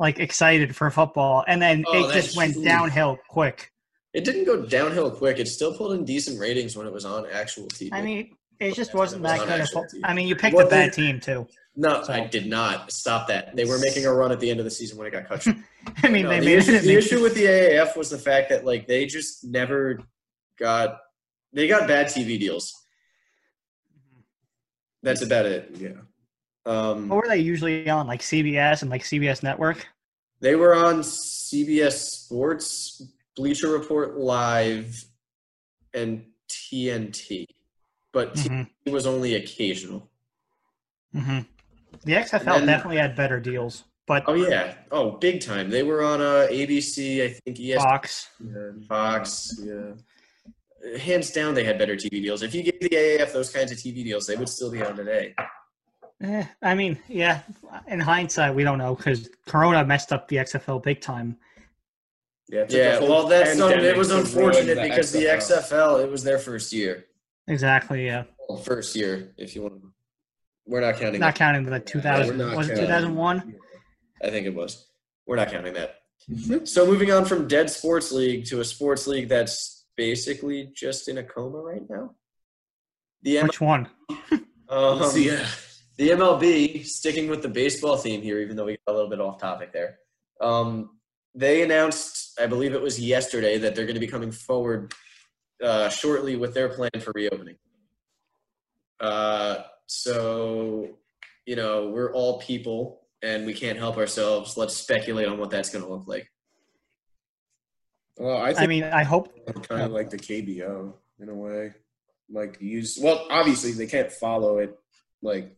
like 0.00 0.18
excited 0.18 0.74
for 0.74 0.90
football, 0.90 1.44
and 1.46 1.62
then 1.62 1.84
Oh, 1.86 2.08
it 2.08 2.12
just 2.12 2.36
went 2.36 2.54
true. 2.54 2.64
downhill 2.64 3.18
quick. 3.28 3.70
It 4.18 4.24
didn't 4.24 4.46
go 4.46 4.66
downhill 4.66 5.12
quick. 5.12 5.38
It 5.38 5.46
still 5.46 5.72
pulled 5.76 5.92
in 5.92 6.04
decent 6.04 6.40
ratings 6.40 6.76
when 6.76 6.88
it 6.88 6.92
was 6.92 7.04
on 7.04 7.24
actual 7.32 7.68
TV. 7.68 7.90
I 7.92 8.02
mean, 8.02 8.34
it 8.58 8.74
just 8.74 8.92
wasn't 8.92 9.22
that 9.22 9.38
good. 9.38 9.48
Of 9.48 9.60
actual 9.60 9.82
fo- 9.84 9.96
TV. 9.96 10.00
I 10.02 10.12
mean, 10.12 10.26
you 10.26 10.34
picked 10.34 10.56
What 10.56 10.66
a 10.66 10.70
bad 10.70 10.90
they- 10.90 10.96
team 10.96 11.20
too. 11.20 11.46
no, 11.76 12.02
so- 12.02 12.12
I 12.12 12.26
did 12.26 12.46
not. 12.48 12.90
Stop 12.90 13.28
that. 13.28 13.54
They 13.54 13.64
were 13.64 13.78
making 13.78 14.06
a 14.06 14.12
run 14.12 14.32
at 14.32 14.40
the 14.40 14.50
end 14.50 14.58
of 14.58 14.64
the 14.64 14.72
season 14.72 14.98
when 14.98 15.06
it 15.06 15.12
got 15.12 15.28
cut 15.28 15.42
short. 15.44 15.56
I 16.02 16.08
mean, 16.08 16.24
No, 16.24 16.30
they 16.30 16.40
the, 16.40 16.46
made 16.46 16.58
issue, 16.58 16.72
it. 16.72 16.82
the 16.82 16.94
issue 16.96 17.22
with 17.22 17.34
the 17.36 17.44
AAF 17.44 17.96
was 17.96 18.10
the 18.10 18.18
fact 18.18 18.48
that 18.48 18.64
like 18.64 18.88
they 18.88 19.06
just 19.06 19.44
never 19.44 20.00
got 20.58 20.98
they 21.52 21.68
got 21.68 21.86
bad 21.86 22.06
TV 22.06 22.40
deals. 22.40 22.72
That's 25.04 25.22
about 25.22 25.46
it. 25.46 25.70
Yeah. 25.78 25.90
Um, 26.66 27.08
What 27.08 27.16
were 27.22 27.28
they 27.28 27.38
usually 27.38 27.88
on? 27.88 28.08
Like 28.08 28.20
CBS 28.20 28.82
and 28.82 28.90
like 28.90 29.02
CBS 29.04 29.44
Network. 29.44 29.86
They 30.40 30.56
were 30.56 30.74
on 30.74 31.00
CBS 31.02 31.92
Sports, 32.00 33.00
Bleacher 33.38 33.68
Report 33.70 34.18
Live, 34.18 35.04
and 35.94 36.24
TNT, 36.50 37.46
but 38.12 38.36
hmm 38.36 38.62
TNT 38.62 38.92
was 38.92 39.06
only 39.06 39.36
occasional. 39.36 40.10
hmm 41.14 41.40
The 42.04 42.12
XFL 42.14 42.44
then- 42.44 42.66
definitely 42.66 42.96
had 42.96 43.14
better 43.14 43.38
deals, 43.38 43.84
but 44.08 44.24
Oh 44.26 44.34
yeah, 44.34 44.74
oh 44.90 45.12
big 45.12 45.40
time. 45.40 45.70
They 45.70 45.84
were 45.84 46.02
on 46.02 46.20
uh, 46.20 46.48
ABC, 46.50 47.22
I 47.24 47.28
think 47.28 47.58
ESPN, 47.58 47.76
Fox. 47.82 48.28
Fox. 48.88 49.60
Yeah. 49.62 50.98
Hands 50.98 51.30
down, 51.30 51.54
they 51.54 51.64
had 51.64 51.78
better 51.78 51.94
TV 51.96 52.22
deals. 52.22 52.42
If 52.42 52.54
you 52.54 52.62
gave 52.64 52.80
the 52.80 52.88
AAF 52.90 53.32
those 53.32 53.50
kinds 53.50 53.70
of 53.72 53.78
TV 53.78 54.02
deals, 54.04 54.26
they 54.26 54.36
would 54.36 54.48
still 54.48 54.70
be 54.70 54.82
on 54.82 54.96
today. 54.96 55.34
Eh, 56.22 56.44
I 56.62 56.74
mean, 56.74 56.98
yeah. 57.08 57.42
In 57.86 58.00
hindsight, 58.00 58.54
we 58.54 58.64
don't 58.64 58.78
know 58.78 58.94
because 58.96 59.28
Corona 59.46 59.84
messed 59.84 60.12
up 60.12 60.26
the 60.28 60.36
XFL 60.36 60.82
big 60.82 61.00
time. 61.00 61.36
Yeah. 62.48 62.64
Yeah, 62.68 63.00
well, 63.00 63.26
that's 63.26 63.60
un- 63.60 63.72
it 63.84 63.96
was 63.96 64.08
to 64.08 64.14
ruin 64.14 64.26
unfortunate 64.26 64.74
the 64.76 64.82
because 64.82 65.12
the 65.12 65.24
XFL 65.24 66.02
it 66.02 66.10
was 66.10 66.22
their 66.24 66.38
first 66.38 66.72
year. 66.72 67.04
Exactly. 67.46 68.06
Yeah. 68.06 68.24
Well, 68.48 68.58
first 68.58 68.96
year, 68.96 69.32
if 69.36 69.54
you 69.54 69.62
want. 69.62 69.82
to. 69.82 69.92
We're 70.66 70.80
not 70.80 70.96
counting. 70.96 71.20
Not 71.20 71.34
that. 71.34 71.38
counting 71.38 71.64
the 71.64 71.80
2000. 71.80 72.38
we're 72.38 72.44
not 72.46 72.56
was 72.56 72.68
it 72.68 72.76
2001? 72.76 73.54
I 74.22 74.30
think 74.30 74.46
it 74.46 74.54
was. 74.54 74.86
We're 75.26 75.36
not 75.36 75.50
counting 75.50 75.74
that. 75.74 75.96
So 76.68 76.86
moving 76.86 77.10
on 77.10 77.24
from 77.24 77.48
dead 77.48 77.70
sports 77.70 78.12
league 78.12 78.46
to 78.46 78.60
a 78.60 78.64
sports 78.64 79.06
league 79.06 79.28
that's 79.28 79.86
basically 79.96 80.72
just 80.74 81.08
in 81.08 81.18
a 81.18 81.22
coma 81.22 81.58
right 81.58 81.82
now. 81.88 82.14
The 83.22 83.38
M- 83.38 83.46
Which 83.46 83.60
one? 83.60 83.88
um, 84.68 85.00
yeah. 85.14 85.46
the 85.96 86.10
MLB 86.10 86.86
sticking 86.86 87.28
with 87.28 87.42
the 87.42 87.48
baseball 87.48 87.96
theme 87.96 88.22
here, 88.22 88.40
even 88.40 88.56
though 88.56 88.66
we 88.66 88.78
got 88.86 88.92
a 88.92 88.94
little 88.94 89.10
bit 89.10 89.20
off 89.20 89.40
topic 89.40 89.72
there. 89.72 89.98
Um, 90.40 90.97
they 91.38 91.62
announced, 91.62 92.38
I 92.40 92.46
believe 92.46 92.74
it 92.74 92.82
was 92.82 92.98
yesterday, 92.98 93.58
that 93.58 93.74
they're 93.74 93.86
going 93.86 93.94
to 93.94 94.00
be 94.00 94.08
coming 94.08 94.32
forward 94.32 94.92
uh, 95.62 95.88
shortly 95.88 96.34
with 96.34 96.52
their 96.52 96.68
plan 96.68 96.90
for 97.00 97.12
reopening. 97.14 97.54
Uh, 98.98 99.58
so, 99.86 100.88
you 101.46 101.54
know, 101.54 101.90
we're 101.90 102.12
all 102.12 102.40
people 102.40 103.02
and 103.22 103.46
we 103.46 103.54
can't 103.54 103.78
help 103.78 103.98
ourselves. 103.98 104.56
Let's 104.56 104.76
speculate 104.76 105.28
on 105.28 105.38
what 105.38 105.50
that's 105.50 105.70
going 105.70 105.84
to 105.84 105.90
look 105.90 106.08
like. 106.08 106.28
Well, 108.16 108.36
I 108.36 108.52
I 108.58 108.66
mean, 108.66 108.82
I 108.82 109.04
hope. 109.04 109.28
kind 109.68 109.82
of 109.82 109.92
like 109.92 110.10
the 110.10 110.18
KBO 110.18 110.92
in 111.20 111.28
a 111.28 111.34
way. 111.34 111.72
Like 112.28 112.60
use 112.60 112.98
well, 113.00 113.26
obviously 113.30 113.72
they 113.72 113.86
can't 113.86 114.10
follow 114.10 114.58
it 114.58 114.76
like 115.22 115.56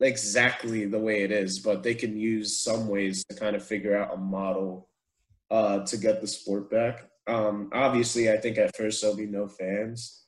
exactly 0.00 0.84
the 0.86 0.98
way 0.98 1.22
it 1.22 1.30
is, 1.30 1.58
but 1.58 1.82
they 1.82 1.94
can 1.94 2.16
use 2.16 2.62
some 2.62 2.88
ways 2.88 3.24
to 3.24 3.36
kind 3.36 3.56
of 3.56 3.64
figure 3.64 3.96
out 3.96 4.14
a 4.14 4.16
model 4.16 4.88
uh, 5.50 5.84
to 5.86 5.96
get 5.96 6.20
the 6.20 6.26
sport 6.26 6.70
back. 6.70 7.08
Um, 7.26 7.70
obviously, 7.72 8.30
I 8.30 8.36
think 8.36 8.58
at 8.58 8.76
first 8.76 9.00
there'll 9.00 9.16
be 9.16 9.26
no 9.26 9.48
fans. 9.48 10.24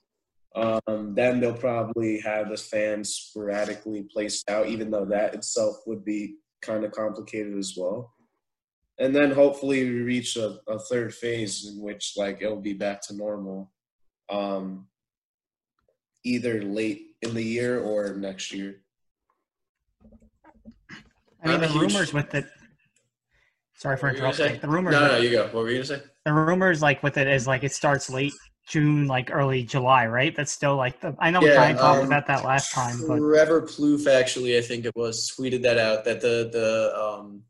Um, 0.54 1.14
then 1.14 1.40
they'll 1.40 1.52
probably 1.52 2.20
have 2.20 2.48
the 2.48 2.56
fans 2.56 3.14
sporadically 3.14 4.02
placed 4.02 4.50
out, 4.50 4.68
even 4.68 4.90
though 4.90 5.04
that 5.04 5.34
itself 5.34 5.76
would 5.86 6.04
be 6.04 6.36
kind 6.62 6.84
of 6.84 6.92
complicated 6.92 7.56
as 7.56 7.74
well. 7.76 8.12
And 8.98 9.14
then 9.14 9.30
hopefully 9.30 9.84
we 9.84 10.00
reach 10.00 10.36
a, 10.36 10.58
a 10.66 10.78
third 10.78 11.14
phase 11.14 11.68
in 11.68 11.80
which 11.80 12.14
like 12.16 12.42
it'll 12.42 12.60
be 12.60 12.72
back 12.72 13.00
to 13.02 13.14
normal, 13.14 13.70
um, 14.28 14.88
either 16.24 16.62
late 16.62 17.02
in 17.22 17.34
the 17.34 17.42
year 17.42 17.80
or 17.80 18.16
next 18.16 18.52
year. 18.52 18.82
I 21.42 21.48
mean, 21.48 21.60
the 21.60 21.68
huge- 21.68 21.92
rumors 21.92 22.12
with 22.12 22.34
it. 22.34 22.46
Sorry 23.76 23.96
for 23.96 24.08
What 24.08 24.12
were 24.12 24.16
you 24.16 24.20
gonna 24.22 24.34
interrupting. 24.34 24.60
The 24.60 24.68
rumors. 24.68 24.92
No, 24.92 25.06
no, 25.06 25.16
you 25.18 25.30
go. 25.30 25.44
What 25.44 25.54
were 25.54 25.68
you 25.70 25.76
gonna 25.76 25.84
say? 25.84 26.02
The 26.24 26.32
rumors 26.32 26.82
like 26.82 27.02
with 27.02 27.16
it 27.16 27.28
is 27.28 27.46
like 27.46 27.62
it 27.62 27.72
starts 27.72 28.10
late 28.10 28.32
June, 28.68 29.06
like 29.06 29.30
early 29.32 29.62
July, 29.62 30.06
right? 30.08 30.34
That's 30.34 30.50
still 30.52 30.76
like 30.76 31.00
the. 31.00 31.14
I 31.20 31.30
know 31.30 31.40
Yeah, 31.40 31.70
of 31.70 31.78
talked 31.78 32.00
um, 32.00 32.06
about 32.06 32.26
that 32.26 32.44
last 32.44 32.72
time, 32.72 32.98
but 33.06 33.18
Trevor 33.18 33.62
Plouffe 33.62 34.08
actually, 34.08 34.58
I 34.58 34.62
think 34.62 34.84
it 34.84 34.94
was, 34.96 35.32
tweeted 35.38 35.62
that 35.62 35.78
out 35.78 36.04
that 36.06 36.20
the 36.20 36.50
the 36.52 37.00
um, 37.00 37.44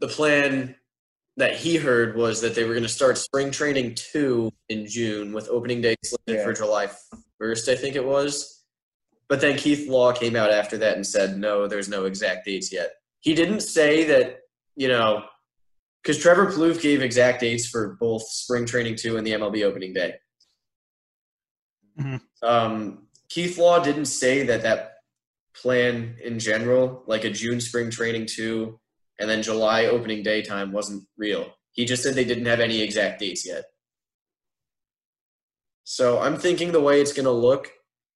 the 0.00 0.08
plan 0.08 0.76
that 1.36 1.56
he 1.56 1.76
heard 1.76 2.16
was 2.16 2.40
that 2.42 2.54
they 2.54 2.62
were 2.64 2.74
going 2.74 2.84
to 2.84 2.88
start 2.88 3.18
spring 3.18 3.50
training 3.50 3.92
two 3.96 4.52
in 4.68 4.86
June 4.86 5.32
with 5.32 5.48
opening 5.48 5.80
day 5.80 5.96
slated 6.04 6.40
Yeah. 6.40 6.44
for 6.44 6.52
July 6.52 6.88
first, 7.40 7.68
I 7.68 7.74
think 7.74 7.96
it 7.96 8.04
was. 8.04 8.53
But 9.34 9.40
then 9.40 9.56
Keith 9.56 9.88
Law 9.88 10.12
came 10.12 10.36
out 10.36 10.52
after 10.52 10.78
that 10.78 10.94
and 10.94 11.04
said, 11.04 11.36
no, 11.36 11.66
there's 11.66 11.88
no 11.88 12.04
exact 12.04 12.44
dates 12.44 12.72
yet. 12.72 12.92
He 13.18 13.34
didn't 13.34 13.62
say 13.62 14.04
that, 14.04 14.42
you 14.76 14.86
know, 14.86 15.24
because 16.00 16.20
Trevor 16.22 16.52
Plouffe 16.52 16.80
gave 16.80 17.02
exact 17.02 17.40
dates 17.40 17.66
for 17.66 17.96
both 17.98 18.22
spring 18.28 18.64
training 18.64 18.94
two 18.94 19.16
and 19.16 19.26
the 19.26 19.32
MLB 19.32 19.64
opening 19.64 19.92
day. 19.92 20.20
Mhm. 21.98 22.20
Um, 22.44 23.08
Keith 23.28 23.58
Law 23.58 23.82
didn't 23.82 24.04
say 24.04 24.44
that 24.44 24.62
that 24.62 24.98
plan 25.60 26.16
in 26.22 26.38
general, 26.38 27.02
like 27.08 27.24
a 27.24 27.30
June 27.30 27.60
spring 27.60 27.90
training 27.90 28.26
two 28.26 28.78
and 29.18 29.28
then 29.28 29.42
July 29.42 29.86
opening 29.86 30.22
day 30.22 30.42
time, 30.42 30.70
wasn't 30.70 31.08
real. 31.16 31.52
He 31.72 31.86
just 31.86 32.04
said 32.04 32.14
they 32.14 32.24
didn't 32.24 32.46
have 32.46 32.60
any 32.60 32.82
exact 32.82 33.18
dates 33.18 33.44
yet. 33.44 33.64
So 35.82 36.20
I'm 36.20 36.36
thinking 36.36 36.70
the 36.70 36.80
way 36.80 37.00
it's 37.00 37.12
going 37.12 37.24
to 37.24 37.32
look 37.32 37.72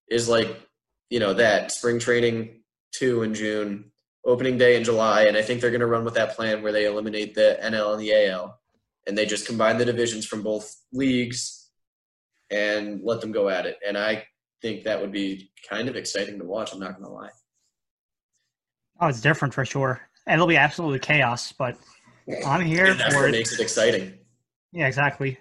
is 0.09 0.29
like, 0.29 0.68
you 1.09 1.19
know, 1.19 1.33
that 1.33 1.71
spring 1.71 1.99
training 1.99 2.61
two 2.91 3.23
in 3.23 3.33
June, 3.33 3.91
opening 4.25 4.57
day 4.57 4.75
in 4.75 4.83
July, 4.83 5.23
and 5.23 5.37
I 5.37 5.41
think 5.41 5.61
they're 5.61 5.71
going 5.71 5.79
to 5.81 5.85
run 5.87 6.03
with 6.05 6.15
that 6.15 6.35
plan 6.35 6.61
where 6.61 6.71
they 6.71 6.85
eliminate 6.85 7.35
the 7.35 7.57
NL 7.63 7.93
and 7.93 8.01
the 8.01 8.27
AL, 8.27 8.59
and 9.07 9.17
they 9.17 9.25
just 9.25 9.45
combine 9.47 9.77
the 9.77 9.85
divisions 9.85 10.25
from 10.25 10.41
both 10.43 10.75
leagues 10.93 11.69
and 12.51 13.01
let 13.03 13.21
them 13.21 13.31
go 13.31 13.49
at 13.49 13.65
it. 13.65 13.77
And 13.85 13.97
I 13.97 14.25
think 14.61 14.83
that 14.83 14.99
would 15.01 15.11
be 15.11 15.51
kind 15.69 15.87
of 15.87 15.95
exciting 15.95 16.39
to 16.39 16.45
watch. 16.45 16.73
I'm 16.73 16.79
not 16.79 16.93
going 16.93 17.05
to 17.05 17.11
lie. 17.11 17.29
oh, 19.01 19.07
it's 19.07 19.21
different 19.21 19.53
for 19.53 19.65
sure. 19.65 20.01
And 20.27 20.35
it'll 20.35 20.47
be 20.47 20.57
absolutely 20.57 20.99
chaos, 20.99 21.51
but 21.53 21.77
I'm 22.45 22.61
here 22.61 22.85
And 22.87 22.99
that's 22.99 23.13
for 23.15 23.21
what 23.21 23.29
it. 23.29 23.31
makes 23.33 23.53
it 23.53 23.59
exciting. 23.61 24.13
Yeah, 24.71 24.85
exactly. 24.87 25.37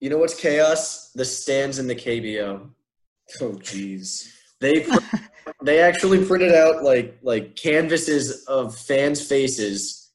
You 0.00 0.10
know 0.10 0.18
what's 0.18 0.34
chaos? 0.34 1.10
The 1.14 1.24
stands 1.24 1.78
in 1.78 1.86
the 1.86 1.94
KBO. 1.94 2.68
Oh, 3.40 3.52
jeez. 3.52 4.28
They 4.60 4.80
pr- 4.80 4.98
they 5.64 5.80
actually 5.80 6.24
printed 6.24 6.54
out 6.54 6.82
like 6.82 7.18
like 7.22 7.56
canvases 7.56 8.44
of 8.46 8.76
fans' 8.76 9.26
faces. 9.26 10.10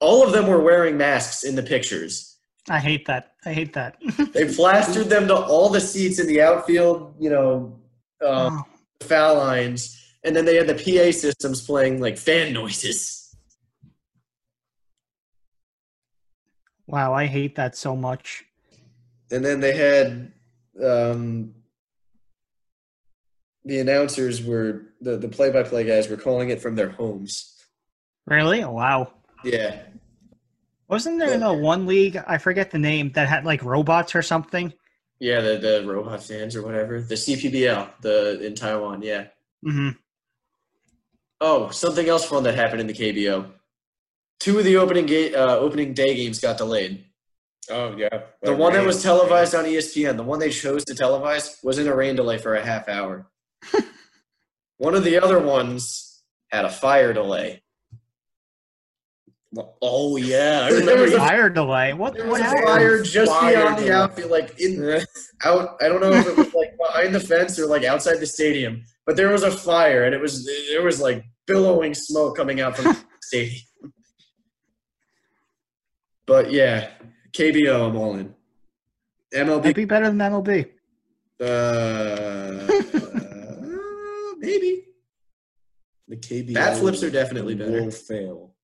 All 0.00 0.24
of 0.26 0.32
them 0.32 0.46
were 0.48 0.60
wearing 0.60 0.96
masks 0.96 1.44
in 1.44 1.54
the 1.54 1.62
pictures. 1.62 2.38
I 2.68 2.78
hate 2.78 3.06
that. 3.06 3.32
I 3.44 3.52
hate 3.52 3.72
that. 3.74 3.96
They 4.32 4.52
plastered 4.54 5.08
them 5.10 5.26
to 5.28 5.36
all 5.36 5.68
the 5.68 5.80
seats 5.80 6.18
in 6.18 6.26
the 6.26 6.40
outfield, 6.40 7.14
you 7.20 7.28
know, 7.30 7.78
uh, 8.24 8.50
Oh, 8.50 8.64
foul 9.00 9.36
lines, 9.36 9.98
and 10.24 10.34
then 10.34 10.44
they 10.44 10.56
had 10.56 10.66
the 10.68 10.74
PA 10.74 11.10
systems 11.12 11.60
playing 11.60 12.00
like 12.00 12.16
fan 12.18 12.52
noises. 12.52 13.18
wow, 16.86 17.12
I 17.12 17.26
hate 17.26 17.54
that 17.56 17.76
so 17.76 17.96
much. 17.96 18.44
And 19.30 19.44
then 19.44 19.60
they 19.60 19.74
had 19.76 20.32
um, 20.84 21.54
the 23.64 23.78
announcers 23.80 24.42
were 24.44 24.82
the 25.00 25.16
the 25.16 25.28
play 25.28 25.50
by 25.50 25.62
play 25.62 25.84
guys 25.84 26.08
were 26.08 26.16
calling 26.16 26.50
it 26.50 26.60
from 26.60 26.74
their 26.74 26.90
homes. 26.90 27.54
Really? 28.26 28.62
Oh, 28.62 28.72
wow. 28.72 29.12
Yeah, 29.44 29.82
Wasn't 30.88 31.18
there 31.18 31.36
the 31.36 31.52
one 31.52 31.86
league, 31.86 32.16
I 32.28 32.38
forget 32.38 32.70
the 32.70 32.78
name, 32.78 33.10
that 33.12 33.28
had 33.28 33.44
like 33.44 33.64
robots 33.64 34.14
or 34.14 34.22
something? 34.22 34.72
yeah, 35.18 35.40
the 35.40 35.56
the 35.58 35.84
robot 35.86 36.22
fans 36.22 36.54
or 36.56 36.62
whatever, 36.62 37.00
the 37.00 37.14
CPBL, 37.16 37.88
the 38.02 38.44
in 38.46 38.54
Taiwan. 38.54 39.02
Yeah. 39.02 39.26
hmm 39.64 39.90
Oh, 41.40 41.70
something 41.70 42.08
else 42.08 42.24
fun 42.24 42.44
that 42.44 42.54
happened 42.54 42.80
in 42.80 42.86
the 42.86 42.92
KBO. 42.94 43.50
Two 44.38 44.58
of 44.58 44.64
the 44.64 44.76
opening 44.76 45.06
gate 45.06 45.34
uh, 45.34 45.58
opening 45.58 45.92
day 45.92 46.14
games 46.14 46.38
got 46.40 46.56
delayed. 46.58 47.04
Oh, 47.70 47.96
yeah. 47.96 48.22
The 48.42 48.54
one 48.54 48.72
that 48.74 48.84
was 48.84 49.02
televised 49.02 49.54
on 49.54 49.64
ESPN, 49.64 50.16
the 50.16 50.22
one 50.22 50.38
they 50.40 50.50
chose 50.50 50.84
to 50.86 50.94
televise, 50.94 51.62
was 51.64 51.78
in 51.78 51.86
a 51.88 51.94
rain 51.94 52.14
delay 52.16 52.38
for 52.38 52.54
a 52.54 52.64
half 52.64 52.88
hour. 52.88 53.26
one 54.78 54.94
of 54.94 55.04
the 55.04 55.18
other 55.22 55.38
ones 55.38 56.22
had 56.50 56.64
a 56.64 56.70
fire 56.70 57.12
delay. 57.12 57.62
Oh 59.82 60.16
yeah, 60.16 60.62
I 60.64 60.70
remember. 60.72 61.04
a 61.04 61.10
Fire 61.18 61.50
delay. 61.50 61.92
What, 61.92 62.14
There 62.14 62.26
what 62.26 62.40
was 62.40 62.52
a 62.52 62.62
fire 62.64 63.02
just 63.02 63.30
Fire 63.30 63.52
beyond 63.56 63.78
the 63.78 63.92
outfield, 63.92 64.30
like 64.30 64.58
in 64.58 64.82
out. 65.44 65.76
I 65.82 65.88
don't 65.88 66.00
know 66.00 66.10
if 66.12 66.26
it 66.26 66.36
was 66.36 66.54
like 66.54 66.74
behind 66.78 67.14
the 67.14 67.20
fence 67.20 67.58
or 67.58 67.66
like 67.66 67.84
outside 67.84 68.16
the 68.16 68.24
stadium, 68.26 68.82
but 69.04 69.16
there 69.16 69.28
was 69.30 69.42
a 69.42 69.50
fire, 69.50 70.04
and 70.04 70.14
it 70.14 70.20
was 70.22 70.48
there 70.70 70.82
was 70.82 71.00
like 71.02 71.22
billowing 71.46 71.92
smoke 71.94 72.34
coming 72.36 72.60
out 72.62 72.76
from 72.76 72.84
the 72.94 73.04
stadium. 73.22 73.60
But 76.24 76.50
yeah, 76.50 76.88
KBO, 77.32 77.90
I'm 77.90 77.96
all 77.96 78.14
in. 78.16 78.34
Might 79.34 79.46
MLB, 79.46 79.74
be 79.74 79.84
better 79.84 80.06
than 80.10 80.18
MLB. 80.18 80.70
uh, 81.40 82.66
maybe. 84.42 84.84
The 86.08 86.16
KBO 86.16 86.54
Bat 86.54 86.78
flips 86.78 87.02
are 87.02 87.10
definitely 87.10 87.54
better. 87.54 87.70
Will 87.84 87.90
fail. 87.90 88.54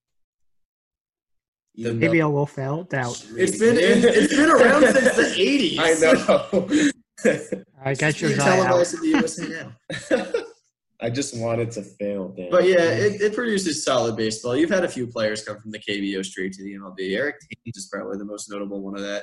The- 1.74 1.82
Even 1.82 2.00
though- 2.00 2.06
Maybe 2.06 2.20
I 2.22 2.26
will 2.26 2.46
fail. 2.46 2.82
Doubt. 2.84 3.24
It's 3.36 3.58
been 3.58 3.76
it, 3.76 4.04
it's 4.04 4.34
been 4.36 4.50
around 4.50 4.82
since 4.82 5.16
the 5.16 5.22
'80s. 5.38 5.78
I 5.78 5.94
know. 5.94 7.52
I 7.84 7.94
got 7.94 8.20
your 8.20 8.30
being 8.30 8.40
eye 8.40 8.58
out. 8.58 8.64
televised 8.64 8.94
in 8.94 9.00
the 9.00 9.08
USA 9.08 9.48
now. 9.48 10.26
I 11.00 11.10
just 11.10 11.36
wanted 11.38 11.70
to 11.72 11.82
fail. 11.82 12.30
Dan. 12.30 12.48
But 12.50 12.64
yeah, 12.64 12.82
it, 12.82 13.20
it 13.20 13.34
produces 13.34 13.84
solid 13.84 14.16
baseball. 14.16 14.56
You've 14.56 14.70
had 14.70 14.82
a 14.84 14.88
few 14.88 15.06
players 15.06 15.44
come 15.44 15.58
from 15.60 15.70
the 15.70 15.78
KBO 15.78 16.24
straight 16.26 16.52
to 16.54 16.64
the 16.64 16.74
MLB. 16.74 17.16
Eric 17.16 17.36
Haynes 17.64 17.76
is 17.76 17.88
probably 17.92 18.18
the 18.18 18.24
most 18.24 18.50
notable 18.50 18.82
one 18.82 18.96
of 18.96 19.02
that. 19.02 19.22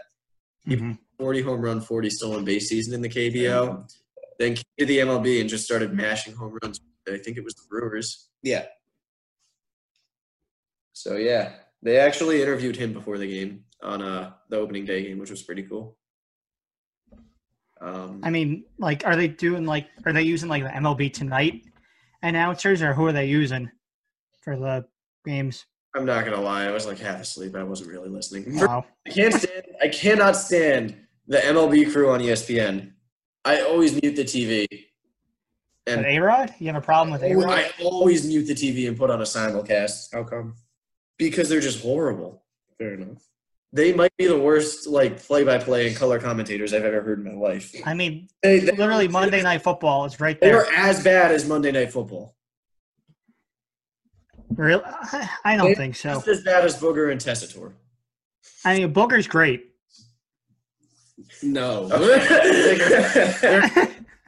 Mhm. 0.66 0.98
40 1.20 1.42
home 1.42 1.60
run, 1.62 1.82
40 1.82 2.10
stolen 2.10 2.46
base 2.46 2.70
season 2.70 2.94
in 2.94 3.02
the 3.02 3.10
KBO. 3.10 3.86
Then 4.40 4.56
came 4.56 4.64
to 4.80 4.86
the 4.86 5.00
MLB 5.00 5.42
and 5.42 5.50
just 5.50 5.66
started 5.66 5.94
mashing 5.94 6.36
home 6.36 6.58
runs. 6.62 6.82
I 7.08 7.18
think 7.18 7.38
it 7.38 7.44
was 7.44 7.54
the 7.54 7.64
Brewers. 7.70 8.30
yeah, 8.42 8.66
So 10.94 11.18
yeah, 11.18 11.54
they 11.84 12.00
actually 12.00 12.42
interviewed 12.42 12.76
him 12.76 12.94
before 12.94 13.18
the 13.18 13.28
game 13.28 13.64
on 13.84 14.02
uh, 14.02 14.32
the 14.50 14.58
opening 14.58 14.86
day 14.86 15.04
game, 15.04 15.20
which 15.20 15.30
was 15.30 15.44
pretty 15.44 15.64
cool. 15.64 15.98
Um, 17.82 18.22
I 18.24 18.30
mean, 18.32 18.64
like, 18.80 19.06
are 19.06 19.16
they 19.16 19.28
doing 19.28 19.66
like, 19.66 19.88
are 20.06 20.14
they 20.14 20.24
using 20.24 20.50
like 20.50 20.64
the 20.64 20.70
MLB 20.70 21.14
Tonight 21.14 21.66
announcers, 22.24 22.82
or 22.82 22.94
who 22.94 23.06
are 23.06 23.12
they 23.14 23.28
using 23.28 23.70
for 24.42 24.58
the 24.58 24.86
games? 25.26 25.66
I'm 25.96 26.06
not 26.06 26.26
gonna 26.26 26.42
lie, 26.42 26.66
I 26.66 26.72
was 26.72 26.86
like 26.86 26.98
half 27.00 27.22
asleep. 27.22 27.56
I 27.56 27.64
wasn't 27.64 27.92
really 27.92 28.10
listening. 28.10 28.60
Wow. 28.60 28.86
I 29.06 29.10
can't 29.12 29.34
stand. 29.34 29.66
I 29.82 29.88
cannot 29.90 30.36
stand 30.36 30.96
the 31.28 31.38
MLB 31.38 31.92
crew 31.92 32.12
on 32.12 32.20
ESPN. 32.20 32.92
I 33.46 33.62
always 33.62 34.00
mute 34.02 34.16
the 34.16 34.24
TV, 34.24 34.66
and 35.88 36.06
A 36.06 36.20
Rod? 36.20 36.54
You 36.60 36.68
have 36.68 36.76
a 36.76 36.82
problem 36.82 37.12
with 37.12 37.24
A 37.24 37.36
Rod? 37.36 37.50
I 37.60 37.72
always 37.82 38.26
mute 38.28 38.46
the 38.48 38.56
TV 38.56 38.88
and 38.88 38.98
put 38.98 39.10
on 39.12 39.22
a 39.22 39.24
simulcast 39.24 40.14
how 40.14 40.24
come? 40.24 40.56
because 41.18 41.48
they're 41.48 41.62
just 41.62 41.82
horrible. 41.82 42.44
Fair 42.78 42.96
enough. 42.96 43.24
They 43.72 43.94
might 43.94 44.16
be 44.18 44.26
the 44.28 44.40
worst 44.40 44.88
like 44.88 45.22
play-by-play 45.22 45.88
and 45.88 45.96
color 45.96 46.20
commentators 46.20 46.74
I've 46.74 46.86
ever 46.86 47.02
heard 47.02 47.20
in 47.20 47.26
my 47.26 47.40
life. 47.40 47.76
I 47.86 47.94
mean, 47.94 48.30
They, 48.42 48.60
they 48.60 48.72
literally 48.72 49.08
Monday 49.08 49.42
Night 49.44 49.62
Football 49.62 50.06
is 50.06 50.20
right 50.20 50.40
there. 50.40 50.64
They're 50.64 50.74
as 50.74 51.04
bad 51.04 51.32
as 51.32 51.48
Monday 51.48 51.72
Night 51.72 51.92
Football. 51.92 52.36
Really? 54.50 54.84
I 54.86 55.30
I 55.44 55.58
don't 55.58 55.76
think 55.76 55.96
so. 55.96 56.14
Just 56.14 56.28
as 56.28 56.44
bad 56.44 56.64
as 56.64 56.80
Booger 56.80 57.12
and 57.12 57.20
Tessitore. 57.20 57.74
I 58.64 58.78
mean, 58.78 58.94
Booger's 58.94 59.28
great. 59.28 59.75
No. 61.42 61.88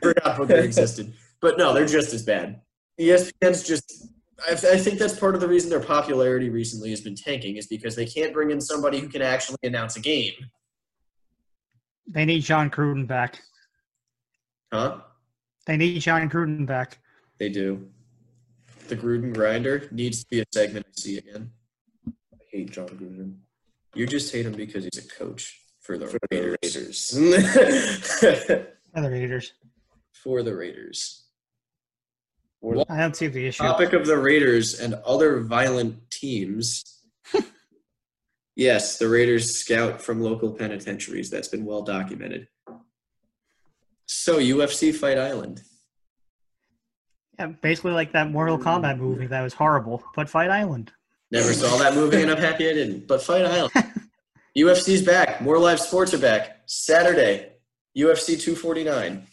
Forgot 0.01 0.37
Booger 0.37 0.63
existed, 0.63 1.13
but 1.41 1.57
no, 1.57 1.73
they're 1.73 1.85
just 1.85 2.13
as 2.13 2.23
bad. 2.23 2.61
ESPN's 2.99 3.63
just. 3.63 4.09
I, 4.47 4.51
I 4.51 4.77
think 4.77 4.99
that's 4.99 5.17
part 5.17 5.33
of 5.33 5.41
the 5.41 5.47
reason 5.47 5.69
their 5.69 5.79
popularity 5.79 6.49
recently 6.49 6.91
has 6.91 7.01
been 7.01 7.15
tanking 7.15 7.57
is 7.57 7.65
because 7.67 7.95
they 7.95 8.05
can't 8.05 8.33
bring 8.33 8.51
in 8.51 8.61
somebody 8.61 8.99
who 8.99 9.07
can 9.07 9.23
actually 9.23 9.57
announce 9.63 9.97
a 9.97 9.99
game. 9.99 10.33
They 12.07 12.23
need 12.23 12.41
Jon 12.43 12.69
Gruden 12.69 13.07
back. 13.07 13.41
Huh? 14.71 14.99
They 15.65 15.75
need 15.75 15.99
Jon 15.99 16.29
Gruden 16.29 16.65
back. 16.65 16.99
They 17.39 17.49
do. 17.49 17.89
The 18.87 18.95
Gruden 18.95 19.33
grinder 19.33 19.87
needs 19.91 20.23
to 20.23 20.29
be 20.29 20.39
a 20.39 20.45
segment 20.53 20.85
I 20.87 20.91
see 20.93 21.17
again. 21.17 21.51
I 22.07 22.37
hate 22.51 22.71
Jon 22.71 22.87
Gruden. 22.89 23.37
You 23.95 24.05
just 24.05 24.31
hate 24.31 24.45
him 24.45 24.53
because 24.53 24.83
he's 24.85 25.03
a 25.03 25.07
coach 25.07 25.59
for 25.87 25.97
the 25.97 26.05
For 26.07 26.19
the 26.29 26.57
Raiders. 26.61 27.15
Other 28.93 29.09
Raiders. 29.11 29.53
for 30.11 30.43
the 30.43 30.53
Raiders. 30.53 31.23
I 32.89 32.97
don't 32.97 33.15
see 33.15 33.27
the 33.27 33.47
issue. 33.47 33.63
Topic 33.63 33.93
of 33.93 34.05
the 34.05 34.17
Raiders 34.17 34.81
and 34.81 34.95
other 35.05 35.39
violent 35.39 36.11
teams. 36.11 37.01
yes, 38.55 38.97
the 38.97 39.07
Raiders 39.07 39.55
scout 39.55 40.01
from 40.01 40.21
local 40.21 40.51
penitentiaries. 40.51 41.29
That's 41.29 41.47
been 41.47 41.63
well 41.63 41.83
documented. 41.83 42.49
So 44.07 44.39
UFC 44.39 44.93
Fight 44.93 45.17
Island. 45.17 45.61
Yeah, 47.39 47.47
basically 47.61 47.93
like 47.93 48.11
that 48.11 48.29
Mortal 48.29 48.57
Kombat 48.57 48.97
movie 48.97 49.27
that 49.27 49.41
was 49.41 49.53
horrible, 49.53 50.03
but 50.15 50.29
Fight 50.29 50.49
Island. 50.49 50.91
Never 51.31 51.53
saw 51.53 51.77
that 51.77 51.93
movie, 51.93 52.21
and 52.21 52.31
I'm 52.31 52.37
happy 52.37 52.69
I 52.69 52.73
didn't. 52.73 53.07
But 53.07 53.21
Fight 53.21 53.45
Island. 53.45 53.71
UFC's 54.57 55.03
back. 55.03 55.39
More 55.39 55.59
live 55.59 55.79
sports 55.79 56.15
are 56.15 56.17
back. 56.17 56.61
Saturday, 56.65 57.51
UFC 57.95 58.39
249. 58.39 59.27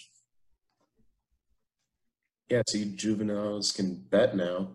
Yeah, 2.50 2.62
see, 2.68 2.94
juveniles 2.94 3.72
can 3.72 3.94
bet 3.94 4.36
now 4.36 4.72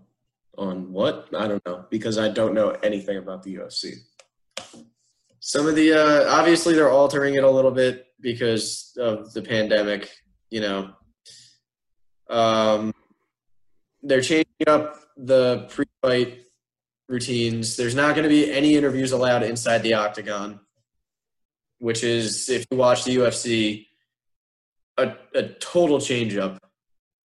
on 0.57 0.91
what? 0.91 1.29
I 1.37 1.47
don't 1.47 1.63
know 1.67 1.85
because 1.91 2.17
I 2.17 2.29
don't 2.29 2.55
know 2.55 2.71
anything 2.81 3.17
about 3.17 3.43
the 3.43 3.57
UFC. 3.57 3.97
Some 5.39 5.67
of 5.67 5.75
the 5.75 5.93
uh, 5.93 6.35
obviously 6.35 6.73
they're 6.73 6.89
altering 6.89 7.35
it 7.35 7.43
a 7.43 7.49
little 7.49 7.71
bit 7.71 8.07
because 8.19 8.97
of 8.99 9.31
the 9.33 9.43
pandemic. 9.43 10.09
You 10.49 10.61
know, 10.61 10.89
um, 12.27 12.91
they're 14.01 14.21
changing 14.21 14.67
up 14.67 14.95
the 15.15 15.67
pre-fight 15.69 16.39
routines. 17.09 17.75
There's 17.75 17.95
not 17.95 18.15
going 18.15 18.23
to 18.23 18.29
be 18.29 18.51
any 18.51 18.75
interviews 18.75 19.11
allowed 19.11 19.43
inside 19.43 19.79
the 19.79 19.95
octagon, 19.95 20.59
which 21.79 22.03
is 22.03 22.47
if 22.49 22.65
you 22.71 22.77
watch 22.77 23.03
the 23.03 23.17
UFC, 23.17 23.87
a, 24.97 25.15
a 25.33 25.43
total 25.43 25.99
change 25.99 26.37
up 26.37 26.61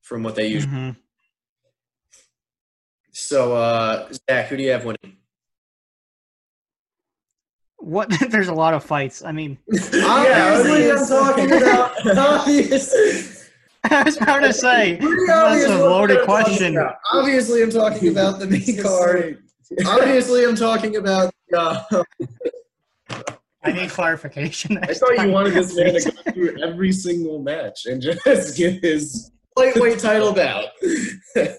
from 0.02 0.24
what 0.24 0.36
they 0.36 0.48
usually. 0.48 0.74
Mhm. 0.74 0.96
So, 3.12 3.56
uh, 3.56 4.10
Zach, 4.30 4.48
who 4.48 4.58
do 4.58 4.64
you 4.64 4.72
have 4.72 4.86
winning? 4.86 5.18
What? 7.78 8.10
There's 8.30 8.48
a 8.48 8.54
lot 8.54 8.74
of 8.74 8.84
fights. 8.84 9.24
I 9.24 9.32
mean, 9.32 9.58
Obviously, 9.74 10.92
I'm 10.92 11.08
talking 11.08 11.52
about. 11.52 12.18
Obviously. 12.18 13.38
I 13.84 14.04
was 14.04 14.16
about 14.18 14.42
to 14.42 14.54
say 14.54 15.00
that's 15.26 15.66
a 15.66 15.80
loaded 15.80 16.24
question. 16.24 16.78
Obviously, 17.12 17.64
I'm 17.64 17.72
talking 17.72 18.10
about 18.10 18.38
the 18.38 18.46
main 18.46 18.80
card. 18.82 19.42
Obviously, 19.86 20.46
I'm 20.46 20.56
talking 20.56 20.96
about. 20.98 21.34
Uh, 21.56 21.84
I 23.64 23.72
need 23.72 23.90
clarification. 23.90 24.78
I 24.80 24.94
thought 24.94 25.24
you 25.24 25.32
wanted 25.32 25.54
this 25.54 25.76
man 25.76 25.94
to 25.94 26.12
go 26.12 26.32
through 26.34 26.64
every 26.64 26.92
single 26.92 27.40
match 27.40 27.86
and 27.86 28.02
just 28.02 28.58
get 28.58 28.84
his. 28.84 29.32
lightweight 29.56 30.00
title 30.00 30.34
bout. 30.34 30.70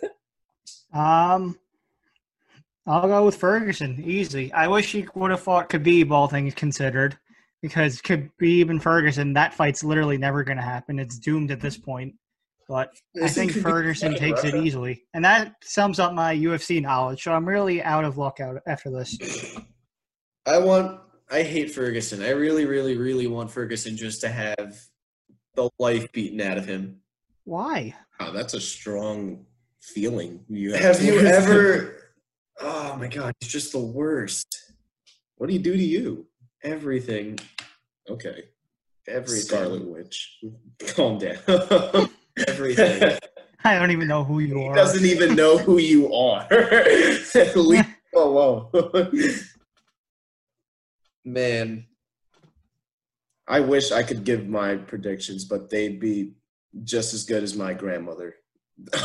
Um, 0.94 1.58
I'll 2.86 3.08
go 3.08 3.24
with 3.24 3.36
Ferguson. 3.36 4.02
Easy. 4.04 4.52
I 4.52 4.68
wish 4.68 4.92
he 4.92 5.06
would 5.14 5.30
have 5.30 5.40
fought 5.40 5.70
Khabib, 5.70 6.10
all 6.10 6.28
things 6.28 6.54
considered, 6.54 7.16
because 7.62 8.02
Khabib 8.02 8.68
and 8.68 8.82
Ferguson, 8.82 9.32
that 9.32 9.54
fight's 9.54 9.82
literally 9.82 10.18
never 10.18 10.44
going 10.44 10.58
to 10.58 10.62
happen. 10.62 10.98
It's 10.98 11.18
doomed 11.18 11.50
at 11.50 11.60
this 11.60 11.78
point. 11.78 12.14
But 12.72 12.88
I 13.22 13.28
think 13.28 13.52
Ferguson 13.52 14.14
takes 14.14 14.44
it 14.44 14.54
easily, 14.54 15.02
and 15.12 15.22
that 15.26 15.56
sums 15.62 15.98
up 15.98 16.14
my 16.14 16.34
UFC 16.34 16.80
knowledge. 16.80 17.22
So 17.22 17.34
I'm 17.34 17.46
really 17.46 17.82
out 17.82 18.02
of 18.02 18.16
luck 18.16 18.40
out 18.40 18.62
after 18.66 18.90
this. 18.90 19.18
I 20.46 20.56
want. 20.56 20.98
I 21.30 21.42
hate 21.42 21.70
Ferguson. 21.70 22.22
I 22.22 22.30
really, 22.30 22.64
really, 22.64 22.96
really 22.96 23.26
want 23.26 23.50
Ferguson 23.50 23.94
just 23.94 24.22
to 24.22 24.30
have 24.30 24.80
the 25.54 25.68
life 25.78 26.10
beaten 26.12 26.40
out 26.40 26.56
of 26.56 26.64
him. 26.64 27.02
Why? 27.44 27.94
Wow, 28.18 28.30
that's 28.30 28.54
a 28.54 28.60
strong 28.60 29.44
feeling. 29.82 30.42
You 30.48 30.72
Have 30.72 31.02
you 31.02 31.20
ever? 31.26 32.14
Oh 32.58 32.96
my 32.96 33.08
god, 33.08 33.34
he's 33.40 33.52
just 33.52 33.72
the 33.72 33.80
worst. 33.80 34.72
What 35.36 35.48
do 35.48 35.52
you 35.52 35.60
do 35.60 35.74
to 35.74 35.84
you? 35.84 36.26
Everything, 36.62 37.38
Okay, 38.08 38.44
everything, 39.06 39.42
Scarlet 39.42 39.86
Witch, 39.86 40.38
calm 40.96 41.18
down. 41.18 42.08
everything. 42.46 43.18
I 43.64 43.78
don't 43.78 43.92
even 43.92 44.08
know 44.08 44.24
who 44.24 44.40
you 44.40 44.58
he 44.58 44.66
are. 44.66 44.74
doesn't 44.74 45.04
even 45.04 45.36
know 45.36 45.56
who 45.56 45.78
you 45.78 46.12
are. 46.12 46.46
Leave 47.54 47.86
him 47.86 47.94
alone. 48.16 48.68
Man, 51.24 51.86
I 53.46 53.60
wish 53.60 53.92
I 53.92 54.02
could 54.02 54.24
give 54.24 54.48
my 54.48 54.76
predictions, 54.76 55.44
but 55.44 55.70
they'd 55.70 56.00
be 56.00 56.32
just 56.82 57.14
as 57.14 57.24
good 57.24 57.44
as 57.44 57.54
my 57.56 57.72
grandmother. 57.72 58.34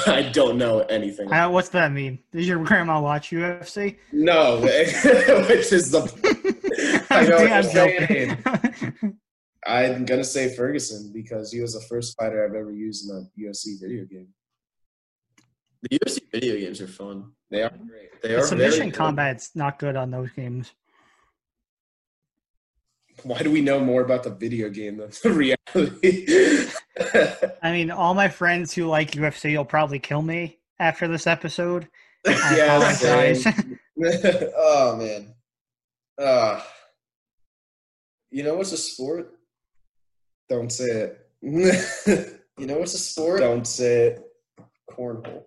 I 0.07 0.23
don't 0.23 0.57
know 0.57 0.79
anything. 0.79 1.31
Uh, 1.31 1.49
what's 1.49 1.69
that 1.69 1.91
mean? 1.91 2.17
Does 2.31 2.47
your 2.47 2.63
grandma 2.63 2.99
watch 2.99 3.29
UFC? 3.29 3.97
No, 4.11 4.59
which 4.61 5.71
is 5.71 5.91
the. 5.91 7.05
I 7.11 7.25
know 7.25 7.37
I'm 7.37 7.47
you're 7.47 7.63
saying. 7.63 9.16
I'm 9.67 10.05
gonna 10.05 10.23
say 10.23 10.55
Ferguson 10.55 11.11
because 11.13 11.51
he 11.51 11.59
was 11.61 11.73
the 11.73 11.81
first 11.81 12.15
fighter 12.17 12.45
I've 12.45 12.55
ever 12.55 12.71
used 12.71 13.09
in 13.09 13.15
a 13.17 13.21
UFC 13.39 13.79
video 13.81 14.05
game. 14.05 14.29
the 15.83 15.99
UFC 15.99 16.19
video 16.31 16.57
games 16.57 16.79
are 16.81 16.87
fun. 16.87 17.31
They 17.51 17.63
are 17.63 17.69
great. 17.69 18.21
They 18.21 18.29
The 18.29 18.37
are 18.39 18.43
submission 18.47 18.89
good. 18.89 18.97
combat's 18.97 19.55
not 19.55 19.77
good 19.79 19.95
on 19.95 20.09
those 20.11 20.31
games. 20.31 20.71
Why 23.23 23.41
do 23.41 23.51
we 23.51 23.61
know 23.61 23.79
more 23.79 24.01
about 24.03 24.23
the 24.23 24.29
video 24.29 24.69
game 24.69 24.97
than 24.97 25.09
the 25.23 25.31
reality? 25.75 26.67
I 27.63 27.71
mean, 27.71 27.91
all 27.91 28.13
my 28.13 28.29
friends 28.29 28.73
who 28.73 28.85
like 28.87 29.11
UFC 29.11 29.57
will 29.57 29.65
probably 29.65 29.99
kill 29.99 30.21
me 30.21 30.59
after 30.79 31.07
this 31.07 31.27
episode. 31.27 31.87
I 32.25 32.55
Yeah, 32.57 32.77
apologize. 32.77 33.45
oh 34.55 34.95
man. 34.97 35.33
Uh, 36.17 36.61
you 38.31 38.43
know 38.43 38.55
what's 38.55 38.71
a 38.71 38.77
sport? 38.77 39.36
Don't 40.49 40.71
say 40.71 40.85
it. 41.41 42.37
You 42.57 42.65
know 42.65 42.79
what's 42.79 42.93
a 42.95 42.97
sport? 42.97 43.41
Don't 43.41 43.67
say 43.67 44.07
it. 44.07 44.21
Cornhole. 44.89 45.43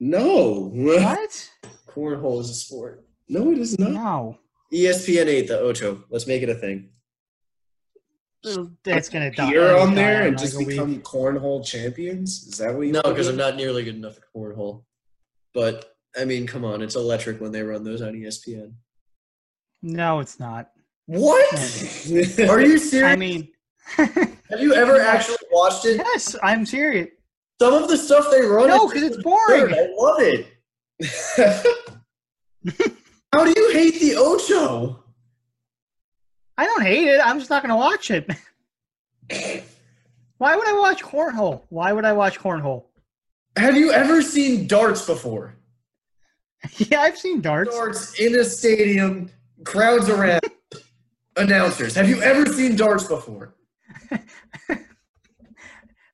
No. 0.00 0.70
what? 0.74 1.50
Cornhole 1.86 2.40
is 2.40 2.50
a 2.50 2.54
sport. 2.54 3.04
No, 3.28 3.52
it 3.52 3.58
is 3.58 3.78
not. 3.78 3.92
No. 3.92 4.38
ESPN 4.72 5.26
8, 5.26 5.48
the 5.48 5.60
Ocho. 5.60 6.04
Let's 6.10 6.26
make 6.26 6.42
it 6.42 6.48
a 6.48 6.54
thing. 6.54 6.90
That's 8.84 9.08
gonna 9.10 9.30
die. 9.30 9.50
You're 9.50 9.78
on 9.78 9.94
there 9.94 10.22
in 10.22 10.28
and 10.28 10.36
like 10.36 10.44
just 10.44 10.56
week. 10.56 10.68
become 10.68 11.00
cornhole 11.02 11.64
champions? 11.64 12.46
Is 12.46 12.58
that 12.58 12.74
what 12.74 12.86
you 12.86 12.92
No, 12.92 13.02
because? 13.02 13.28
I'm 13.28 13.36
not 13.36 13.56
nearly 13.56 13.84
good 13.84 13.96
enough 13.96 14.16
at 14.16 14.22
cornhole. 14.34 14.84
But 15.52 15.94
I 16.18 16.24
mean, 16.24 16.46
come 16.46 16.64
on, 16.64 16.80
it's 16.80 16.96
electric 16.96 17.40
when 17.40 17.52
they 17.52 17.62
run 17.62 17.84
those 17.84 18.00
on 18.00 18.14
ESPN. 18.14 18.72
No, 19.82 20.20
it's 20.20 20.40
not. 20.40 20.70
What? 21.06 21.54
Are 22.48 22.60
you 22.60 22.78
serious? 22.78 23.02
I 23.04 23.16
mean, 23.16 23.48
Have 23.96 24.60
you 24.60 24.74
ever 24.74 25.00
actually 25.00 25.36
watched 25.50 25.84
it? 25.86 25.96
yes, 25.98 26.36
I'm 26.42 26.64
serious. 26.66 27.08
Some 27.60 27.74
of 27.74 27.88
the 27.88 27.96
stuff 27.96 28.28
they 28.30 28.40
run. 28.42 28.68
No, 28.68 28.88
because 28.88 29.02
it's 29.02 29.16
absurd. 29.16 29.24
boring. 29.24 29.74
I 29.74 29.88
love 29.96 30.20
it. 30.20 30.46
How 33.34 33.44
do 33.44 33.52
you 33.54 33.72
hate 33.72 34.00
the 34.00 34.16
Ocho? 34.16 35.04
I 36.56 36.64
don't 36.66 36.82
hate 36.82 37.08
it. 37.08 37.20
I'm 37.24 37.38
just 37.38 37.50
not 37.50 37.62
gonna 37.62 37.76
watch 37.76 38.10
it. 38.10 38.28
Why 40.38 40.56
would 40.56 40.68
I 40.68 40.72
watch 40.78 41.02
cornhole? 41.02 41.62
Why 41.68 41.92
would 41.92 42.04
I 42.04 42.12
watch 42.12 42.38
cornhole? 42.38 42.84
Have 43.56 43.76
you 43.76 43.92
ever 43.92 44.22
seen 44.22 44.66
darts 44.66 45.04
before? 45.06 45.54
yeah, 46.76 47.00
I've 47.00 47.18
seen 47.18 47.40
darts. 47.40 47.70
Darts 47.70 48.18
in 48.18 48.38
a 48.38 48.44
stadium, 48.44 49.30
crowds 49.64 50.08
around, 50.08 50.40
announcers. 51.36 51.94
Have 51.94 52.08
you 52.08 52.22
ever 52.22 52.46
seen 52.46 52.76
darts 52.76 53.04
before? 53.04 53.54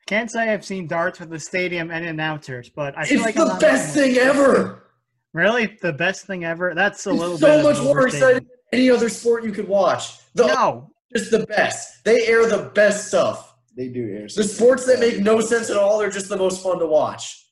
Can't 0.07 0.31
say 0.31 0.53
I've 0.53 0.65
seen 0.65 0.87
darts 0.87 1.19
with 1.19 1.31
the 1.31 1.41
stadium 1.41 1.91
and 1.91 2.05
announcers, 2.05 2.69
but 2.69 2.97
I 2.97 3.05
feel 3.05 3.17
It's 3.19 3.27
like 3.27 3.37
I'm 3.37 3.49
the 3.49 3.53
not 3.55 3.61
best 3.61 3.97
missing 3.97 4.15
thing 4.15 4.23
ever. 4.23 4.85
Really, 5.33 5.77
the 5.83 5.93
best 5.93 6.27
thing 6.27 6.45
ever. 6.45 6.75
That's 6.75 7.07
a 7.07 7.13
little 7.13 7.35
It's 7.35 7.43
bit 7.43 7.49
so 7.49 7.59
of 7.59 7.65
much 7.65 7.79
an 7.79 7.85
more 7.85 8.07
exciting 8.07 8.45
than 8.45 8.49
any 8.73 8.91
other 8.91 9.09
sport 9.09 9.45
you 9.45 9.51
could 9.53 9.67
watch. 9.69 10.19
The 10.35 10.47
No, 10.47 10.91
just 11.15 11.31
the 11.31 11.45
best. 11.47 12.05
They 12.05 12.27
air 12.29 12.49
the 12.49 12.71
best 12.75 13.09
stuff. 13.09 13.57
they 13.77 13.89
do 13.89 14.09
air 14.09 14.29
The 14.29 14.45
sports 14.45 14.87
that 14.87 15.01
make 15.01 15.19
no 15.19 15.41
sense 15.41 15.71
at 15.71 15.77
all 15.77 15.99
They're 15.99 16.11
just 16.11 16.29
the 16.29 16.37
most 16.37 16.63
fun 16.63 16.79
to 16.79 16.87
watch. 16.87 17.45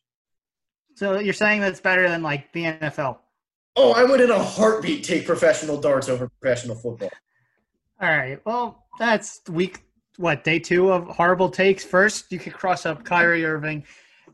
So 0.95 1.18
you're 1.18 1.35
saying 1.35 1.61
that's 1.61 1.80
better 1.80 2.09
than 2.09 2.22
like 2.22 2.53
the 2.53 2.64
NFL? 2.64 3.18
Oh, 3.76 3.93
I 3.93 4.05
would 4.05 4.20
in 4.20 4.30
a 4.30 4.39
heartbeat 4.39 5.03
take 5.03 5.26
professional 5.26 5.80
darts 5.80 6.09
over 6.09 6.28
professional 6.41 6.76
football. 6.76 7.11
All 8.01 8.09
right. 8.09 8.39
Well, 8.47 8.87
that's 8.99 9.41
week 9.51 9.82
what 10.17 10.45
day 10.45 10.59
two 10.59 10.91
of 10.91 11.07
horrible 11.09 11.51
takes. 11.51 11.85
First, 11.85 12.31
you 12.31 12.39
could 12.39 12.55
cross 12.55 12.87
up 12.87 13.05
Kyrie 13.05 13.45
Irving. 13.45 13.85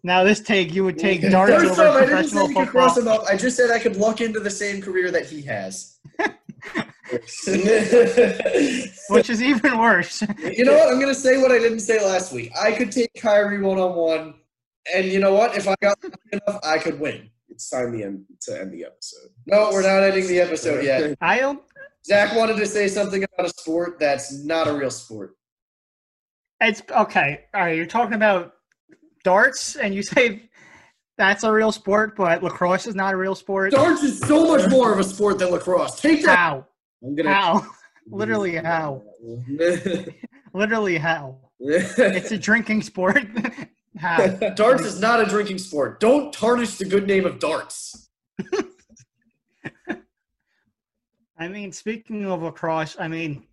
Now 0.02 0.24
this 0.24 0.40
take, 0.40 0.74
you 0.74 0.84
would 0.84 0.98
take 0.98 1.20
darts 1.30 1.52
First 1.52 1.78
over 1.78 1.90
off, 1.90 1.96
I 1.96 2.06
didn't 2.06 2.28
say 2.28 2.38
professional 2.38 2.48
you 2.48 2.56
could 2.56 2.68
cross 2.68 2.96
him 2.96 3.08
up. 3.08 3.22
I 3.28 3.36
just 3.36 3.56
said 3.56 3.70
I 3.70 3.78
could 3.78 3.96
luck 3.96 4.20
into 4.20 4.40
the 4.40 4.50
same 4.50 4.80
career 4.80 5.10
that 5.10 5.26
he 5.26 5.42
has. 5.42 5.98
which 9.10 9.30
is 9.30 9.42
even 9.42 9.78
worse. 9.78 10.22
You 10.38 10.64
know 10.64 10.74
what? 10.74 10.92
I'm 10.92 11.00
gonna 11.00 11.14
say 11.14 11.40
what 11.40 11.52
I 11.52 11.58
didn't 11.58 11.80
say 11.80 12.04
last 12.04 12.32
week. 12.32 12.52
I 12.58 12.72
could 12.72 12.92
take 12.92 13.10
Kyrie 13.18 13.60
one 13.60 13.78
on 13.78 13.94
one, 13.94 14.34
and 14.94 15.06
you 15.06 15.18
know 15.18 15.34
what? 15.34 15.56
If 15.56 15.68
I 15.68 15.74
got 15.82 15.98
enough, 16.32 16.60
I 16.62 16.78
could 16.78 17.00
win. 17.00 17.30
It's 17.48 17.68
time 17.68 17.92
the 17.92 18.04
end, 18.04 18.24
to 18.42 18.60
end 18.60 18.72
the 18.72 18.84
episode. 18.84 19.30
No, 19.46 19.70
we're 19.72 19.82
not 19.82 20.02
ending 20.02 20.28
the 20.28 20.40
episode 20.40 20.84
yet. 20.84 21.16
I 21.20 21.40
don't. 21.40 21.60
Zach 22.06 22.34
wanted 22.34 22.56
to 22.56 22.66
say 22.66 22.88
something 22.88 23.24
about 23.24 23.46
a 23.46 23.50
sport 23.50 23.98
that's 23.98 24.42
not 24.44 24.68
a 24.68 24.72
real 24.72 24.90
sport. 24.90 25.36
It's 26.60 26.82
okay. 26.90 27.44
All 27.54 27.62
right, 27.62 27.76
you're 27.76 27.86
talking 27.86 28.14
about 28.14 28.54
darts, 29.24 29.76
and 29.76 29.94
you 29.94 30.02
say 30.04 30.50
that's 31.16 31.44
a 31.44 31.52
real 31.52 31.72
sport, 31.72 32.16
but 32.16 32.42
lacrosse 32.42 32.86
is 32.86 32.94
not 32.94 33.14
a 33.14 33.16
real 33.16 33.34
sport. 33.34 33.72
Darts 33.72 34.02
is 34.02 34.18
so 34.20 34.46
much 34.46 34.70
more 34.70 34.92
of 34.92 34.98
a 34.98 35.04
sport 35.04 35.38
than 35.38 35.50
lacrosse. 35.50 36.00
Take 36.00 36.24
that. 36.24 36.38
How? 36.38 36.66
I'm 37.04 37.14
gonna 37.14 37.32
How? 37.32 37.66
Literally 38.10 38.56
how? 38.56 39.02
Literally 40.52 40.98
how? 40.98 41.38
It's 41.60 42.32
a 42.32 42.38
drinking 42.38 42.82
sport. 42.82 43.24
how? 43.98 44.26
darts 44.54 44.82
is 44.84 44.98
not 44.98 45.20
a 45.20 45.26
drinking 45.26 45.58
sport. 45.58 46.00
Don't 46.00 46.32
tarnish 46.32 46.76
the 46.76 46.86
good 46.86 47.06
name 47.06 47.26
of 47.26 47.38
darts. 47.38 48.08
I 51.38 51.48
mean, 51.48 51.72
speaking 51.72 52.26
of 52.26 52.42
lacrosse, 52.42 52.96
I 52.98 53.08
mean, 53.08 53.44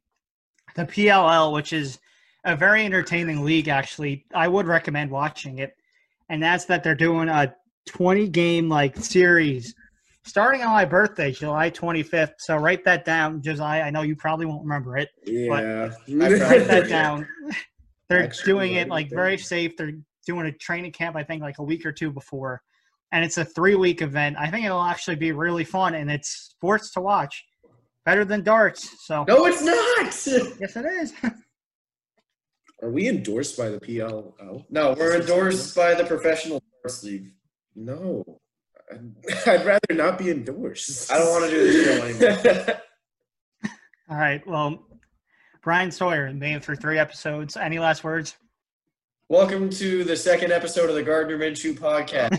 the 0.76 0.86
PLL, 0.86 1.54
which 1.54 1.72
is 1.72 2.00
a 2.46 2.56
very 2.56 2.86
entertaining 2.86 3.44
league, 3.44 3.68
actually, 3.68 4.26
I 4.34 4.48
would 4.48 4.68
recommend 4.68 5.12
watching 5.12 5.60
it. 5.60 5.74
And 6.30 6.42
that's 6.42 6.66
that 6.66 6.84
they're 6.84 6.96
doing 6.96 7.30
a 7.30 7.54
20 7.88 8.28
game 8.30 8.68
like 8.70 8.98
series 8.98 9.74
starting 10.26 10.62
on 10.62 10.72
my 10.74 10.84
birthday, 10.86 11.32
July 11.32 11.72
25th. 11.72 12.34
So 12.40 12.58
write 12.58 12.84
that 12.84 13.06
down, 13.06 13.42
Josiah. 13.42 13.84
I 13.84 13.90
know 13.90 14.02
you 14.02 14.16
probably 14.16 14.46
won't 14.46 14.64
remember 14.64 14.98
it. 14.98 15.10
yeah. 15.26 15.92
Write 16.10 16.68
that 16.68 16.88
down. 16.90 17.28
They're 18.10 18.24
Actually, 18.24 18.54
doing 18.54 18.74
it 18.76 18.88
like 18.90 19.10
very 19.10 19.38
safe. 19.38 19.76
They're 19.78 19.92
doing 20.26 20.46
a 20.48 20.52
training 20.52 20.92
camp, 20.94 21.16
I 21.18 21.24
think, 21.24 21.42
like 21.42 21.60
a 21.60 21.64
week 21.64 21.86
or 21.86 21.92
two 21.92 22.12
before. 22.12 22.62
And 23.14 23.24
it's 23.24 23.38
a 23.38 23.46
three 23.46 23.76
week 23.76 24.02
event. 24.02 24.36
I 24.38 24.50
think 24.52 24.66
it'll 24.66 24.82
actually 24.82 25.16
be 25.16 25.32
really 25.32 25.64
fun 25.64 25.94
and 25.96 26.10
it's 26.12 26.30
sports 26.52 26.92
to 26.94 27.02
watch. 27.02 27.46
Better 28.06 28.24
than 28.26 28.44
darts. 28.44 29.06
So 29.06 29.26
No, 29.28 29.46
it's 29.46 29.62
not. 29.64 30.06
yes 30.60 30.76
it 30.78 30.86
is. 30.86 31.14
Are 32.84 32.92
we 32.92 33.08
endorsed 33.08 33.58
by 33.58 33.70
the 33.70 33.80
PLO? 33.80 34.66
No, 34.70 34.94
we're 34.94 35.20
endorsed 35.20 35.76
by 35.76 35.96
the 35.96 36.04
Professional 36.04 36.62
Darts 36.84 37.04
League. 37.04 37.34
No. 37.76 38.40
I'd, 38.92 39.14
I'd 39.48 39.66
rather 39.66 39.94
not 39.94 40.20
be 40.20 40.30
endorsed. 40.30 41.12
I 41.12 41.18
don't 41.18 41.32
want 41.32 41.46
to 41.46 41.50
do 41.50 41.72
this 41.72 42.20
show 42.20 42.28
anymore. 42.28 42.82
All 44.10 44.18
right. 44.18 44.46
Well, 44.46 44.86
Brian 45.64 45.90
Sawyer 45.90 46.32
made 46.32 46.54
it 46.56 46.64
through 46.64 46.76
three 46.76 47.00
episodes. 47.00 47.58
Any 47.58 47.80
last 47.80 48.04
words? 48.04 48.38
Welcome 49.28 49.72
to 49.72 50.04
the 50.04 50.16
second 50.16 50.52
episode 50.52 50.88
of 50.88 50.96
the 50.96 51.04
Gardner 51.04 51.38
Minshew 51.38 51.74
podcast. 51.78 52.38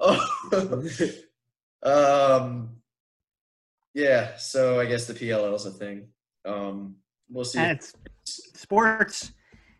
Oh, 0.00 0.80
um, 2.40 2.70
yeah. 3.94 4.36
So 4.38 4.80
I 4.80 4.86
guess 4.86 5.06
the 5.06 5.14
PLL 5.14 5.54
is 5.54 5.66
a 5.66 5.70
thing. 5.70 6.08
Um, 6.44 6.96
we'll 7.30 7.44
see. 7.44 7.60
And 8.26 8.46
it's 8.54 8.60
sports, 8.60 9.32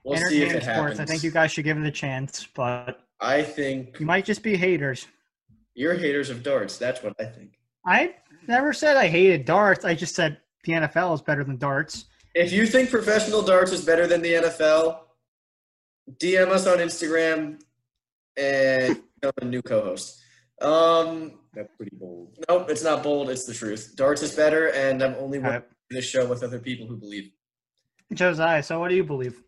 We'll 0.04 0.18
see 0.18 0.42
if 0.42 0.48
it 0.52 0.62
sports. 0.62 0.66
happens. 0.66 1.00
I 1.00 1.04
think 1.04 1.22
you 1.22 1.30
guys 1.30 1.52
should 1.52 1.64
give 1.64 1.78
it 1.78 1.86
a 1.86 1.90
chance, 1.90 2.46
but 2.54 3.00
I 3.20 3.42
think 3.42 4.00
you 4.00 4.06
might 4.06 4.24
just 4.24 4.42
be 4.42 4.56
haters. 4.56 5.06
you're 5.74 5.94
haters 5.94 6.28
of 6.28 6.42
darts. 6.42 6.76
That's 6.76 7.02
what 7.02 7.14
I 7.20 7.24
think. 7.24 7.52
I 7.86 8.14
never 8.48 8.72
said 8.72 8.96
I 8.96 9.06
hated 9.08 9.44
darts. 9.44 9.84
I 9.84 9.94
just 9.94 10.14
said 10.16 10.38
the 10.64 10.72
NFL 10.72 11.14
is 11.14 11.22
better 11.22 11.44
than 11.44 11.56
darts. 11.56 12.06
If 12.34 12.52
you 12.52 12.66
think 12.66 12.90
professional 12.90 13.42
darts 13.42 13.70
is 13.72 13.84
better 13.84 14.06
than 14.08 14.22
the 14.22 14.32
NFL, 14.34 15.00
DM 16.18 16.48
us 16.48 16.66
on 16.66 16.78
Instagram 16.78 17.60
and 18.36 19.00
become 19.20 19.32
a 19.40 19.44
new 19.44 19.62
co-host. 19.62 20.20
Um, 20.60 21.38
That's 21.54 21.70
pretty 21.76 21.94
bold. 21.96 22.36
nope, 22.48 22.66
it's 22.70 22.82
not 22.82 23.02
bold. 23.04 23.30
It's 23.30 23.44
the 23.44 23.54
truth. 23.54 23.92
Darts 23.96 24.22
is 24.22 24.34
better, 24.34 24.68
and 24.72 25.00
I'm 25.02 25.14
only 25.16 25.38
All 25.38 25.44
right. 25.44 25.64
this 25.90 26.04
show 26.04 26.26
with 26.26 26.42
other 26.42 26.58
people 26.58 26.86
who 26.88 26.96
believe. 26.96 27.30
Josiah, 28.14 28.62
so 28.62 28.78
what 28.80 28.88
do 28.88 28.94
you 28.94 29.04
believe? 29.04 29.40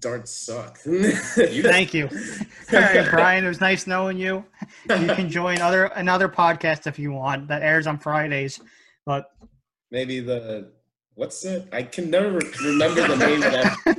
Darts 0.00 0.30
suck. 0.32 0.78
Thank 0.78 1.94
you. 1.94 2.08
All 2.72 2.80
right, 2.80 3.08
Brian, 3.10 3.44
it 3.44 3.48
was 3.48 3.60
nice 3.60 3.86
knowing 3.86 4.18
you. 4.18 4.44
You 4.88 5.06
can 5.14 5.30
join 5.30 5.60
other 5.60 5.86
another 5.86 6.28
podcast 6.28 6.86
if 6.86 6.98
you 6.98 7.12
want 7.12 7.48
that 7.48 7.62
airs 7.62 7.86
on 7.86 7.98
Fridays. 7.98 8.60
But 9.06 9.30
Maybe 9.90 10.20
the 10.20 10.70
what's 11.14 11.44
it? 11.44 11.68
I 11.72 11.82
can 11.82 12.10
never 12.10 12.40
remember 12.62 13.06
the 13.08 13.16
name 13.16 13.42
of 13.42 13.52
that. 13.52 13.98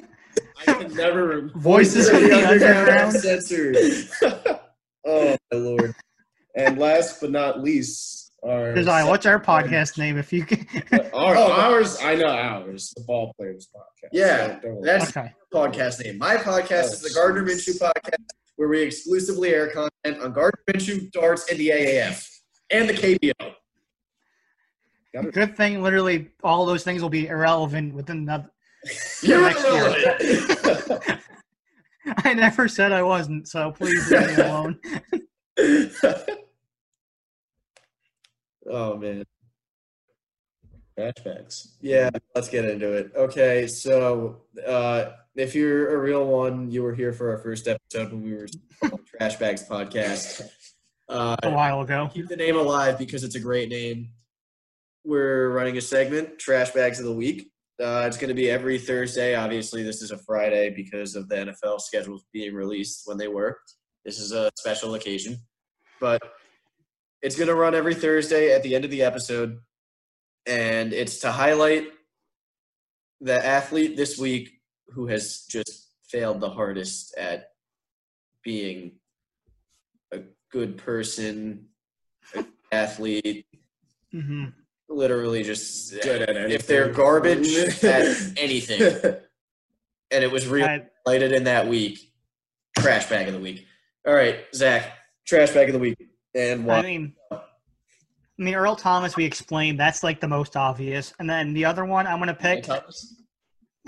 I 0.67 0.73
can 0.73 0.93
never. 0.93 1.49
Voices 1.55 2.07
of 2.09 2.21
the 2.21 2.47
Underground. 2.47 3.15
Uncensored. 3.15 3.77
Oh 5.05 5.35
my 5.51 5.57
lord. 5.57 5.95
and 6.55 6.77
last 6.77 7.19
but 7.21 7.31
not 7.31 7.61
least, 7.63 8.28
our 8.43 8.73
Josiah, 8.73 9.05
what's 9.07 9.25
our 9.25 9.39
podcast 9.39 9.97
name? 9.97 10.17
If 10.17 10.31
you 10.33 10.43
can. 10.45 10.65
Our, 11.13 11.35
Oh. 11.35 11.51
ours, 11.51 11.97
I 12.01 12.15
know 12.15 12.27
ours, 12.27 12.93
the 12.95 13.03
Ball 13.03 13.33
Players 13.37 13.67
Podcast. 13.75 14.09
Yeah, 14.11 14.47
Don't- 14.47 14.61
don't 14.61 14.75
worry. 14.75 14.85
that's 14.85 15.15
okay. 15.17 15.33
the 15.51 15.57
podcast 15.57 16.03
name. 16.03 16.17
My 16.17 16.35
podcast 16.37 16.93
is 16.93 17.01
the 17.01 17.11
Gardner 17.13 17.43
Minshew 17.43 17.77
podcast, 17.79 18.23
where 18.55 18.67
we 18.69 18.81
exclusively 18.81 19.49
air 19.53 19.67
content 19.69 20.23
on 20.23 20.31
Gardner 20.33 20.61
Minshew, 20.71 21.11
darts, 21.11 21.49
and 21.49 21.59
the 21.59 21.69
AAF 21.69 22.25
and 22.69 22.87
the 22.89 22.93
KBO. 22.93 23.53
Good 25.31 25.57
thing, 25.57 25.81
literally, 25.81 26.29
all 26.43 26.65
those 26.65 26.83
things 26.83 27.01
will 27.01 27.09
be 27.09 27.27
irrelevant 27.27 27.93
within 27.93 28.25
the. 28.25 28.45
You're 29.23 29.41
Next 29.41 29.63
year. 30.97 31.19
I 32.23 32.33
never 32.33 32.67
said 32.67 32.91
I 32.93 33.03
wasn't, 33.03 33.47
so 33.47 33.71
please 33.71 34.09
leave 34.11 34.27
me 34.37 34.43
alone. 34.43 34.79
Oh 38.69 38.97
man. 38.97 39.23
Flashbacks. 40.97 41.75
Yeah, 41.81 42.09
let's 42.35 42.49
get 42.49 42.65
into 42.65 42.91
it. 42.91 43.11
Okay, 43.15 43.67
so 43.67 44.41
uh, 44.67 45.11
if 45.35 45.55
you're 45.55 45.95
a 45.95 45.97
real 45.97 46.25
one, 46.25 46.69
you 46.69 46.83
were 46.83 46.93
here 46.93 47.13
for 47.13 47.29
our 47.31 47.37
first 47.37 47.67
episode 47.69 48.11
when 48.11 48.21
we 48.21 48.33
were 48.33 48.47
Trash 49.05 49.37
Bags 49.37 49.63
podcast. 49.67 50.41
Uh, 51.07 51.37
A 51.43 51.49
while 51.51 51.81
ago. 51.81 52.09
keep 52.13 52.27
the 52.27 52.35
name 52.35 52.57
alive 52.57 52.97
because 52.97 53.23
it's 53.23 53.35
a 53.35 53.39
great 53.39 53.69
name. 53.69 54.09
We're 55.05 55.49
running 55.51 55.77
a 55.77 55.81
segment, 55.81 56.37
Trash 56.37 56.71
Bags 56.71 56.99
of 56.99 57.05
the 57.05 57.13
Week. 57.13 57.49
Uh, 57.81 58.03
it's 58.05 58.17
going 58.17 58.27
to 58.27 58.33
be 58.33 58.49
every 58.49 58.77
Thursday. 58.77 59.35
Obviously, 59.35 59.83
this 59.83 60.01
is 60.01 60.11
a 60.11 60.17
Friday 60.17 60.69
because 60.69 61.15
of 61.15 61.29
the 61.29 61.35
NFL 61.35 61.79
schedules 61.79 62.25
being 62.33 62.53
released 62.53 63.03
when 63.05 63.17
they 63.17 63.29
were. 63.29 63.57
This 64.03 64.19
is 64.19 64.33
a 64.33 64.51
special 64.57 64.95
occasion, 64.95 65.37
but 66.01 66.21
it's 67.21 67.35
going 67.35 67.47
to 67.47 67.55
run 67.55 67.75
every 67.75 67.95
Thursday 67.95 68.53
at 68.53 68.63
the 68.63 68.75
end 68.75 68.85
of 68.85 68.91
the 68.91 69.03
episode, 69.03 69.59
and 70.45 70.93
it's 70.93 71.19
to 71.19 71.31
highlight 71.31 71.87
the 73.21 73.45
athlete 73.45 73.97
this 73.97 74.17
week 74.17 74.61
who 74.89 75.07
has 75.07 75.45
just 75.49 75.87
failed 76.07 76.39
the 76.39 76.49
hardest 76.49 77.15
at 77.17 77.49
being 78.43 78.93
a 80.11 80.21
good 80.51 80.77
person, 80.77 81.67
a 82.35 82.45
athlete, 82.71 83.45
hmm 84.11 84.45
literally 84.89 85.43
just 85.43 85.93
Good 86.01 86.23
at 86.23 86.51
if 86.51 86.67
they're 86.67 86.89
garbage 86.89 87.55
at 87.83 88.05
anything, 88.37 88.81
and 90.11 90.23
it 90.23 90.31
was 90.31 90.47
really 90.47 90.83
highlighted 91.07 91.33
in 91.33 91.43
that 91.45 91.67
week. 91.67 91.99
Trash 92.77 93.07
bag 93.07 93.27
of 93.27 93.33
the 93.33 93.39
week. 93.39 93.65
All 94.07 94.13
right, 94.13 94.39
Zach, 94.53 94.93
trash 95.27 95.51
bag 95.51 95.69
of 95.69 95.73
the 95.73 95.79
week, 95.79 96.08
and 96.35 96.71
I 96.71 96.81
mean, 96.81 97.13
I 97.31 97.37
mean, 98.37 98.55
Earl 98.55 98.75
Thomas, 98.75 99.15
we 99.15 99.25
explained 99.25 99.79
that's 99.79 100.03
like 100.03 100.19
the 100.19 100.27
most 100.27 100.55
obvious, 100.55 101.13
and 101.19 101.29
then 101.29 101.53
the 101.53 101.65
other 101.65 101.85
one 101.85 102.07
I'm 102.07 102.19
gonna 102.19 102.33
pick 102.33 102.67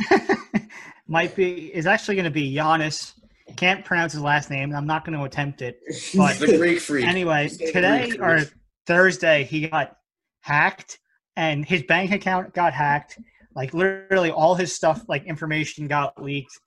might 1.08 1.36
be 1.36 1.74
is 1.74 1.86
actually 1.86 2.16
gonna 2.16 2.32
be 2.32 2.54
Giannis. 2.54 3.14
Can't 3.58 3.84
pronounce 3.84 4.14
his 4.14 4.22
last 4.22 4.50
name. 4.50 4.74
I'm 4.74 4.88
not 4.88 5.04
going 5.04 5.18
to 5.18 5.26
attempt 5.26 5.62
it. 5.62 5.82
But 6.16 6.40
the 6.40 6.58
Greek 6.58 6.80
freak. 6.80 7.06
anyway, 7.06 7.50
today 7.50 8.14
or 8.18 8.40
freak. 8.40 8.54
Thursday 8.88 9.44
he 9.44 9.68
got 9.68 9.98
hacked, 10.42 11.00
and 11.36 11.66
his 11.66 11.84
bank 11.84 12.12
account 12.12 12.54
got 12.54 12.74
hacked. 12.74 13.20
Like 13.56 13.74
literally, 13.74 14.32
all 14.32 14.56
his 14.56 14.74
stuff, 14.74 15.04
like 15.08 15.26
information, 15.26 15.88
got 15.88 16.22
leaked. 16.22 16.58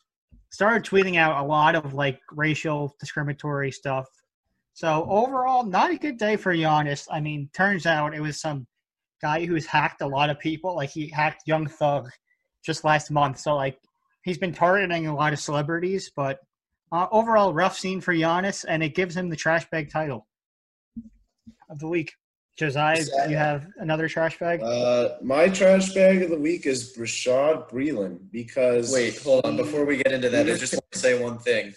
started 0.51 0.85
tweeting 0.85 1.17
out 1.17 1.43
a 1.43 1.47
lot 1.47 1.75
of 1.75 1.95
like 1.95 2.21
racial 2.31 2.95
discriminatory 3.01 3.71
stuff. 3.71 4.07
So 4.75 5.07
overall, 5.09 5.65
not 5.65 5.93
a 5.93 5.97
good 5.97 6.19
day 6.19 6.37
for 6.37 6.55
Giannis. 6.55 7.07
I 7.11 7.21
mean, 7.21 7.49
turns 7.55 7.87
out 7.87 8.15
it 8.15 8.21
was 8.21 8.41
some 8.41 8.67
guy 9.23 9.47
who's 9.47 9.67
hacked 9.67 10.03
a 10.03 10.07
lot 10.07 10.31
of 10.31 10.39
people. 10.39 10.75
Like 10.75 10.91
he 10.91 11.09
hacked 11.09 11.45
Young 11.47 11.67
Thug 11.67 12.11
just 12.65 12.85
last 12.85 13.11
month. 13.11 13.39
So 13.39 13.55
like 13.55 13.79
he's 14.25 14.39
been 14.39 14.53
targeting 14.53 15.07
a 15.07 15.15
lot 15.15 15.33
of 15.33 15.39
celebrities, 15.39 16.11
but 16.15 16.41
uh, 16.93 17.07
overall, 17.11 17.55
rough 17.55 17.77
scene 17.79 18.01
for 18.01 18.15
Giannis, 18.15 18.65
and 18.69 18.83
it 18.83 18.95
gives 18.95 19.17
him 19.17 19.29
the 19.29 19.37
trash 19.37 19.69
bag 19.71 19.91
title 19.91 20.27
of 21.71 21.79
the 21.79 21.89
week. 21.89 22.13
Josiah, 22.57 23.03
you 23.29 23.37
have 23.37 23.67
another 23.79 24.09
trash 24.09 24.39
bag? 24.39 24.63
Uh, 24.63 25.17
my 25.21 25.49
trash 25.49 25.93
bag 25.93 26.23
of 26.23 26.31
the 26.31 26.39
week 26.39 26.67
is 26.67 26.97
Bashaud 26.97 27.69
Breeland 27.69 28.31
because 28.31 28.93
Wait, 28.93 29.21
hold 29.21 29.45
on. 29.45 29.57
Before 29.57 29.85
we 29.85 29.97
get 29.97 30.13
into 30.13 30.29
that, 30.31 30.47
I 30.47 30.55
just 30.55 30.73
want 30.73 30.91
to 30.93 30.99
say 30.99 31.21
one 31.21 31.39
thing. 31.39 31.75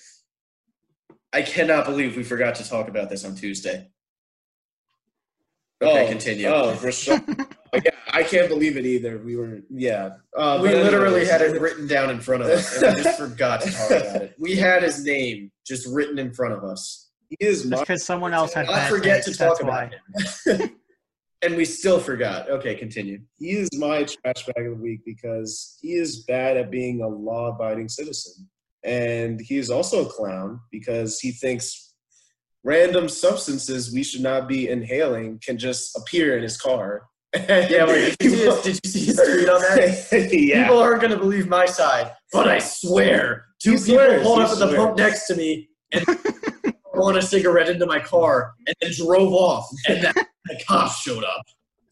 I 1.33 1.41
cannot 1.41 1.85
believe 1.85 2.15
we 2.15 2.23
forgot 2.23 2.55
to 2.55 2.67
talk 2.67 2.87
about 2.87 3.09
this 3.09 3.25
on 3.25 3.35
Tuesday. 3.35 3.87
Okay, 5.81 6.05
oh, 6.05 6.09
continue. 6.09 6.47
Oh, 6.47 6.73
Bashaud. 6.81 7.55
yeah, 7.73 7.91
I 8.11 8.23
can't 8.23 8.49
believe 8.49 8.77
it 8.77 8.85
either. 8.85 9.19
We 9.19 9.35
were, 9.35 9.59
yeah. 9.69 10.11
Uh, 10.35 10.59
we 10.61 10.69
literally 10.69 11.25
had 11.25 11.41
it 11.41 11.61
written 11.61 11.85
down 11.87 12.09
in 12.09 12.19
front 12.19 12.43
of 12.43 12.49
us, 12.49 12.77
and 12.77 12.85
I 12.97 13.03
just 13.03 13.19
forgot 13.19 13.61
to 13.61 13.71
talk 13.71 13.91
about 13.91 14.21
it. 14.23 14.35
We 14.39 14.55
had 14.55 14.81
his 14.81 15.05
name 15.05 15.51
just 15.65 15.87
written 15.87 16.17
in 16.17 16.33
front 16.33 16.55
of 16.55 16.63
us. 16.63 17.09
He 17.29 17.37
is 17.39 17.69
because 17.69 18.03
someone 18.03 18.33
else 18.33 18.53
had 18.53 18.69
I 18.69 18.89
forget 18.89 19.23
to 19.25 19.33
talk 19.33 19.59
that's 19.59 19.59
about 19.59 19.93
why. 20.45 20.55
him. 20.55 20.75
and 21.43 21.55
we 21.55 21.65
still 21.65 21.99
forgot. 21.99 22.49
Okay, 22.49 22.73
continue. 22.73 23.19
he 23.37 23.51
is 23.51 23.69
my 23.77 24.03
trash 24.03 24.45
bag 24.45 24.65
of 24.65 24.77
the 24.77 24.81
week 24.81 25.01
because 25.05 25.77
he 25.81 25.93
is 25.93 26.23
bad 26.23 26.57
at 26.57 26.71
being 26.71 27.01
a 27.01 27.07
law-abiding 27.07 27.89
citizen, 27.89 28.47
and 28.87 29.41
he 29.41 29.57
is 29.57 29.69
also 29.69 30.05
a 30.05 30.09
clown 30.09 30.61
because 30.71 31.19
he 31.19 31.31
thinks 31.31 31.93
random 32.63 33.09
substances 33.09 33.93
we 33.93 34.03
should 34.03 34.21
not 34.21 34.47
be 34.47 34.69
inhaling 34.69 35.39
can 35.45 35.57
just 35.57 35.95
appear 35.97 36.37
in 36.37 36.43
his 36.43 36.59
car. 36.59 37.03
Yeah, 37.35 37.85
wait, 37.85 38.17
did 38.17 38.31
you 38.31 38.37
see 38.37 38.45
his, 38.45 38.61
did 38.63 38.79
you 38.83 38.89
see 38.89 39.05
his 39.05 39.15
tweet 39.17 39.49
on 39.49 39.61
that? 39.61 40.29
yeah. 40.33 40.63
People 40.63 40.79
aren't 40.79 41.01
going 41.01 41.11
to 41.11 41.19
believe 41.19 41.47
my 41.47 41.65
side, 41.65 42.13
but 42.31 42.47
I 42.47 42.59
swear, 42.59 43.45
two 43.61 43.71
He 43.71 43.77
people 43.77 43.95
swears, 43.95 44.23
pulled 44.23 44.39
he 44.39 44.45
up 44.45 44.51
at 44.51 44.59
the 44.59 44.75
pump 44.75 44.97
next 44.97 45.27
to 45.27 45.35
me 45.35 45.69
and 45.91 46.05
blowing 46.93 47.17
a 47.17 47.21
cigarette 47.21 47.69
into 47.69 47.85
my 47.85 47.99
car 47.99 48.53
and 48.65 48.75
then 48.81 48.91
drove 48.95 49.33
off, 49.33 49.67
and 49.89 50.01
then 50.01 50.13
the 50.45 50.59
cops 50.65 51.01
showed 51.01 51.25
up. 51.25 51.43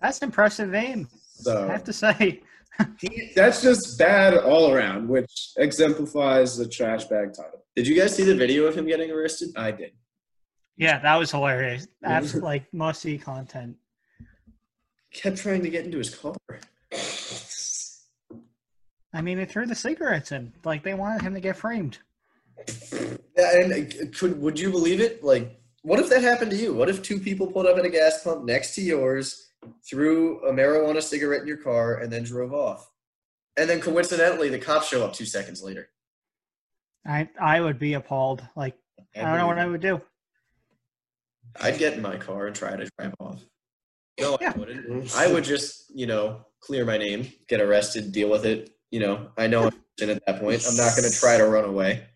That's 0.01 0.19
impressive 0.19 0.73
aim, 0.73 1.09
I 1.47 1.67
have 1.67 1.83
to 1.85 1.93
say. 1.93 2.41
he, 2.99 3.31
that's 3.35 3.61
just 3.61 3.97
bad 3.97 4.37
all 4.37 4.71
around, 4.71 5.07
which 5.07 5.51
exemplifies 5.57 6.57
the 6.57 6.67
trash 6.67 7.05
bag 7.05 7.33
title. 7.33 7.63
Did 7.75 7.87
you 7.87 7.99
guys 7.99 8.15
see 8.15 8.23
the 8.23 8.35
video 8.35 8.65
of 8.65 8.75
him 8.75 8.85
getting 8.87 9.11
arrested? 9.11 9.49
I 9.55 9.71
did. 9.71 9.91
Yeah, 10.77 10.99
that 10.99 11.15
was 11.15 11.31
hilarious. 11.31 11.87
That's 12.01 12.35
like 12.35 12.73
must 12.73 13.01
see 13.01 13.17
content. 13.17 13.77
Kept 15.13 15.37
trying 15.37 15.63
to 15.63 15.69
get 15.69 15.85
into 15.85 15.97
his 15.97 16.13
car. 16.13 16.35
I 19.13 19.21
mean, 19.21 19.37
they 19.37 19.45
threw 19.45 19.65
the 19.65 19.75
cigarettes 19.75 20.33
in. 20.33 20.51
Like 20.65 20.83
they 20.83 20.93
wanted 20.93 21.21
him 21.21 21.33
to 21.33 21.39
get 21.39 21.55
framed. 21.55 21.99
Yeah, 23.37 23.61
and 23.61 24.13
could 24.13 24.39
would 24.41 24.59
you 24.59 24.71
believe 24.71 24.99
it? 24.99 25.23
Like, 25.23 25.57
what 25.83 25.99
if 25.99 26.09
that 26.09 26.21
happened 26.21 26.51
to 26.51 26.57
you? 26.57 26.73
What 26.73 26.89
if 26.89 27.01
two 27.01 27.19
people 27.19 27.47
pulled 27.47 27.65
up 27.65 27.77
at 27.77 27.85
a 27.85 27.89
gas 27.89 28.23
pump 28.23 28.43
next 28.43 28.75
to 28.75 28.81
yours, 28.81 29.44
threw 29.87 30.39
a 30.45 30.51
marijuana 30.53 31.01
cigarette 31.01 31.41
in 31.41 31.47
your 31.47 31.57
car, 31.57 31.95
and 31.97 32.11
then 32.11 32.23
drove 32.23 32.53
off? 32.53 32.89
And 33.57 33.69
then 33.69 33.79
coincidentally, 33.79 34.49
the 34.49 34.59
cops 34.59 34.87
show 34.87 35.05
up 35.05 35.13
two 35.13 35.25
seconds 35.25 35.63
later. 35.63 35.89
I 37.05 37.29
I 37.39 37.61
would 37.61 37.79
be 37.79 37.93
appalled. 37.93 38.43
Like 38.55 38.75
I 39.15 39.21
don't 39.21 39.37
know 39.37 39.47
what 39.47 39.59
I 39.59 39.65
would 39.65 39.81
do. 39.81 40.01
I'd 41.61 41.77
get 41.77 41.93
in 41.93 42.01
my 42.01 42.17
car 42.17 42.47
and 42.47 42.55
try 42.55 42.75
to 42.75 42.89
drive 42.97 43.13
off. 43.19 43.41
No, 44.19 44.37
Yeah. 44.41 44.53
I 44.55 44.57
wouldn't. 44.57 45.15
I 45.15 45.31
would 45.31 45.43
just, 45.43 45.91
you 45.93 46.05
know, 46.07 46.45
clear 46.59 46.85
my 46.85 46.97
name, 46.97 47.31
get 47.47 47.61
arrested, 47.61 48.11
deal 48.11 48.29
with 48.29 48.45
it. 48.45 48.71
You 48.91 48.99
know, 48.99 49.29
I 49.37 49.47
know 49.47 49.65
I'm 49.67 49.73
in 50.01 50.09
at 50.09 50.25
that 50.25 50.39
point. 50.39 50.65
I'm 50.67 50.75
not 50.75 50.95
going 50.95 51.09
to 51.09 51.17
try 51.17 51.37
to 51.37 51.45
run 51.45 51.65
away. 51.65 52.07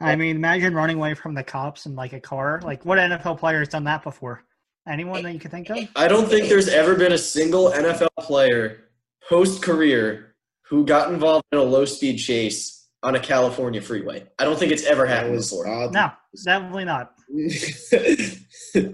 I 0.00 0.14
mean, 0.14 0.36
imagine 0.36 0.74
running 0.74 0.98
away 0.98 1.14
from 1.14 1.34
the 1.34 1.42
cops 1.42 1.86
in 1.86 1.96
like 1.96 2.12
a 2.12 2.20
car. 2.20 2.60
Like 2.62 2.84
what 2.84 2.98
NFL 2.98 3.38
player 3.38 3.60
has 3.60 3.68
done 3.68 3.84
that 3.84 4.02
before? 4.02 4.44
Anyone 4.88 5.22
that 5.24 5.32
you 5.32 5.40
can 5.40 5.50
think 5.50 5.68
of? 5.70 5.78
I 5.96 6.06
don't 6.08 6.28
think 6.28 6.48
there's 6.48 6.68
ever 6.68 6.94
been 6.94 7.12
a 7.12 7.18
single 7.18 7.70
NFL 7.70 8.08
player 8.20 8.84
post 9.28 9.62
career 9.62 10.36
who 10.68 10.84
got 10.84 11.12
involved 11.12 11.44
in 11.52 11.58
a 11.58 11.62
low 11.62 11.84
speed 11.84 12.18
chase 12.18 12.86
on 13.02 13.14
a 13.14 13.20
California 13.20 13.80
freeway. 13.80 14.26
I 14.38 14.44
don't 14.44 14.58
think 14.58 14.72
it's 14.72 14.84
ever 14.84 15.06
happened 15.06 15.36
before. 15.36 15.66
odd. 15.68 15.92
No, 15.92 16.10
definitely 16.44 16.84
not. 16.84 17.12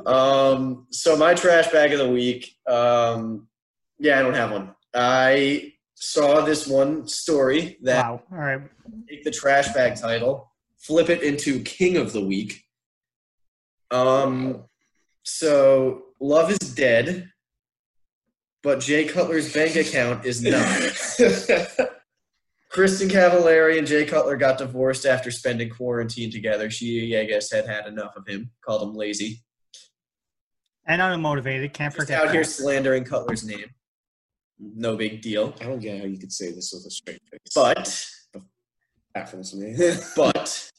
Um, 0.06 0.86
so 0.90 1.16
my 1.16 1.34
trash 1.34 1.68
bag 1.72 1.92
of 1.92 1.98
the 1.98 2.08
week. 2.08 2.54
Um, 2.68 3.48
yeah, 3.98 4.18
I 4.18 4.22
don't 4.22 4.34
have 4.34 4.52
one. 4.52 4.74
I 4.94 5.72
saw 5.94 6.42
this 6.42 6.68
one 6.68 7.08
story 7.08 7.78
that 7.82 8.04
Wow. 8.04 8.22
All 8.30 8.38
right. 8.38 8.60
take 9.08 9.24
the 9.24 9.32
trash 9.32 9.72
bag 9.72 9.96
title, 9.96 10.52
flip 10.78 11.10
it 11.10 11.22
into 11.24 11.60
king 11.64 11.96
of 11.96 12.12
the 12.12 12.20
week. 12.24 12.62
Um, 13.90 14.64
so 15.24 16.02
love 16.20 16.50
is 16.50 16.58
dead, 16.58 17.30
but 18.62 18.80
Jay 18.80 19.04
Cutler's 19.04 19.52
bank 19.52 19.76
account 19.76 20.24
is 20.24 20.42
not. 20.42 20.66
Kristin 22.72 23.10
Cavallari 23.10 23.76
and 23.76 23.86
Jay 23.86 24.06
Cutler 24.06 24.36
got 24.36 24.56
divorced 24.56 25.04
after 25.04 25.30
spending 25.30 25.68
quarantine 25.68 26.30
together. 26.30 26.70
She, 26.70 27.16
I 27.18 27.24
guess, 27.24 27.52
had 27.52 27.66
had 27.66 27.86
enough 27.86 28.16
of 28.16 28.26
him. 28.26 28.50
Called 28.64 28.82
him 28.82 28.94
lazy. 28.94 29.42
And 30.86 31.02
unmotivated. 31.02 31.74
Can't 31.74 31.94
Just 31.94 32.06
forget. 32.08 32.26
out 32.26 32.32
here 32.32 32.44
slandering 32.44 33.04
Cutler's 33.04 33.44
name. 33.44 33.66
No 34.58 34.96
big 34.96 35.20
deal. 35.20 35.54
I 35.60 35.64
don't 35.64 35.80
get 35.80 36.00
how 36.00 36.06
you 36.06 36.18
could 36.18 36.32
say 36.32 36.50
this 36.50 36.72
with 36.72 36.86
a 36.86 36.90
straight 36.90 37.20
face. 37.30 37.40
But 37.54 38.08
baffles 39.12 39.54
me. 39.54 39.74
But 40.16 40.71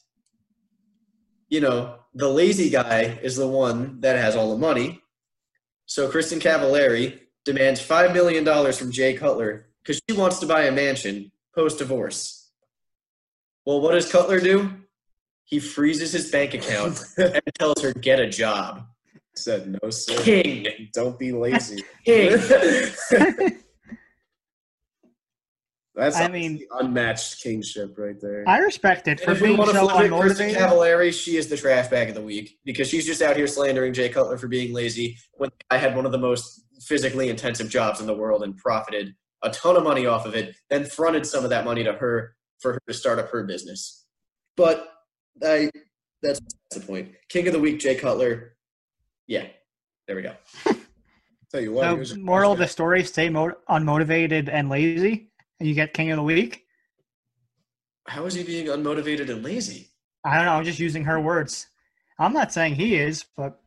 you 1.54 1.60
know, 1.60 1.94
the 2.14 2.28
lazy 2.28 2.68
guy 2.68 3.16
is 3.22 3.36
the 3.36 3.46
one 3.46 4.00
that 4.00 4.16
has 4.16 4.34
all 4.34 4.50
the 4.50 4.58
money. 4.58 5.00
So 5.86 6.10
Kristin 6.10 6.40
Cavallari 6.40 7.20
demands 7.44 7.80
five 7.80 8.12
million 8.12 8.42
dollars 8.42 8.76
from 8.76 8.90
Jay 8.90 9.14
Cutler 9.14 9.68
because 9.80 10.02
she 10.08 10.16
wants 10.16 10.40
to 10.40 10.46
buy 10.46 10.62
a 10.64 10.72
mansion 10.72 11.30
post 11.54 11.78
divorce. 11.78 12.50
Well, 13.64 13.80
what 13.80 13.92
does 13.92 14.10
Cutler 14.10 14.40
do? 14.40 14.68
He 15.44 15.60
freezes 15.60 16.10
his 16.10 16.28
bank 16.28 16.54
account 16.54 17.00
and 17.18 17.40
tells 17.54 17.80
her 17.82 17.92
get 17.92 18.18
a 18.18 18.28
job. 18.28 18.86
Said 19.36 19.78
no, 19.80 19.90
sir. 19.90 20.20
King, 20.22 20.66
Don't 20.92 21.16
be 21.20 21.30
lazy. 21.30 21.84
king. 22.04 22.36
That's 25.94 26.16
I 26.16 26.28
mean- 26.28 26.66
unmatched 26.72 27.40
kingship 27.42 27.96
right 27.96 28.20
there. 28.20 28.44
I 28.48 28.58
respect 28.58 29.06
it 29.06 29.20
And 29.20 29.20
for 29.20 29.30
if 29.32 29.40
we 29.40 29.54
want 29.54 29.70
to 29.70 29.76
so 29.76 29.88
flip 29.88 30.06
it, 30.06 30.10
Kristin. 30.10 30.54
Cavallari, 30.54 31.12
she 31.12 31.36
is 31.36 31.48
the 31.48 31.56
trash 31.56 31.88
bag 31.88 32.08
of 32.08 32.14
the 32.16 32.22
week 32.22 32.58
because 32.64 32.88
she's 32.88 33.06
just 33.06 33.22
out 33.22 33.36
here 33.36 33.46
slandering 33.46 33.92
Jay 33.92 34.08
Cutler 34.08 34.36
for 34.36 34.48
being 34.48 34.72
lazy 34.72 35.16
when 35.34 35.50
I 35.70 35.78
had 35.78 35.94
one 35.94 36.04
of 36.04 36.12
the 36.12 36.18
most 36.18 36.64
physically 36.80 37.28
intensive 37.28 37.68
jobs 37.68 38.00
in 38.00 38.06
the 38.06 38.14
world 38.14 38.42
and 38.42 38.56
profited 38.56 39.14
a 39.42 39.50
ton 39.50 39.76
of 39.76 39.84
money 39.84 40.06
off 40.06 40.26
of 40.26 40.34
it, 40.34 40.56
then 40.68 40.84
fronted 40.84 41.24
some 41.26 41.44
of 41.44 41.50
that 41.50 41.64
money 41.64 41.84
to 41.84 41.92
her 41.92 42.34
for 42.58 42.72
her 42.74 42.82
to 42.88 42.94
start 42.94 43.18
up 43.18 43.30
her 43.30 43.44
business. 43.44 44.04
But 44.56 44.88
I 45.44 45.70
that's 46.22 46.40
the 46.72 46.80
point. 46.80 47.12
King 47.28 47.46
of 47.46 47.52
the 47.52 47.60
week, 47.60 47.78
Jay 47.78 47.94
Cutler. 47.94 48.56
Yeah, 49.26 49.46
there 50.08 50.16
we 50.16 50.22
go. 50.22 50.32
Tell 51.52 51.60
you 51.60 51.72
what, 51.72 52.06
So, 52.06 52.16
moral 52.16 52.52
of 52.52 52.58
the 52.58 52.66
story: 52.66 53.04
stay 53.04 53.28
mo- 53.28 53.54
unmotivated 53.68 54.48
and 54.50 54.68
lazy, 54.68 55.30
and 55.58 55.68
you 55.68 55.74
get 55.74 55.94
king 55.94 56.10
of 56.10 56.16
the 56.16 56.22
week. 56.22 56.64
How 58.06 58.24
is 58.26 58.34
he 58.34 58.42
being 58.42 58.66
unmotivated 58.66 59.30
and 59.30 59.42
lazy? 59.42 59.88
I 60.24 60.36
don't 60.36 60.46
know. 60.46 60.52
I'm 60.52 60.64
just 60.64 60.78
using 60.78 61.04
her 61.04 61.20
words. 61.20 61.66
I'm 62.18 62.32
not 62.32 62.52
saying 62.52 62.74
he 62.76 62.96
is, 62.96 63.24
but 63.36 63.60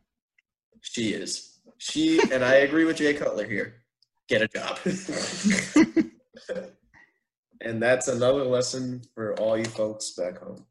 She 0.80 1.10
is. 1.10 1.58
She 1.78 2.20
and 2.32 2.44
I 2.44 2.54
agree 2.56 2.84
with 2.84 2.96
Jay 2.96 3.14
Cutler 3.14 3.46
here. 3.46 3.82
Get 4.28 4.42
a 4.42 4.48
job. 4.48 4.78
and 7.60 7.82
that's 7.82 8.08
another 8.08 8.44
lesson 8.44 9.02
for 9.14 9.34
all 9.40 9.56
you 9.56 9.64
folks 9.64 10.10
back 10.10 10.38
home. 10.38 10.64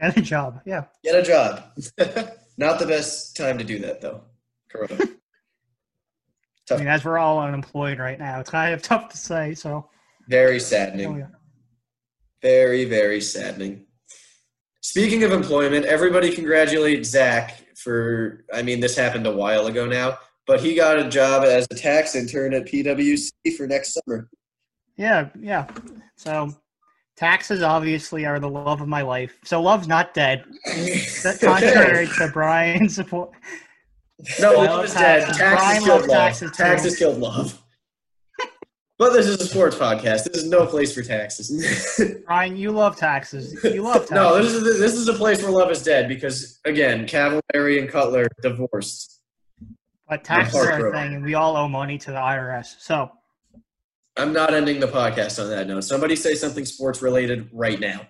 get 0.00 0.16
a 0.16 0.20
job. 0.20 0.60
Yeah. 0.64 0.84
Get 1.02 1.16
a 1.16 1.22
job. 1.22 1.64
Not 2.58 2.78
the 2.78 2.86
best 2.86 3.36
time 3.36 3.58
to 3.58 3.64
do 3.64 3.78
that 3.80 4.00
though. 4.00 4.22
Corona. 4.70 5.04
I 6.70 6.76
mean, 6.78 6.88
as 6.88 7.04
we're 7.04 7.18
all 7.18 7.38
unemployed 7.38 7.98
right 7.98 8.18
now, 8.18 8.40
it's 8.40 8.50
kind 8.50 8.74
of 8.74 8.82
tough 8.82 9.08
to 9.10 9.16
say. 9.16 9.54
So, 9.54 9.88
Very 10.28 10.56
oh, 10.56 10.58
saddening. 10.58 11.18
yeah. 11.18 11.26
Very, 12.42 12.84
very 12.84 13.20
saddening. 13.20 13.86
Speaking 14.82 15.24
of 15.24 15.32
employment, 15.32 15.84
everybody 15.86 16.32
congratulate 16.32 17.04
Zach 17.04 17.62
for 17.76 18.44
I 18.52 18.62
mean, 18.62 18.80
this 18.80 18.96
happened 18.96 19.26
a 19.26 19.34
while 19.34 19.66
ago 19.66 19.86
now, 19.86 20.18
but 20.46 20.60
he 20.60 20.74
got 20.74 20.98
a 20.98 21.08
job 21.08 21.44
as 21.44 21.66
a 21.70 21.74
tax 21.74 22.14
intern 22.14 22.54
at 22.54 22.66
PwC 22.66 23.30
for 23.56 23.66
next 23.66 23.94
summer. 23.94 24.28
yeah, 24.96 25.28
yeah. 25.38 25.66
So, 26.16 26.54
Taxes 27.16 27.62
obviously 27.62 28.26
are 28.26 28.38
the 28.38 28.48
love 28.48 28.82
of 28.82 28.88
my 28.88 29.00
life. 29.00 29.38
So 29.42 29.62
love's 29.62 29.88
not 29.88 30.12
dead. 30.12 30.44
Contrary 31.40 32.08
to 32.18 32.30
Brian's 32.30 32.94
support. 32.94 33.30
No, 34.38 34.52
love 34.52 34.84
is 34.84 34.92
dead. 34.92 35.20
taxes. 35.20 35.38
Taxes 35.38 35.58
Brian 35.58 35.84
killed 35.84 36.00
love. 36.00 36.10
taxes. 36.10 36.50
Taxes 36.52 36.96
killed 36.98 37.18
love. 37.18 37.62
But 38.98 39.12
this 39.12 39.26
is 39.26 39.38
a 39.42 39.46
sports 39.46 39.76
podcast. 39.76 40.24
This 40.24 40.42
is 40.42 40.48
no 40.48 40.64
place 40.66 40.94
for 40.94 41.02
taxes. 41.02 42.00
Ryan, 42.28 42.56
you 42.56 42.70
love 42.70 42.96
taxes. 42.96 43.52
You 43.62 43.82
love 43.82 44.06
taxes. 44.06 44.10
no, 44.12 44.42
this 44.42 44.52
is 44.52 44.62
a, 44.62 44.78
this 44.80 44.94
is 44.94 45.06
a 45.08 45.12
place 45.12 45.42
where 45.42 45.50
love 45.50 45.70
is 45.70 45.82
dead 45.82 46.08
because 46.08 46.60
again, 46.64 47.06
Cavallari 47.06 47.78
and 47.78 47.90
Cutler 47.90 48.26
divorced. 48.40 49.20
but 50.08 50.24
taxes 50.24 50.64
are 50.64 50.88
a 50.88 50.92
thing, 50.92 51.14
and 51.14 51.22
we 51.22 51.34
all 51.34 51.56
owe 51.56 51.68
money 51.68 51.98
to 51.98 52.10
the 52.10 52.16
IRS. 52.16 52.76
So 52.78 53.10
I'm 54.16 54.32
not 54.32 54.54
ending 54.54 54.80
the 54.80 54.88
podcast 54.88 55.42
on 55.42 55.50
that 55.50 55.66
note. 55.68 55.82
Somebody 55.82 56.16
say 56.16 56.34
something 56.34 56.64
sports 56.64 57.02
related 57.02 57.50
right 57.52 57.78
now. 57.78 58.00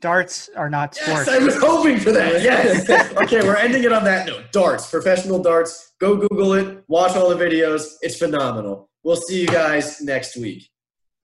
darts 0.00 0.50
are 0.56 0.68
not 0.68 0.96
sports. 0.96 1.28
Yes, 1.28 1.28
I 1.28 1.38
was 1.38 1.56
hoping 1.60 2.00
for 2.00 2.10
that. 2.10 2.42
Yes. 2.42 2.90
okay, 3.22 3.40
we're 3.40 3.56
ending 3.56 3.84
it 3.84 3.92
on 3.92 4.02
that 4.02 4.26
note. 4.26 4.50
Darts, 4.50 4.90
professional 4.90 5.40
darts. 5.40 5.92
Go 6.00 6.16
Google 6.16 6.54
it. 6.54 6.82
Watch 6.88 7.14
all 7.14 7.28
the 7.28 7.36
videos. 7.36 7.94
It's 8.02 8.16
phenomenal. 8.18 8.90
We'll 9.04 9.16
see 9.16 9.42
you 9.42 9.48
guys 9.48 10.00
next 10.00 10.34
week. 10.36 10.70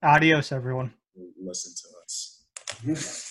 Adios, 0.03 0.51
everyone. 0.51 0.93
Listen 1.43 1.73
to 1.75 2.93
us. 2.93 3.27